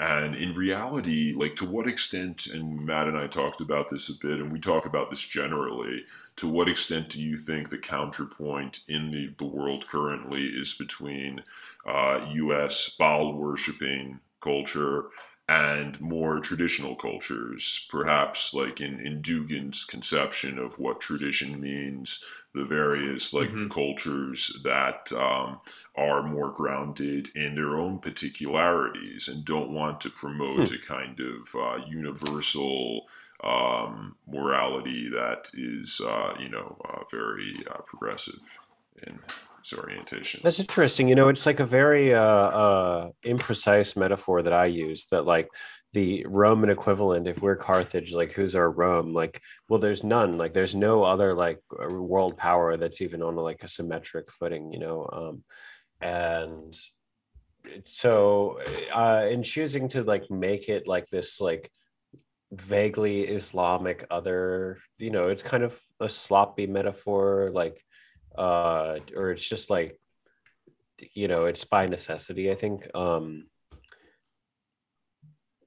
[0.00, 4.14] and in reality like to what extent and matt and i talked about this a
[4.20, 6.04] bit and we talk about this generally
[6.36, 11.42] to what extent do you think the counterpoint in the, the world currently is between
[11.86, 12.94] uh, U.S.
[12.98, 15.06] Baal worshipping culture
[15.48, 22.24] and more traditional cultures, perhaps like in, in Dugin's conception of what tradition means,
[22.54, 23.70] the various like Mhm.
[23.70, 25.60] cultures that um,
[25.96, 31.54] are more grounded in their own particularities and don't want to promote a kind of
[31.54, 33.08] uh, universal
[33.42, 38.40] um, morality that is, uh, you know, uh, very uh, progressive
[39.06, 39.18] in
[39.58, 40.40] its orientation.
[40.44, 41.08] That's interesting.
[41.08, 45.06] You know, it's like a very uh, uh, imprecise metaphor that I use.
[45.06, 45.48] That like
[45.94, 49.14] the Roman equivalent, if we're Carthage, like who's our Rome?
[49.14, 50.36] Like, well, there's none.
[50.36, 54.72] Like, there's no other like world power that's even on like a symmetric footing.
[54.72, 55.44] You know, um,
[56.00, 56.76] and
[57.84, 58.60] so
[58.92, 61.70] uh, in choosing to like make it like this like
[62.52, 67.82] vaguely Islamic other, you know, it's kind of a sloppy metaphor, like
[68.36, 69.98] uh or it's just like
[71.12, 73.46] you know it's by necessity i think um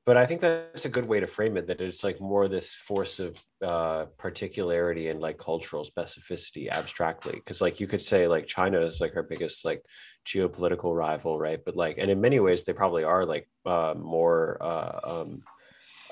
[0.08, 2.74] but i think that's a good way to frame it that it's like more this
[2.74, 7.34] force of uh particularity and like cultural specificity abstractly.
[7.34, 9.84] Because like you could say like china is like our biggest like
[10.26, 11.60] geopolitical rival right?
[11.64, 15.40] But like and in many ways they probably are like uh more uh um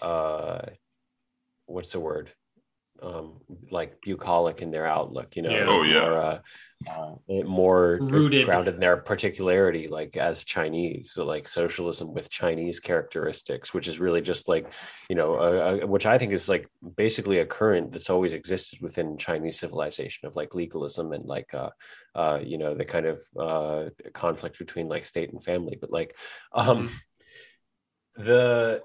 [0.02, 0.62] uh
[1.66, 2.32] what's the word
[3.02, 3.34] um
[3.72, 5.66] like bucolic in their outlook you know Yeah.
[5.68, 6.00] Oh, yeah.
[6.00, 6.40] more, uh,
[6.90, 8.46] uh, more Rooted.
[8.46, 14.00] grounded in their particularity like as chinese so like socialism with chinese characteristics which is
[14.00, 14.72] really just like
[15.10, 18.80] you know uh, uh, which i think is like basically a current that's always existed
[18.82, 21.70] within chinese civilization of like legalism and like uh
[22.16, 26.18] uh you know the kind of uh conflict between like state and family but like
[26.54, 26.90] um
[28.16, 28.82] the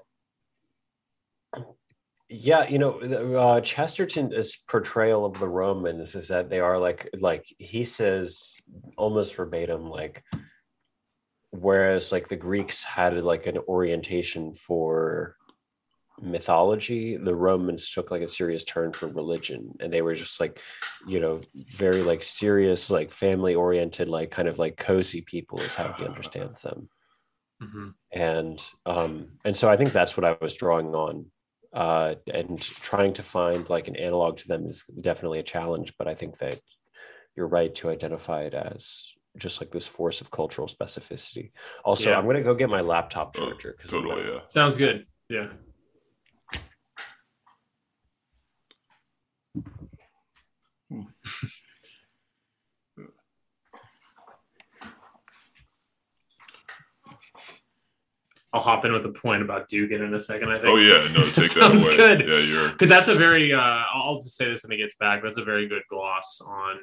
[2.31, 7.09] yeah, you know, the, uh, Chesterton's portrayal of the Romans is that they are like,
[7.19, 8.57] like he says
[8.97, 10.23] almost verbatim, like,
[11.49, 15.35] whereas like the Greeks had like an orientation for
[16.21, 20.59] mythology, the Romans took like a serious turn for religion, and they were just like,
[21.05, 21.41] you know,
[21.75, 26.05] very like serious, like family oriented, like kind of like cozy people is how he
[26.05, 26.89] understands them
[27.61, 27.93] Mhm.
[28.11, 31.25] and um and so i think that's what i was drawing on
[31.73, 36.07] uh and trying to find like an analog to them is definitely a challenge but
[36.07, 36.59] i think that
[37.35, 41.51] you're right to identify it as just like this force of cultural specificity
[41.85, 42.17] also Yeah.
[42.17, 44.39] i'm going to go get my laptop charger because totally, yeah.
[44.47, 45.47] sounds good yeah
[58.53, 60.49] I'll hop in with a point about Dugin in a second.
[60.51, 60.65] I think.
[60.67, 61.97] Oh yeah, no, take that Sounds away.
[61.97, 62.19] good.
[62.27, 63.53] Yeah, you're because that's a very.
[63.53, 65.23] Uh, I'll just say this when he gets back.
[65.23, 66.77] That's a very good gloss on.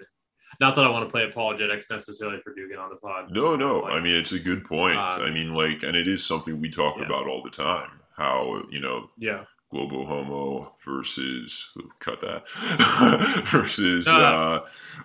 [0.61, 3.31] Not that I want to play apologetics necessarily for Dugin on the pod.
[3.31, 3.81] No, no.
[3.81, 4.97] Like, I mean, it's a good point.
[4.99, 7.05] Um, I mean, like, and it is something we talk yeah.
[7.05, 7.91] about all the time.
[8.17, 11.69] How you know, yeah, Global homo versus
[12.01, 14.63] cut that versus Uh.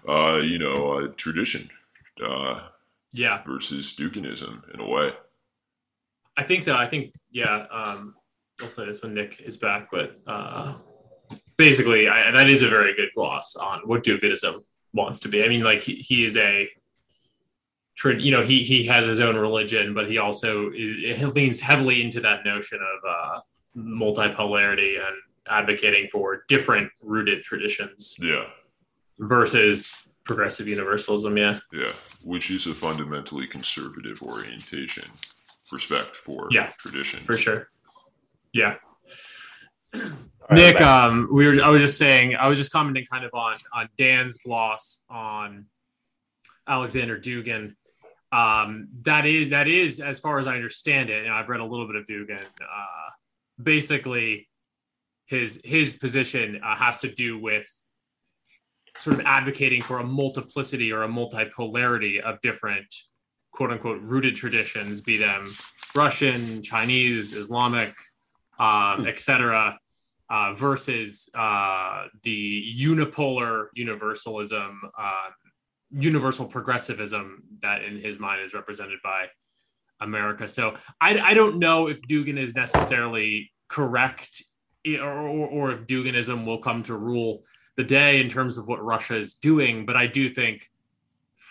[0.07, 1.69] uh, uh, you know uh, tradition.
[2.25, 2.61] Uh,
[3.11, 5.11] Yeah, versus Duginism in a way.
[6.37, 6.75] I think so.
[6.75, 7.65] I think yeah.
[7.71, 8.15] Um,
[8.61, 10.75] I'll say this when Nic is back, but uh,
[11.57, 15.43] basically, I, that is a very good gloss on what Duginism wants to be.
[15.43, 16.69] I mean, like he, he is a
[18.05, 22.19] you know he he has his own religion but he also he leans heavily into
[22.19, 23.39] that notion of uh
[23.77, 25.15] multipolarity and
[25.47, 28.45] advocating for different rooted traditions Yeah,
[29.19, 31.93] versus progressive universalism yeah yeah,
[32.23, 35.05] which is a fundamentally conservative orientation,
[35.73, 37.19] respect for Yeah, tradition.
[37.25, 37.69] for sure
[38.53, 38.75] yeah
[39.95, 40.01] All
[40.49, 41.61] right, Nic, um, we were.
[41.63, 42.35] I was just saying.
[42.35, 45.65] I was just commenting kind of on on Dan's gloss on
[46.67, 47.75] Alexander Dugin.
[48.31, 51.65] Um, that is that is as far as I understand it, and I've read a
[51.65, 52.43] little bit of Dugin.
[52.43, 53.09] Uh,
[53.61, 54.49] basically,
[55.27, 57.67] his his position uh, has to do with
[58.97, 62.93] sort of advocating for a multiplicity or a multipolarity of different
[63.53, 65.53] quote unquote rooted traditions, be them
[65.95, 67.93] Russian, Chinese, Islamic,
[68.59, 69.77] um, etc
[70.33, 75.29] uh, versus uh, the unipolar universalism, uh,
[75.91, 79.27] universal progressivism that in his mind is represented by
[80.01, 80.47] America.
[80.47, 84.43] So I, I don't know if Dugin is necessarily correct
[84.87, 87.43] or, or, or if Duginism will come to rule
[87.77, 89.85] the day in terms of what Russia is doing.
[89.85, 90.67] But I do think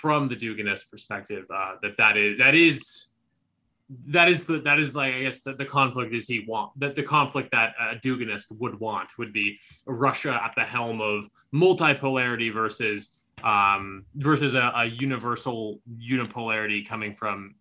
[0.03, 3.07] from the Duginist perspective uh, that that is that is
[4.09, 6.97] that is the that is like I guess the, the conflict is he want that
[6.97, 12.53] the conflict that a Duginist would want would be Russia at the helm of multipolarity
[12.53, 17.55] versus um, versus a, a universal unipolarity coming from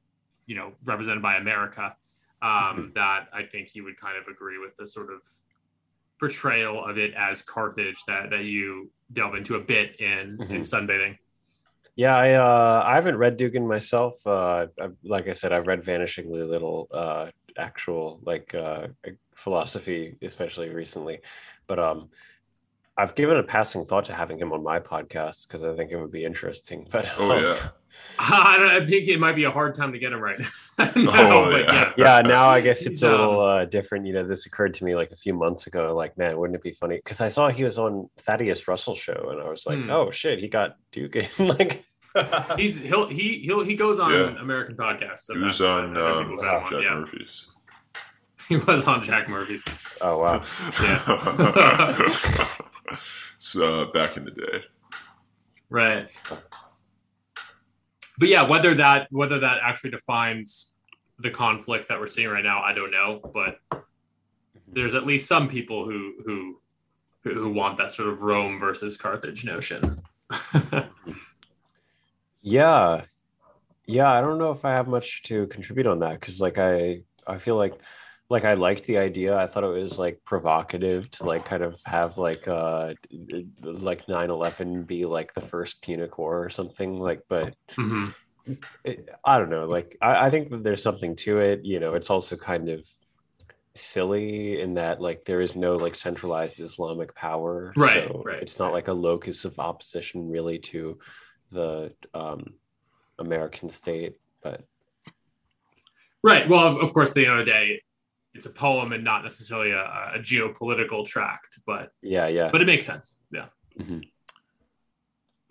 [0.48, 1.96] you know represented by America.
[2.42, 5.22] Um, that I think he would kind of agree with the sort of
[6.20, 11.18] portrayal of it as Carthage that that you delve into a bit in in sunbathing.
[11.96, 14.26] Yeah, I uh, I haven't read Dugin myself.
[14.26, 17.28] Uh, I've, like I said, I've read vanishingly little uh,
[17.58, 18.88] actual like uh,
[19.36, 21.20] philosophy, especially recently.
[21.68, 22.10] But um,
[22.98, 25.98] I've given a passing thought to having him on my podcast because I think it
[25.98, 26.88] would be interesting.
[26.92, 27.70] But Oh um, yeah,
[28.20, 30.40] I, don't, I think it might be a hard time to get him right.
[30.80, 31.74] now, Oh, but yeah.
[31.74, 31.96] yes.
[31.98, 34.06] yeah, now I guess it's a Um, little uh, different.
[34.06, 35.96] You know, this occurred to me like a few months ago.
[35.96, 36.98] Like, man, wouldn't it be funny?
[36.98, 39.90] Because I saw he was on Thaddeus Russell show, and I was like, Hmm.
[39.90, 41.28] oh shit, he got Dugin.
[41.60, 41.84] like,
[42.58, 44.42] He's he'll he he'll he goes on Yeah.
[44.42, 45.20] American podcasts.
[45.26, 46.94] So he was on I think um, people Jack on, yeah.
[46.96, 47.48] Murphy's.
[48.50, 49.64] He was on Jack Murphy's.
[50.02, 50.44] oh wow,
[50.82, 51.06] yeah,
[53.38, 54.64] so back in the day.
[55.70, 56.10] Right.
[58.22, 60.76] But yeah, whether that whether that actually defines
[61.18, 63.20] the conflict that we're seeing right now, I don't know.
[63.34, 63.80] But mm-hmm.
[64.68, 66.60] there's at least some people who who
[67.24, 70.04] who who want that sort of Rome versus Carthage notion.
[72.44, 73.02] yeah,
[73.88, 74.12] yeah.
[74.12, 77.40] I don't know if I have much to contribute on that because, like, I I
[77.40, 77.74] feel like
[78.32, 79.38] like I liked the idea.
[79.38, 82.94] I thought it was like provocative to like kind of have like uh
[83.62, 88.14] like 9-11 be like the first Punic War or something like, but Mhm.
[88.86, 89.66] it, I don't know.
[89.66, 91.66] Like, I, I think that there's something to it.
[91.66, 92.88] You know, it's also kind of
[93.76, 97.74] silly in that like there is no like centralized Islamic power.
[97.76, 101.00] Right, So right, it's not like a locus of opposition really to
[101.52, 102.54] the um,
[103.20, 104.14] American state.
[104.42, 104.64] But
[106.24, 106.48] Right.
[106.48, 107.82] Well, of course, at the end of the day,
[108.34, 112.50] it's a poem and not necessarily a, a geopolitical tract, but yeah, yeah.
[112.52, 113.16] but it makes sense.
[113.32, 113.48] Yeah.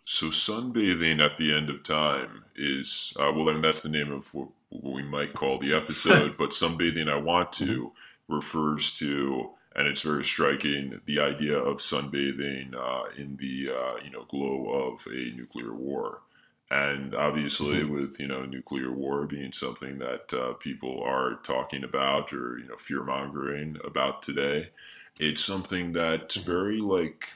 [0.05, 4.11] So sunbathing at the end of time is uh, well, I mean that's the name
[4.11, 6.37] of what, what we might call the episode.
[6.39, 7.93] but sunbathing, I want to
[8.29, 14.11] refers to, and it's very striking, the idea of sunbathing uh, in the uh, you
[14.11, 16.23] know glow of a nuclear war.
[16.71, 22.33] And obviously, with you know nuclear war being something that uh, people are talking about
[22.33, 24.71] or you know fear mongering about today,
[25.19, 27.29] it's something that's very like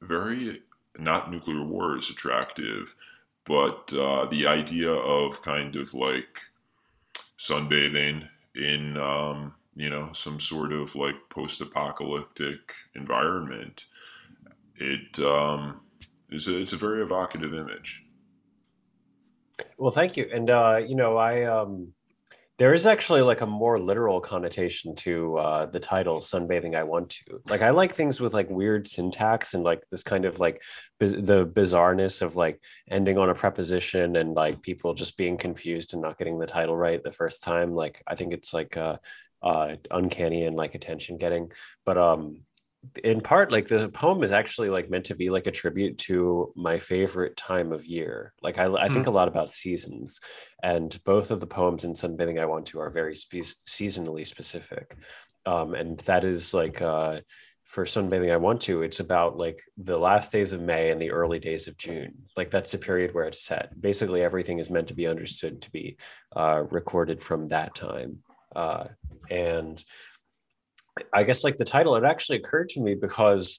[0.00, 0.62] very
[0.98, 2.94] not nuclear war is attractive,
[3.44, 6.40] but uh, the idea of kind of like
[7.38, 13.86] sunbathing in um, you know some sort of like post-apocalyptic environment,
[14.76, 15.80] it um,
[16.30, 18.03] is a, it's a very evocative image.
[19.78, 20.28] Well, thank you.
[20.32, 21.92] And uh, you know, I um
[22.56, 27.10] there is actually like a more literal connotation to uh the title sunbathing I want
[27.10, 27.40] to.
[27.48, 30.62] Like I like things with like weird syntax and like this kind of like
[30.98, 35.92] biz- the bizarreness of like ending on a preposition and like people just being confused
[35.92, 37.74] and not getting the title right the first time.
[37.74, 38.98] Like I think it's like uh
[39.42, 41.52] uh uncanny and like attention getting.
[41.84, 42.40] But um
[43.02, 46.52] in part like the poem is actually like meant to be like a tribute to
[46.56, 48.32] my favorite time of year.
[48.42, 50.20] Like i, I think a lot about seasons
[50.62, 54.96] and both of the poems in sunbathing i want to are very spe- seasonally specific.
[55.46, 57.20] Um, and that is like uh,
[57.64, 61.10] for sunbathing i want to it's about like the last days of may and the
[61.10, 62.14] early days of june.
[62.36, 63.80] Like that's the period where it's set.
[63.80, 65.96] Basically everything is meant to be understood to be
[66.36, 68.18] uh, recorded from that time.
[68.54, 68.86] Uh,
[69.30, 69.82] and
[71.12, 73.58] I guess like the title, it actually occurred to me because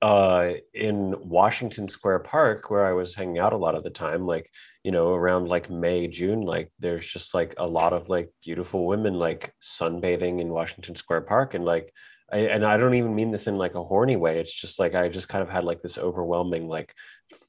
[0.00, 4.26] uh, in Washington Square Park, where I was hanging out a lot of the time,
[4.26, 4.50] like,
[4.82, 8.86] you know, around like May, June, like there's just like a lot of like beautiful
[8.86, 11.54] women like sunbathing in Washington Square Park.
[11.54, 11.92] And like,
[12.32, 14.40] I, and I don't even mean this in like a horny way.
[14.40, 16.94] It's just like I just kind of had like this overwhelming like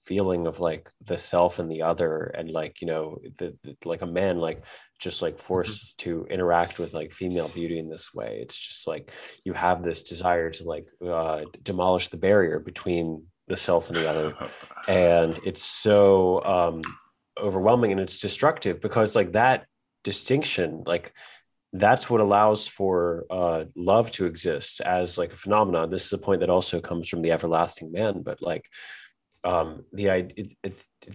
[0.06, 4.02] feeling of like the self and the other, and like you know, the, the like
[4.02, 4.64] a man like
[5.00, 5.44] just like mm-hmm.
[5.44, 6.10] forced mm-hmm.
[6.10, 8.40] to interact with like female beauty in this way.
[8.42, 9.12] It's just like
[9.46, 14.10] you have this desire to like uh, demolish the barrier between the self and the
[14.10, 14.36] other,
[14.88, 16.82] and it's so um,
[17.42, 19.66] overwhelming and it's destructive because like that
[20.04, 21.14] distinction, like
[21.74, 25.90] that's what allows for uh, love to exist as like a phenomenon.
[25.90, 28.70] This is a point that also comes from the everlasting man, but like
[29.44, 30.46] um, the idea,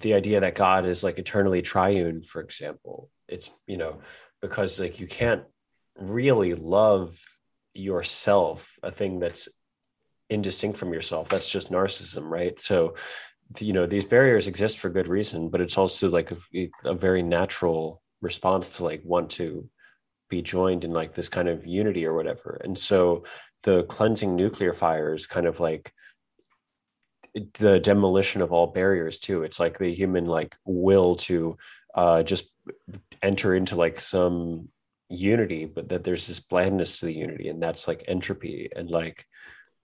[0.01, 4.01] the idea that God is like eternally triune, for example, it's you know
[4.43, 5.45] because like you can't
[5.97, 7.19] really love
[7.73, 9.49] yourself, a thing that's
[10.29, 11.29] indistinct from yourself.
[11.29, 12.59] That's just narcissism, right?
[12.59, 12.97] So
[13.61, 17.23] you know these barriers exist for good reason, but it's also like a, a very
[17.23, 19.71] natural response to like want to
[20.29, 22.61] be joined in like this kind of unity or whatever.
[22.63, 23.25] And so
[23.63, 25.93] the cleansing nuclear fire is kind of like
[27.59, 29.43] the demolition of all barriers too.
[29.43, 31.57] It's like the human like will to
[31.95, 32.47] uh, just
[33.23, 34.69] enter into like some
[35.09, 39.25] unity, but that there's this blandness to the unity, and that's like entropy and like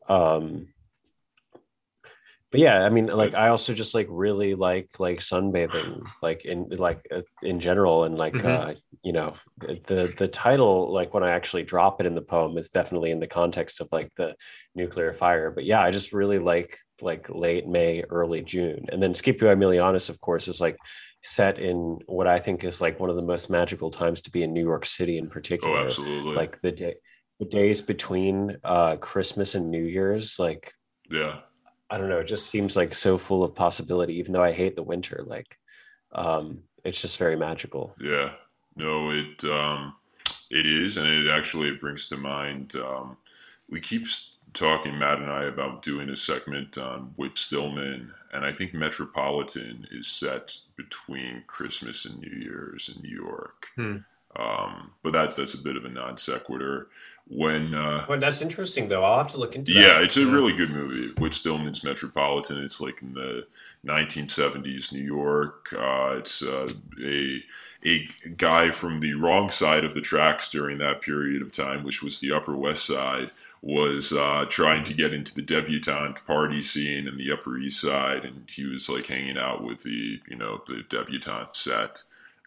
[0.06, 0.68] um
[2.54, 6.68] but yeah i mean like i also just like really like like sunbathing like in
[6.70, 8.46] like uh, in general and like mm-hmm.
[8.46, 8.72] uh
[9.02, 12.70] you know the the title like when i actually drop it in the poem is
[12.70, 14.36] definitely in the context of like the
[14.76, 15.50] nuclear fire.
[15.50, 18.86] But yeah i just really like like late may early june.
[18.92, 20.76] And then scipio aemilianus of course is like
[21.24, 24.44] set in what i think is like one of the most magical times to be
[24.44, 25.76] in new york city in particular.
[25.76, 26.36] oh, absolutely.
[26.36, 26.94] Like the day
[27.40, 30.72] the days between uh christmas and new year's like
[31.10, 31.40] yeah
[31.94, 34.74] I don't know, it just seems like so full of possibility, even though I hate
[34.74, 35.22] the winter.
[35.24, 35.56] Like,
[36.10, 37.94] um, it's just very magical.
[38.00, 38.32] Yeah.
[38.74, 39.94] No, it um,
[40.50, 42.74] it is, and it actually brings to mind.
[42.74, 43.16] Um,
[43.70, 44.08] we keep
[44.54, 49.86] talking, Matt and I, about doing a segment on Whit Stillman, and I think Metropolitan
[49.92, 53.68] is set between Christmas and New Year's in New York.
[53.76, 53.96] Hmm.
[54.34, 56.88] Um, but that's that's a bit of a non sequitur
[57.28, 59.76] when uh well, that's interesting though i'll have to look into it.
[59.76, 60.02] yeah that.
[60.02, 63.46] it's a really good movie whit stillman's metropolitan it's like in the
[63.86, 66.68] 1970s new york uh it's uh,
[67.02, 67.42] a
[67.86, 72.02] a guy from the wrong side of the tracks during that period of time which
[72.02, 73.30] was the upper west side
[73.62, 78.24] was uh trying to get into the debutante party scene in the upper east side
[78.24, 82.02] and he was like hanging out with the you know the debutante set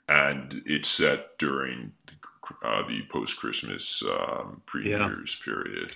[0.07, 1.91] and it's set during
[2.63, 5.93] uh, the post Christmas um, pre New Year's period.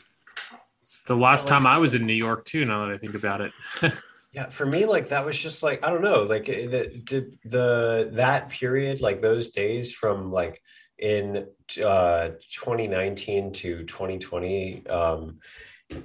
[0.77, 2.65] It's the last time I was in New York too.
[2.65, 3.51] Now that I think about it.
[4.33, 8.09] yeah, for me, like that was just like I don't know, like the, the the
[8.13, 10.61] that period, like those days from like
[11.01, 11.47] in
[11.83, 15.39] uh 2019 to 2020 um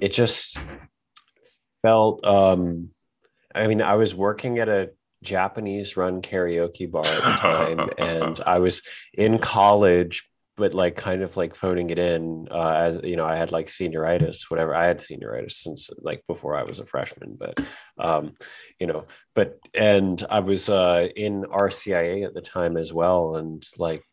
[0.01, 0.57] it just
[1.83, 2.89] felt um
[3.53, 4.89] i mean i was working at a
[5.23, 8.81] japanese run karaoke bar at the time and i was
[9.13, 13.35] in college but like kind of like phoning it in uh, as you know i
[13.35, 17.59] had like senioritis whatever i had senioritis since like before i was a freshman but
[17.99, 18.33] um
[18.79, 19.05] you know
[19.35, 24.03] but and i was uh in rcia at the time as well and like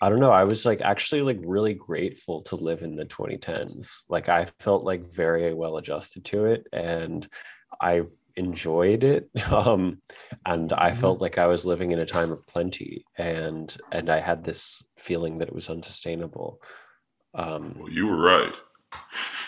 [0.00, 4.02] i don't know i was like actually like really grateful to live in the 2010s
[4.08, 7.28] like i felt like very well adjusted to it and
[7.80, 8.02] i
[8.36, 10.00] enjoyed it um,
[10.46, 11.00] and i mm-hmm.
[11.00, 14.84] felt like i was living in a time of plenty and and i had this
[14.96, 16.60] feeling that it was unsustainable
[17.34, 18.54] um, well you were right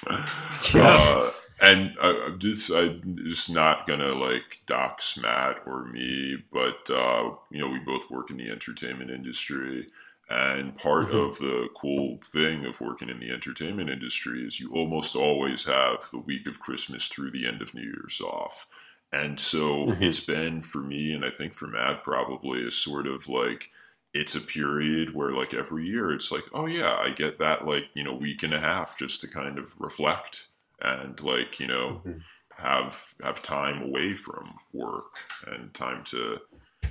[0.74, 0.96] yeah.
[0.98, 1.30] Uh,
[1.60, 7.30] and I, am just I'm just not gonna like dox Matt or me, but uh,
[7.50, 9.86] you know we both work in the entertainment industry,
[10.28, 11.16] and part mm-hmm.
[11.16, 16.08] of the cool thing of working in the entertainment industry is you almost always have
[16.10, 18.66] the week of Christmas through the end of New Year's off.
[19.12, 20.02] And so mm-hmm.
[20.02, 23.70] it's been for me, and I think for Matt probably, a sort of like
[24.14, 27.84] it's a period where like every year it's like, oh yeah, I get that like,
[27.94, 30.48] you know, week and a half just to kind of reflect
[30.80, 32.22] and like you know Mhm.
[32.56, 35.14] have have time away from work
[35.46, 36.38] and time to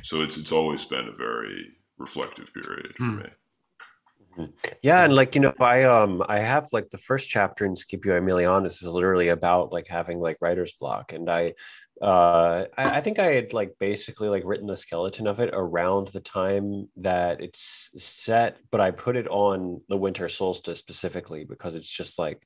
[0.01, 3.17] so it's it's always been a very reflective period for Hmm.
[3.17, 3.29] me
[4.81, 8.19] Yeah, and like you know, I um I have like the first chapter in Scipio
[8.19, 11.53] Aemilianus is literally about like having like writer's block, and I
[12.01, 16.09] uh I, I think I had like basically like written the skeleton of it around
[16.09, 21.75] the time that it's set, but I put it on the winter solstice specifically because
[21.75, 22.45] it's just like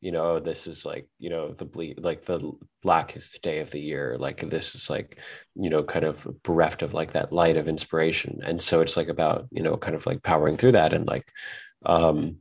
[0.00, 2.52] you know this is like you know the ble- like the
[2.82, 5.18] blackest day of the year like this is like
[5.54, 8.40] you know kind of bereft of like that light of inspiration.
[8.42, 11.30] And so it's like about you know kind of like powering through that and like
[11.84, 12.36] um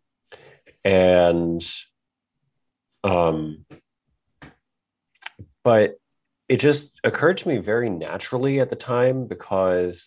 [0.83, 1.61] and
[3.03, 3.65] um
[5.63, 5.95] but
[6.47, 10.05] it just occurred to me very naturally at the time because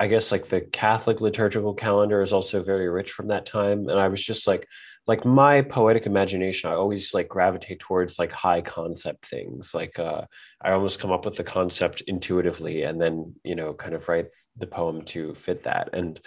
[0.00, 4.00] i guess like the catholic liturgical calendar is also very rich from that time and
[4.00, 4.66] i was just like
[5.06, 10.22] like my poetic imagination i always like gravitate towards like high concept things like uh
[10.62, 14.28] i almost come up with the concept intuitively and then you know kind of write
[14.56, 16.20] the poem to fit that and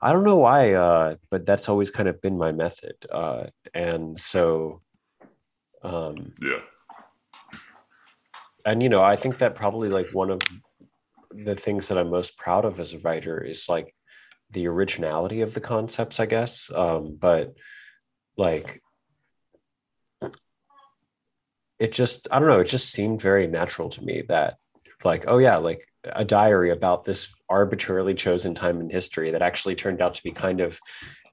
[0.00, 4.18] i don't know why uh but that's always kind of been my method uh and
[4.18, 4.78] so
[5.82, 6.60] um yeah.
[8.64, 10.40] and you know i think that probably like one of
[11.30, 13.94] the things that i'm most proud of as a writer is like
[14.50, 17.54] the originality of the concepts i guess um but
[18.36, 18.82] like
[21.78, 24.56] it just i don't know it just seemed very natural to me that
[25.04, 29.74] like oh yeah like a diary about this arbitrarily chosen time in history that actually
[29.74, 30.78] turned out to be kind of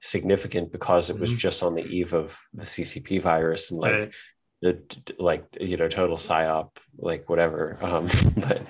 [0.02, 1.38] significant because it was Mhm.
[1.38, 4.14] just on the eve of the ccp virus and like Right.
[4.62, 4.82] the
[5.18, 8.06] like you know total psyop like whatever um
[8.36, 8.62] but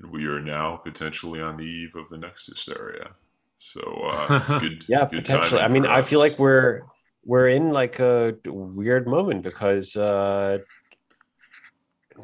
[0.00, 3.10] and we are now potentially on the eve of the next hysteria
[3.58, 5.60] so uh good yeah good potentially.
[5.60, 6.82] i mean for i feel like we're
[7.24, 10.58] we're in like a weird moment because uh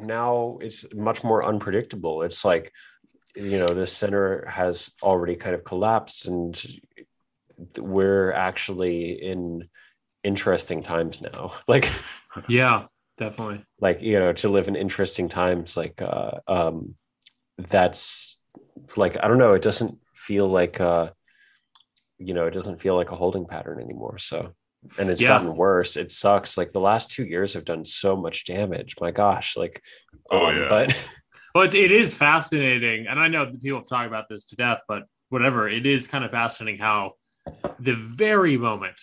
[0.01, 2.21] now it's much more unpredictable.
[2.23, 2.71] It's like
[3.35, 6.61] you know the center has already kind of collapsed and
[7.77, 9.67] we're actually in
[10.23, 11.53] interesting times now.
[11.67, 11.89] Like
[12.47, 12.85] yeah,
[13.17, 13.65] definitely.
[13.79, 16.95] like you know to live in interesting times like uh um
[17.57, 18.37] that's
[18.97, 21.09] like i don't know it doesn't feel like uh
[22.17, 24.53] you know it doesn't feel like a holding pattern anymore so
[24.99, 25.29] and it's Yeah.
[25.29, 29.11] gotten worse it sucks like the last two years have done so much damage my
[29.11, 29.81] gosh like
[30.31, 30.67] Oh, um, yeah.
[30.69, 30.95] but
[31.53, 35.03] But it is fascinating, and I know that people talked about this to death, but
[35.29, 37.13] whatever, it is kind of fascinating how
[37.79, 38.99] the very moment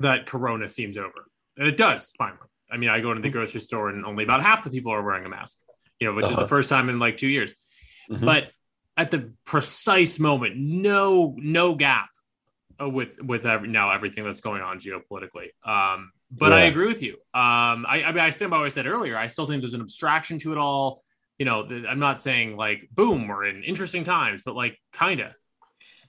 [0.00, 2.48] that Corona seems over, and it does finally.
[2.72, 5.04] I mean, I go to the grocery store and only about half the people are
[5.04, 5.58] wearing a mask,
[6.00, 6.42] you know, which is Uh-huh.
[6.42, 7.54] the first time in like two years.
[8.10, 8.24] Mhm.
[8.24, 8.50] But
[8.96, 12.10] at the precise moment, no, no gap
[12.80, 15.48] uh, with with every, now everything that's going on geopolitically.
[15.64, 17.12] Um, but I agree with you.
[17.32, 19.16] Um, I, I mean, I stand by what I said earlier.
[19.16, 21.02] I still think there's an abstraction to it all.
[21.38, 25.34] You know, th- I'm not saying like, boom, we're in interesting times, but like, kinda.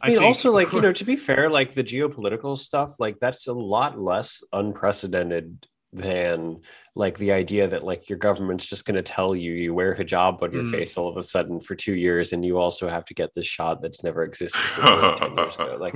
[0.01, 3.19] I mean, think- also, like, you know, to be fair, like the geopolitical stuff, like
[3.19, 6.59] that's a lot less unprecedented than
[6.97, 10.41] like the idea that like your government's just going to tell you you wear hijab
[10.41, 10.71] on your Mm.
[10.71, 13.45] face all of a sudden for two years and you also have to get this
[13.47, 15.77] shot that's never existed before 10 years ago.
[15.79, 15.95] like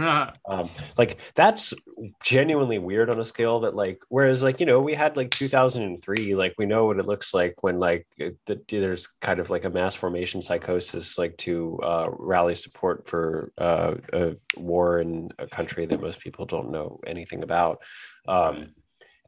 [0.50, 1.74] um like that's
[2.24, 6.36] genuinely weird on a scale that like whereas like you know we had like 2003
[6.36, 8.06] like we know what it looks like when like
[8.46, 13.52] that there's kind of like a mass formation psychosis like to uh rally support for
[13.58, 17.82] uh a war in a country that most people don't know anything about
[18.28, 18.68] um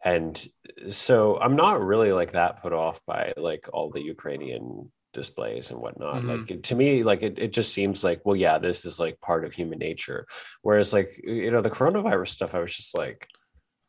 [0.03, 0.47] and
[0.89, 5.79] so i'm not really like that put off by like all the ukrainian displays and
[5.79, 6.49] whatnot Mhm.
[6.49, 9.43] like to me like it, it just seems like well yeah this is like part
[9.45, 10.25] of human nature
[10.61, 13.27] whereas like you know the coronavirus stuff i was just like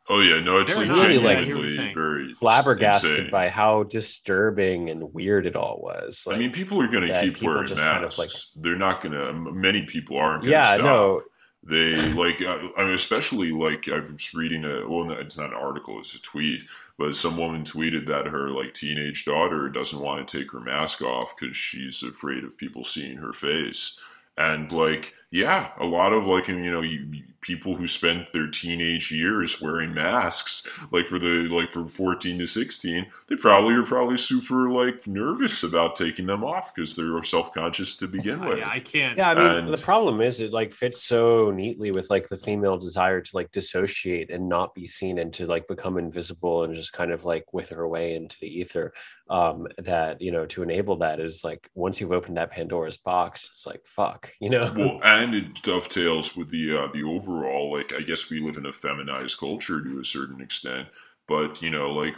[0.08, 1.94] oh yeah no it's like really Yeah, I hear what genuinely you're saying.
[1.94, 3.30] very flabbergasted insane.
[3.30, 7.20] by how disturbing and weird it all was like I mean, people are going to
[7.20, 7.84] keep people wearing masks.
[7.84, 9.32] kind of, like- They're not going to.
[9.32, 10.42] Many people aren't.
[10.42, 10.84] Gonna yeah stop.
[10.84, 11.22] no
[11.62, 15.50] They like, uh, I mean, especially like I was reading a well, no, it's not
[15.50, 16.62] an article, it's a tweet,
[16.98, 21.02] but some woman tweeted that her like teenage daughter doesn't want to take her mask
[21.02, 24.00] off because she's afraid of people seeing her face.
[24.36, 28.46] And like, yeah, a lot of like, you know, you, you- people who spent their
[28.46, 33.82] teenage years wearing masks, like for the like from fourteen to sixteen, they probably are
[33.82, 38.60] probably super like nervous about taking them off because they're self conscious to begin with.
[38.62, 39.18] I, I can't.
[39.18, 42.36] yeah i mean And- the problem is it like fits so neatly with like the
[42.36, 46.76] female desire to like dissociate and not be seen and to like become invisible and
[46.76, 48.92] just kind of like wither away into the ether
[49.30, 53.48] um that you know to enable that is like once you've opened that pandora's box
[53.50, 57.76] it's like fuck you know Well, and and it dovetails with the uh, the overall
[57.76, 60.88] like I guess we live in a feminized culture to a certain extent,
[61.28, 62.16] but you know like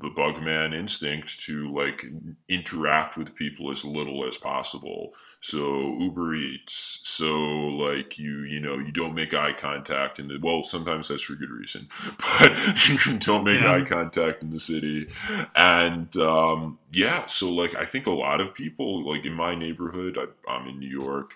[0.00, 2.04] the bugman instinct to like
[2.48, 5.14] interact with people as little as possible.
[5.40, 10.38] So Uber Eats, so like you you know you don't make eye contact in the
[10.42, 11.88] well sometimes that's for good reason,
[12.38, 13.74] but you don't make yeah.
[13.74, 15.08] eye contact in the city,
[15.54, 20.18] and um, yeah, so like I think a lot of people like in my neighborhood,
[20.18, 21.34] I, I'm in New York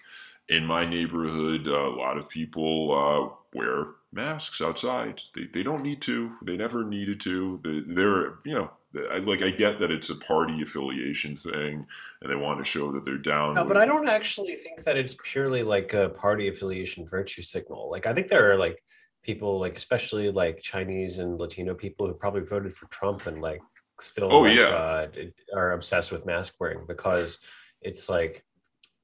[0.49, 5.20] in my neighborhood, a lot of people uh, wear masks outside.
[5.35, 6.33] They, they don't need to.
[6.43, 7.61] They never needed to.
[7.62, 8.70] They, are you know
[9.11, 11.87] I, like I get that it's a party affiliation thing,
[12.23, 13.55] and they want to show that they're down.
[13.55, 17.91] No, but I don't actually think that it's purely like a party affiliation virtue signal.
[17.91, 18.83] Like I think there are like
[19.23, 23.61] people like especially like Chinese and Latino people who probably voted for Trump and like
[24.01, 25.07] still oh like, yeah uh,
[25.55, 27.39] are obsessed with mask wearing because
[27.83, 28.45] it's like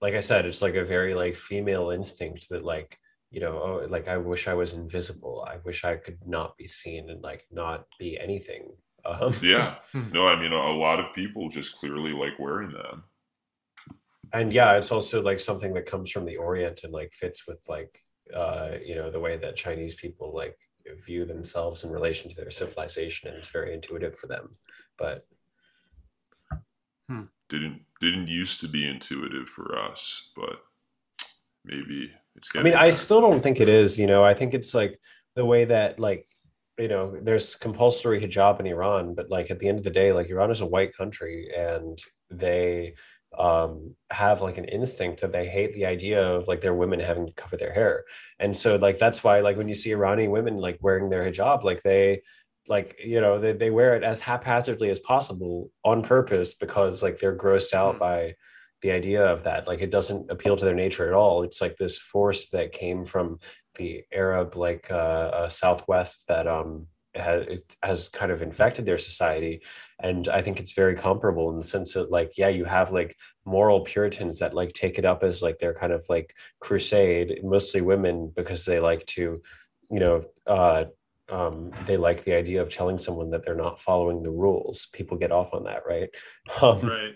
[0.05, 2.99] like I said, it's like a very like female instinct that like
[3.31, 5.43] you know oh like I wish I was invisible.
[5.49, 8.65] I wish I could not be seen and like not be anything.
[9.07, 9.77] Um, yeah,
[10.13, 13.05] no, I mean a lot of people just clearly like wearing them.
[14.35, 17.65] And yeah, it's also like something that comes from the Orient and like fits with
[17.67, 17.99] like
[18.35, 20.59] uh, you know the way that Chinese people like
[21.07, 24.57] view themselves in relation to their civilization, and it's very intuitive for them.
[24.99, 25.27] But
[27.09, 30.57] hmm didn't didn't used to be intuitive for us, but
[31.65, 32.55] maybe it's.
[32.57, 33.99] I mean, I still don't think it is.
[33.99, 34.99] You know, I think it's like
[35.35, 36.25] the way that like
[36.79, 40.13] you know there's compulsory hijab in Iran, but like at the end of the day,
[40.13, 41.99] like Iran is a white country, and
[42.31, 42.95] they
[43.39, 47.27] um have like an instinct that they hate the idea of like their women having
[47.27, 48.05] to cover their hair
[48.39, 51.65] and so like that's why like when you see iranian women like wearing their hijab
[51.65, 52.23] like they
[52.69, 57.19] like you know they, they wear it as haphazardly as possible on purpose because like
[57.19, 57.99] they're grossed out mm.
[57.99, 58.35] by
[58.85, 59.67] the idea of that.
[59.67, 61.43] Like it doesn't appeal to their nature at all.
[61.43, 63.39] It's like this force that came from
[63.77, 69.63] the arab like uh, uh southwest that um has, has kind of infected their society.
[70.01, 73.17] And i think it's very comparable in the sense that like yeah you have like
[73.45, 77.81] moral puritans that like take it up as like their kind of like crusade mostly
[77.81, 79.41] women because they like to
[79.91, 80.85] you know uh
[81.31, 84.89] um, they like the idea of telling someone that they're not following the rules.
[84.93, 86.11] People get off on that, right?
[86.63, 87.15] Um, right.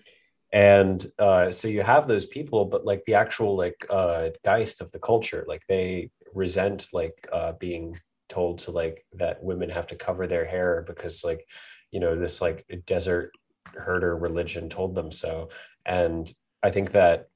[0.50, 4.90] And uh, so you have those people, but like the actual like uh, geist of
[4.92, 7.98] the culture, like they resent like uh, being
[8.28, 11.46] told to like that women have to cover their hair because like
[11.90, 13.32] you know this like desert
[13.74, 15.48] herder religion told them so.
[15.84, 16.32] And
[16.62, 17.28] I think that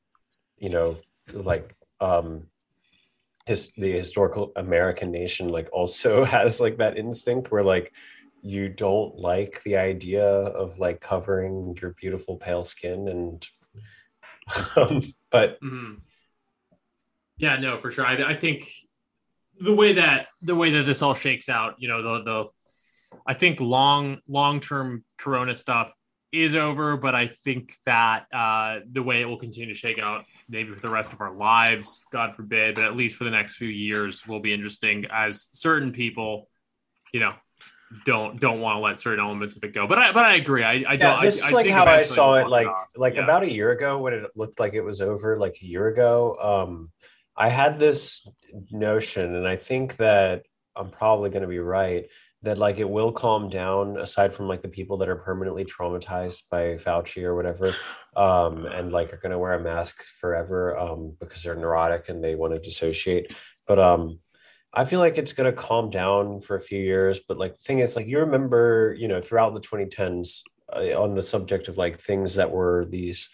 [0.57, 0.97] you know
[1.33, 2.47] like um
[3.47, 7.95] his the historical American nation like also has like that instinct where like
[8.43, 13.47] you don't like the idea of like covering your beautiful pale skin and
[14.77, 15.01] um,
[15.31, 15.95] but mm-hmm.
[17.37, 18.69] yeah no for sure I, I think
[19.61, 22.51] the way that the way that this all shakes out you know the the
[23.27, 25.93] I think long long term corona stuff
[26.33, 30.25] is over but I think that uh the way it will continue to shake out
[30.49, 33.57] maybe for the rest of our lives, God forbid, but at least for the next
[33.57, 36.49] few years will be interesting as certain people,
[37.13, 37.35] you know,
[38.05, 39.87] don't don't want to let certain elements of it go.
[39.87, 40.65] But I but I agree.
[40.65, 41.21] I, I don't.
[41.21, 42.49] this I, is like how I saw it.
[42.49, 43.25] Like it like yeah.
[43.25, 45.39] about a year ago when it looked like it was over.
[45.39, 46.91] Like a year ago, um,
[47.37, 48.27] I had this
[48.71, 50.45] notion, and I think that
[50.75, 52.07] I'm probably going to be right
[52.43, 56.49] that like it will calm down aside from like the people that are permanently traumatized
[56.51, 57.73] by Fauci or whatever
[58.17, 62.23] um and like are going to wear a mask forever um because they're neurotic and
[62.23, 63.35] they want to dissociate.
[63.67, 64.19] But um
[64.75, 67.63] I feel like it's going to calm down for a few years but like the
[67.63, 70.43] thing is like you remember you know throughout the 2010s
[70.73, 73.29] uh, on the subject of like things that were these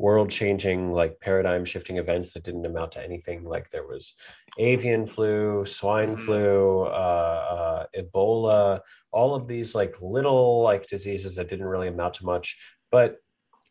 [0.00, 4.14] world changing like paradigm shifting events that didn't amount to anything like there was
[4.58, 6.24] avian flu swine mm-hmm.
[6.24, 8.80] flu uh, uh, ebola
[9.12, 12.56] all of these like little like diseases that didn't really amount to much
[12.90, 13.18] but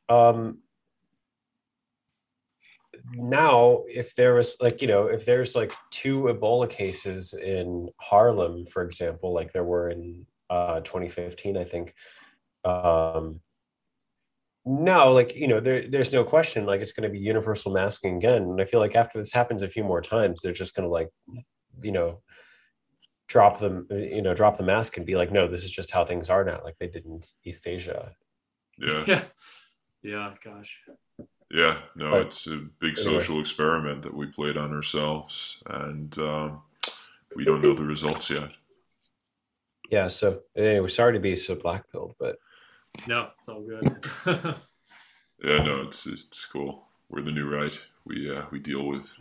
[0.08, 0.60] um
[3.16, 8.68] now if there was like you know if there's like two ebola cases in harlem
[8.68, 11.96] for example like there were in uh 2015 i think
[12.66, 13.40] um
[14.70, 16.68] no, like you know, there, there's no question.
[16.68, 19.64] Like it's going to be universal masking again, and I feel like after this happens
[19.64, 21.10] a few more times, they're just going to like,
[21.82, 22.22] you know,
[23.28, 26.06] drop them, you know, drop the mask and be like, no, this is just how
[26.06, 28.12] things are now, like they did in East Asia.
[28.78, 29.04] Yeah.
[29.08, 29.22] Yeah.
[30.02, 30.34] Yeah.
[30.42, 30.80] Gosh.
[31.52, 31.80] Yeah.
[31.94, 33.20] No, but, it's a big anyway.
[33.20, 36.62] social experiment that we played on ourselves, and um,
[37.36, 38.50] we don't know the results yet.
[39.92, 40.08] Yeah.
[40.08, 42.38] So anyway, sorry to be so black pilled, but
[43.08, 44.06] no, it's all good.
[45.44, 46.88] yeah, no, it's it's cool.
[47.10, 47.80] We're the new right.
[48.06, 49.12] we uh, we deal with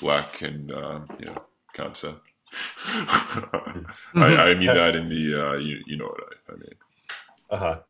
[0.00, 1.42] black and uh, you know
[1.72, 2.20] concept.
[2.86, 3.84] I,
[4.14, 6.74] I mean that in the uh, you you know what I, I mean.
[7.50, 7.80] Uh huh.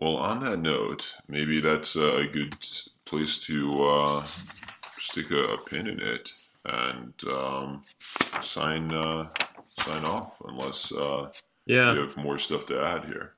[0.00, 2.56] Well, on that note, maybe that's a good
[3.04, 4.26] place to uh,
[4.98, 6.32] stick a, a pin in it
[6.64, 7.84] and um,
[8.42, 9.28] sign uh,
[9.80, 11.30] sign off, unless uh,
[11.66, 11.92] Yeah.
[11.94, 13.36] you have more stuff to add here.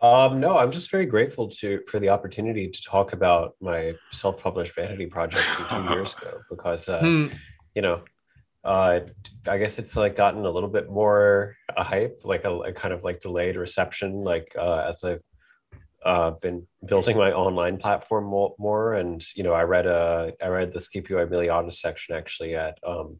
[0.00, 4.74] Um, no, I'm just very grateful to for the opportunity to talk about my self-published
[4.74, 7.26] vanity project from two years ago because uh, Hmm.
[7.74, 8.02] you know,
[8.62, 9.00] uh,
[9.48, 12.94] I guess it's like gotten a little bit more a hype, like a, a kind
[12.94, 15.22] of like delayed reception, like uh, as I've
[16.04, 18.94] uh, been building my online platform more, more.
[18.94, 23.18] And you know, I read uh, I read the Scipio Aemilianus section actually at um,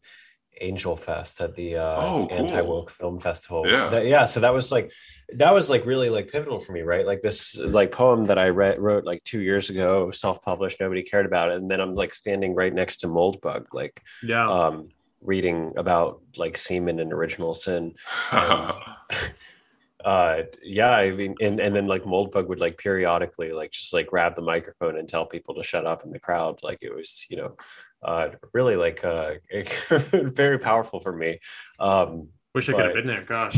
[0.60, 2.38] Angel Fest at the uh, Oh, cool.
[2.38, 3.64] Anti Woke Film Festival.
[3.66, 3.88] Yeah.
[3.88, 4.24] That- yeah.
[4.24, 4.92] So that was like
[5.34, 7.06] that was like really like pivotal for me, right?
[7.06, 11.02] Like this like poem that I read wrote like two years ago, self published, nobody
[11.02, 14.50] cared about it, and then I'm like standing right next to Moldbug, like Yeah.
[14.50, 14.88] um,
[15.22, 17.94] reading about like semen and original sin.
[18.32, 18.72] Um,
[20.04, 24.06] uh yeah i mean and, and then like moldbug would like periodically like just like
[24.06, 27.26] grab the microphone and tell people to shut up in the crowd like it was
[27.28, 27.56] you know
[28.02, 29.34] uh really like uh
[30.12, 31.38] very powerful for me
[31.80, 33.24] um Wish I could have been there.
[33.24, 33.56] Gosh.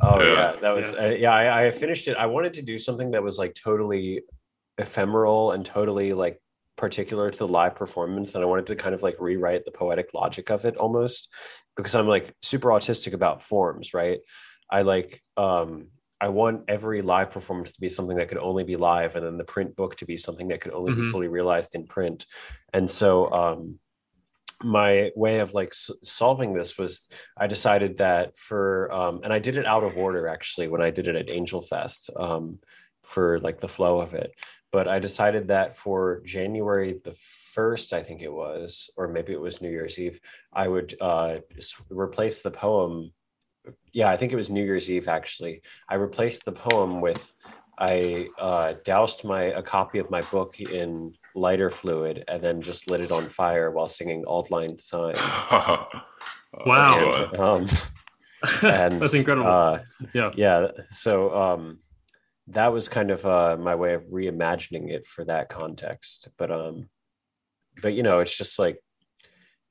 [0.00, 0.32] oh Yeah.
[0.32, 3.22] yeah, that was uh, yeah I, I finished it i wanted to do something that
[3.22, 4.22] was like totally
[4.78, 6.40] ephemeral and totally like
[6.76, 10.14] particular to the live performance and i wanted to kind of like rewrite the poetic
[10.14, 11.28] logic of it almost
[11.76, 14.20] because i'm like super autistic about forms right
[14.70, 15.88] i like um
[16.20, 19.36] i want every live performance to be something that could only be live and then
[19.36, 21.10] the print book to be something that could only be Mhm.
[21.10, 22.24] fully realized in print
[22.72, 23.78] and so um
[24.64, 29.56] my way of like solving this was I decided that for um, and I did
[29.56, 32.58] it out of order actually when I did it at Angel Fest um,
[33.02, 34.32] for like the flow of it.
[34.70, 37.14] But I decided that for January the
[37.52, 40.18] first, I think it was, or maybe it was New Year's Eve,
[40.50, 41.38] I would uh,
[41.90, 43.12] replace the poem.
[43.92, 45.62] Yeah, I think it was New Year's Eve actually.
[45.88, 47.34] I replaced the poem with
[47.78, 52.90] I uh, doused my a copy of my book in lighter fluid and then just
[52.90, 55.16] lit it on fire while singing Auld Lang Syne.
[56.66, 57.28] Wow.
[57.28, 57.40] Fun.
[57.40, 57.68] Um,
[58.62, 59.48] and That's incredible.
[59.48, 59.78] uh,
[60.12, 60.30] yeah.
[60.34, 61.78] yeah so um
[62.48, 66.90] that was kind of uh my way of reimagining it for that context but um
[67.80, 68.82] but you know it's just like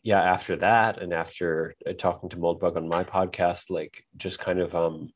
[0.01, 4.59] yeah after that and after uh, talking to moldbug on my podcast like just kind
[4.59, 5.09] of um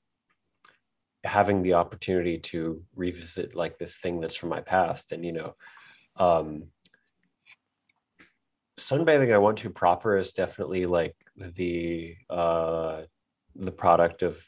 [1.24, 5.56] having the opportunity to revisit like this thing that's from my past and you know
[6.18, 6.64] um
[8.78, 13.02] sunbathing i want to proper is definitely like the uh
[13.56, 14.42] the product of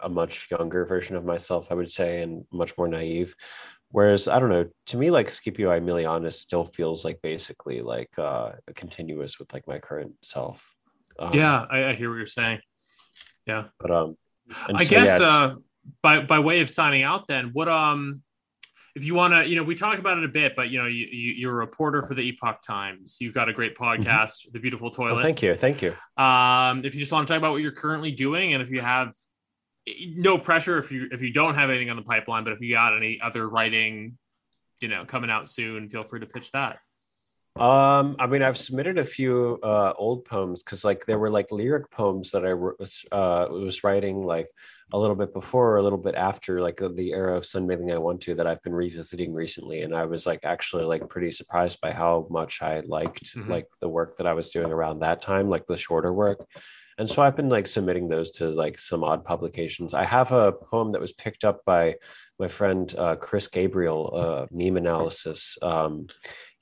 [0.00, 3.34] a much younger version of myself, I would say, and much more naive.
[3.90, 8.52] Whereas I don't know, to me, like Scipio Aemilianus still feels like basically like uh,
[8.74, 10.74] continuous with like my current self.
[11.18, 11.64] Um, yeah.
[11.70, 12.58] I, I hear what you're saying.
[13.46, 13.64] Yeah.
[13.78, 14.16] but um,
[14.50, 15.54] I so, guess yeah, uh,
[16.02, 18.22] by by way of signing out, then what um,
[18.94, 20.86] if you want to, you know, we talked about it a bit, but you know,
[20.86, 23.16] you, you you're a reporter for the Epoch Times.
[23.20, 25.22] You've got a great podcast, The Beautiful well, Toilet.
[25.22, 25.94] thank you, thank you.
[26.16, 28.80] Um, if you just want to talk about what you're currently doing, and if you
[28.80, 29.12] have
[30.16, 32.72] no pressure, if you if you don't have anything on the pipeline, but if you
[32.72, 34.16] got any other writing,
[34.80, 36.78] you know, coming out soon, feel free to pitch that.
[37.56, 41.52] Um, I mean, I've submitted a few uh, old poems because, like, there were like
[41.52, 44.48] lyric poems that I was uh, was writing like
[44.92, 47.98] a little bit before or a little bit after, like the, era of sunbathing I
[47.98, 51.80] want to that I've been revisiting recently, and I was like actually like pretty surprised
[51.80, 53.48] by how much I liked Mhm.
[53.48, 56.44] like the work that I was doing around that time, like the shorter work.
[56.98, 59.94] And so I've been like submitting those to like some odd publications.
[59.94, 61.96] I have a poem that was picked up by
[62.38, 65.58] my friend uh, Chris Gabriel, uh, meme analysis.
[65.62, 66.06] Um,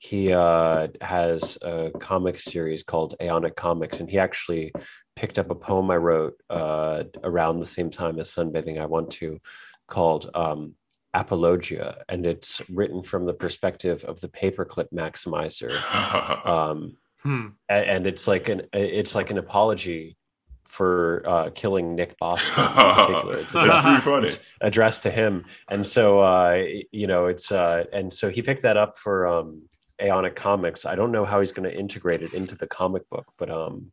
[0.03, 4.73] he uh, has a comic series called Aeonic Comics, and he actually
[5.15, 9.11] picked up a poem I wrote uh, around the same time as Sunbathing I Want
[9.11, 9.39] to
[9.87, 10.73] called um,
[11.13, 15.71] Apologia, and it's written from the perspective of the paperclip maximizer.
[16.45, 17.47] Um, Hmm.
[17.69, 20.17] a- and it's like an it's like an apology
[20.65, 23.37] for uh, killing Nick Bostrom in particular.
[23.37, 24.25] It's, That's pretty funny.
[24.25, 28.63] it's addressed to him and so uh you know it's uh and so he picked
[28.63, 29.61] that up for um
[30.01, 30.85] aeonic comics.
[30.85, 33.91] I don't know how he's going to integrate it into the comic book but um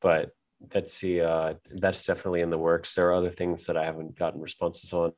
[0.00, 0.30] but
[0.70, 2.94] that's the uh that's definitely in the works.
[2.94, 5.12] There are other things that i haven't gotten responses on.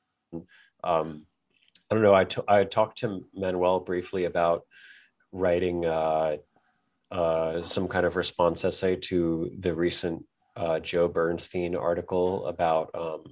[0.85, 1.27] Um
[1.91, 4.62] i don't know I t- I talked to manuel briefly about
[5.32, 6.37] writing uh
[7.11, 10.24] uh some kind of response essay to the recent
[10.57, 13.23] uh, Joe Bernstein article about um,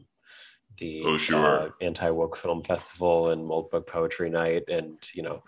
[0.78, 1.44] the Oh, sure.
[1.44, 5.42] uh, anti woke film festival and Moldbug Poetry Night, and you know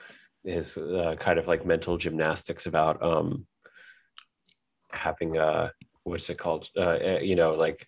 [0.44, 3.46] his uh, kind of like mental gymnastics about um,
[4.92, 5.72] having a
[6.04, 6.68] what's it called?
[6.76, 7.86] Uh, uh, you know, like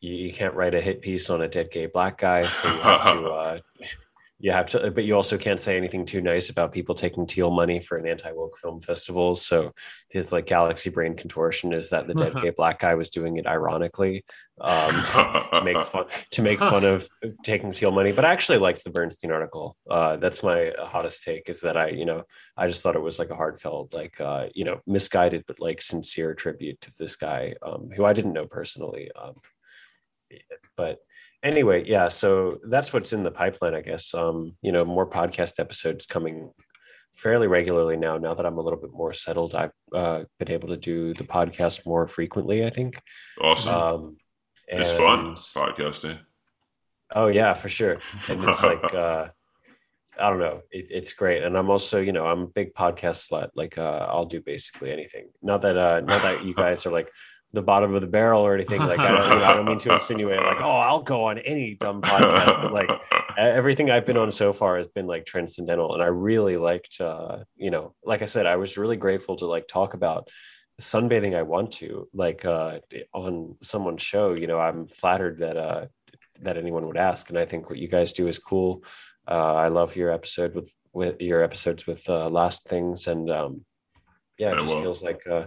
[0.00, 2.80] you, you can't write a hit piece on a dead gay black guy, so you
[2.80, 3.62] have to.
[4.40, 7.50] You have to, but you also can't say anything too nice about people taking Thiel
[7.50, 9.34] money for an anti-woke film festival.
[9.34, 9.72] So
[10.10, 13.48] his like galaxy brain contortion is that the dead gay black guy was doing it
[13.48, 14.24] ironically
[14.60, 14.92] um,
[15.52, 17.08] to make fun to make fun of
[17.42, 18.12] taking Thiel money.
[18.12, 19.76] But I actually liked the Bernstein article.
[19.90, 22.22] Uh, that's my hottest take is that I, you know,
[22.56, 25.82] I just thought it was like a heartfelt, like uh, you know, misguided but like
[25.82, 29.10] sincere tribute to this guy um, who I didn't know personally.
[29.20, 29.34] Um,
[30.76, 31.00] but
[31.42, 34.14] anyway, yeah, so that's what's in the pipeline, I guess.
[34.14, 36.50] Um, you know, more podcast episodes coming
[37.14, 38.18] fairly regularly now.
[38.18, 41.24] Now that I'm a little bit more settled, I've uh, been able to do the
[41.24, 42.64] podcast more frequently.
[42.64, 43.00] I think.
[43.40, 43.74] awesome.
[43.74, 44.16] Um,
[44.68, 46.18] it's fun podcasting.
[47.14, 47.98] Oh yeah, for sure.
[48.28, 49.28] And it's like uh
[50.20, 51.44] I don't know, it, it's great.
[51.44, 53.50] And I'm also, you know, I'm a big podcast slut.
[53.54, 55.30] Like uh I'll do basically anything.
[55.42, 57.10] Not that uh not that you guys are like
[57.52, 58.80] the bottom of the barrel or anything.
[58.80, 62.02] Like I don't, I don't mean to insinuate like, oh, I'll go on any dumb
[62.02, 62.90] podcast, but like
[63.36, 65.94] everything I've been on so far has been like transcendental.
[65.94, 69.46] And I really liked uh, you know, like I said, I was really grateful to
[69.46, 70.28] like talk about
[70.80, 72.80] sunbathing I want to, like uh
[73.12, 74.34] on someone's show.
[74.34, 75.86] You know, I'm flattered that uh
[76.42, 77.28] that anyone would ask.
[77.30, 78.84] And I think what you guys do is cool.
[79.26, 83.64] Uh, I love your episode with with your episodes with uh, last things, and um,
[84.38, 85.46] yeah, it just feels like uh,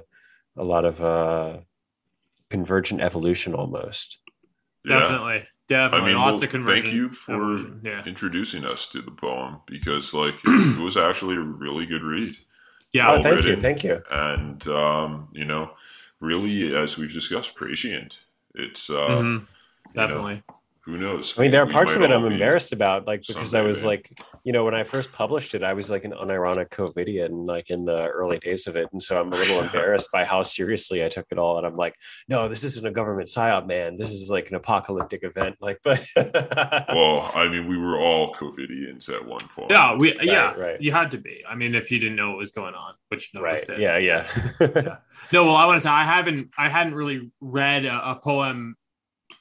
[0.58, 1.58] a lot of uh,
[2.52, 4.20] convergent evolution almost.
[4.86, 5.00] Yeah.
[5.00, 5.44] Definitely.
[5.68, 6.00] Definitely.
[6.02, 6.82] I mean, Lots well, of conversion.
[6.84, 7.58] thank you for.
[7.84, 8.04] Yeah.
[8.06, 12.36] introducing us to the poem because, like, it, it was actually a really good read.
[12.94, 13.10] Yeah.
[13.10, 14.04] oh, well thank you, thank you.
[14.12, 15.72] and um, you know,
[16.20, 18.20] really, as we've discussed, prescient.
[18.54, 19.24] It's uh, Mhm.
[19.24, 19.46] you know,
[19.96, 20.44] Definitely.
[20.84, 21.38] Who knows?
[21.38, 23.82] I mean, there are We parts of it I'm embarrassed about, like because I was
[23.82, 23.88] someday.
[23.98, 27.70] like, you know, when I first published it, I was like an unironic COVIDian, like
[27.70, 31.06] in the early days of it, and so I'm a little embarrassed by how seriously
[31.06, 31.60] I took it all.
[31.60, 31.96] And I'm like,
[32.28, 33.96] no, this isn't a government psyop, man.
[33.98, 35.58] This is like an apocalyptic event.
[35.62, 39.70] Like, but Well, I mean, we were all COVIDians at one point.
[39.70, 39.96] Yeah.
[39.96, 40.18] We.
[40.22, 40.56] Yeah.
[40.56, 40.82] right.
[40.82, 41.44] You had to be.
[41.48, 43.78] I mean, if you didn't know what was going on, which none of us right,
[43.78, 43.80] did.
[43.80, 44.98] yeah, yeah.
[45.32, 48.76] No, well, I want to say I haven't I hadn't really read a, a poem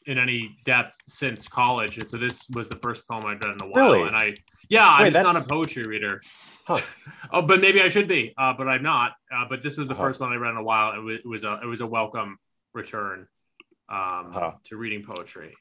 [0.07, 3.63] in any depth since college, and so this was the first poem I'd read in
[3.63, 3.93] a while.
[3.93, 4.07] Really?
[4.09, 4.35] And I,
[4.69, 6.21] yeah, I'm Wait, just not a poetry reader.
[6.67, 6.81] Huh.
[7.33, 9.13] oh, but maybe I should be, uh, but I'm not.
[9.35, 10.03] Uh, but this was the Uh-huh.
[10.05, 10.93] first one I read in a while.
[10.93, 12.39] It was, it was a it was a welcome
[12.75, 13.27] return
[13.89, 13.97] um,
[14.35, 14.53] Uh-huh.
[14.67, 15.55] to reading poetry.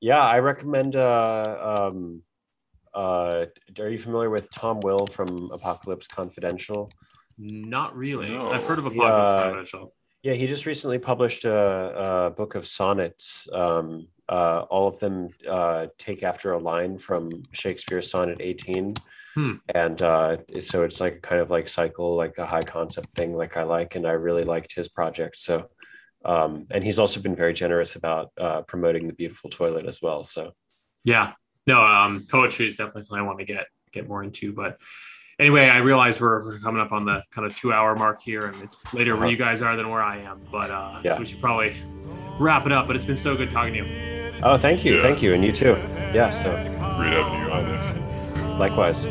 [0.00, 0.96] Yeah, I recommend.
[0.96, 2.22] Uh, um,
[2.94, 3.46] uh,
[3.78, 6.90] are you familiar with Tom Will from Apocalypse Confidential?
[7.38, 8.28] Not really.
[8.30, 8.50] No.
[8.52, 9.42] I've heard of Apocalypse Yeah.
[9.42, 9.94] Confidential.
[10.22, 13.48] Yeah, he just recently published a, a book of sonnets.
[13.52, 18.94] Um, uh, all of them uh, take after a line from Shakespeare's Sonnet 18.
[19.34, 19.52] Hmm.
[19.74, 23.56] And uh, so it's like kind of like cycle, like a high concept thing, like
[23.56, 23.96] I like.
[23.96, 25.40] And I really liked his project.
[25.40, 25.68] So,
[26.24, 30.22] um, and he's also been very generous about uh, promoting the beautiful toilet as well.
[30.22, 30.52] So,
[31.04, 31.32] Yeah.
[31.66, 34.52] No, um, poetry is definitely something I want to get get more into.
[34.52, 34.78] But
[35.42, 38.46] anyway, I realize we're, we're coming up on the kind of two hour mark here,
[38.46, 39.30] and it's later where Uh-huh.
[39.30, 40.40] you guys are than where I am.
[40.50, 41.14] But uh, Yeah.
[41.14, 41.74] so we should probably
[42.38, 42.86] wrap it up.
[42.86, 44.32] But it's been so good talking to you.
[44.44, 44.96] oh, thank you.
[44.96, 45.02] Yeah.
[45.02, 45.34] Thank you.
[45.34, 45.76] And you too.
[46.14, 46.30] Yeah.
[46.30, 46.50] So,
[46.96, 48.58] Great having you on there.
[48.58, 49.06] likewise.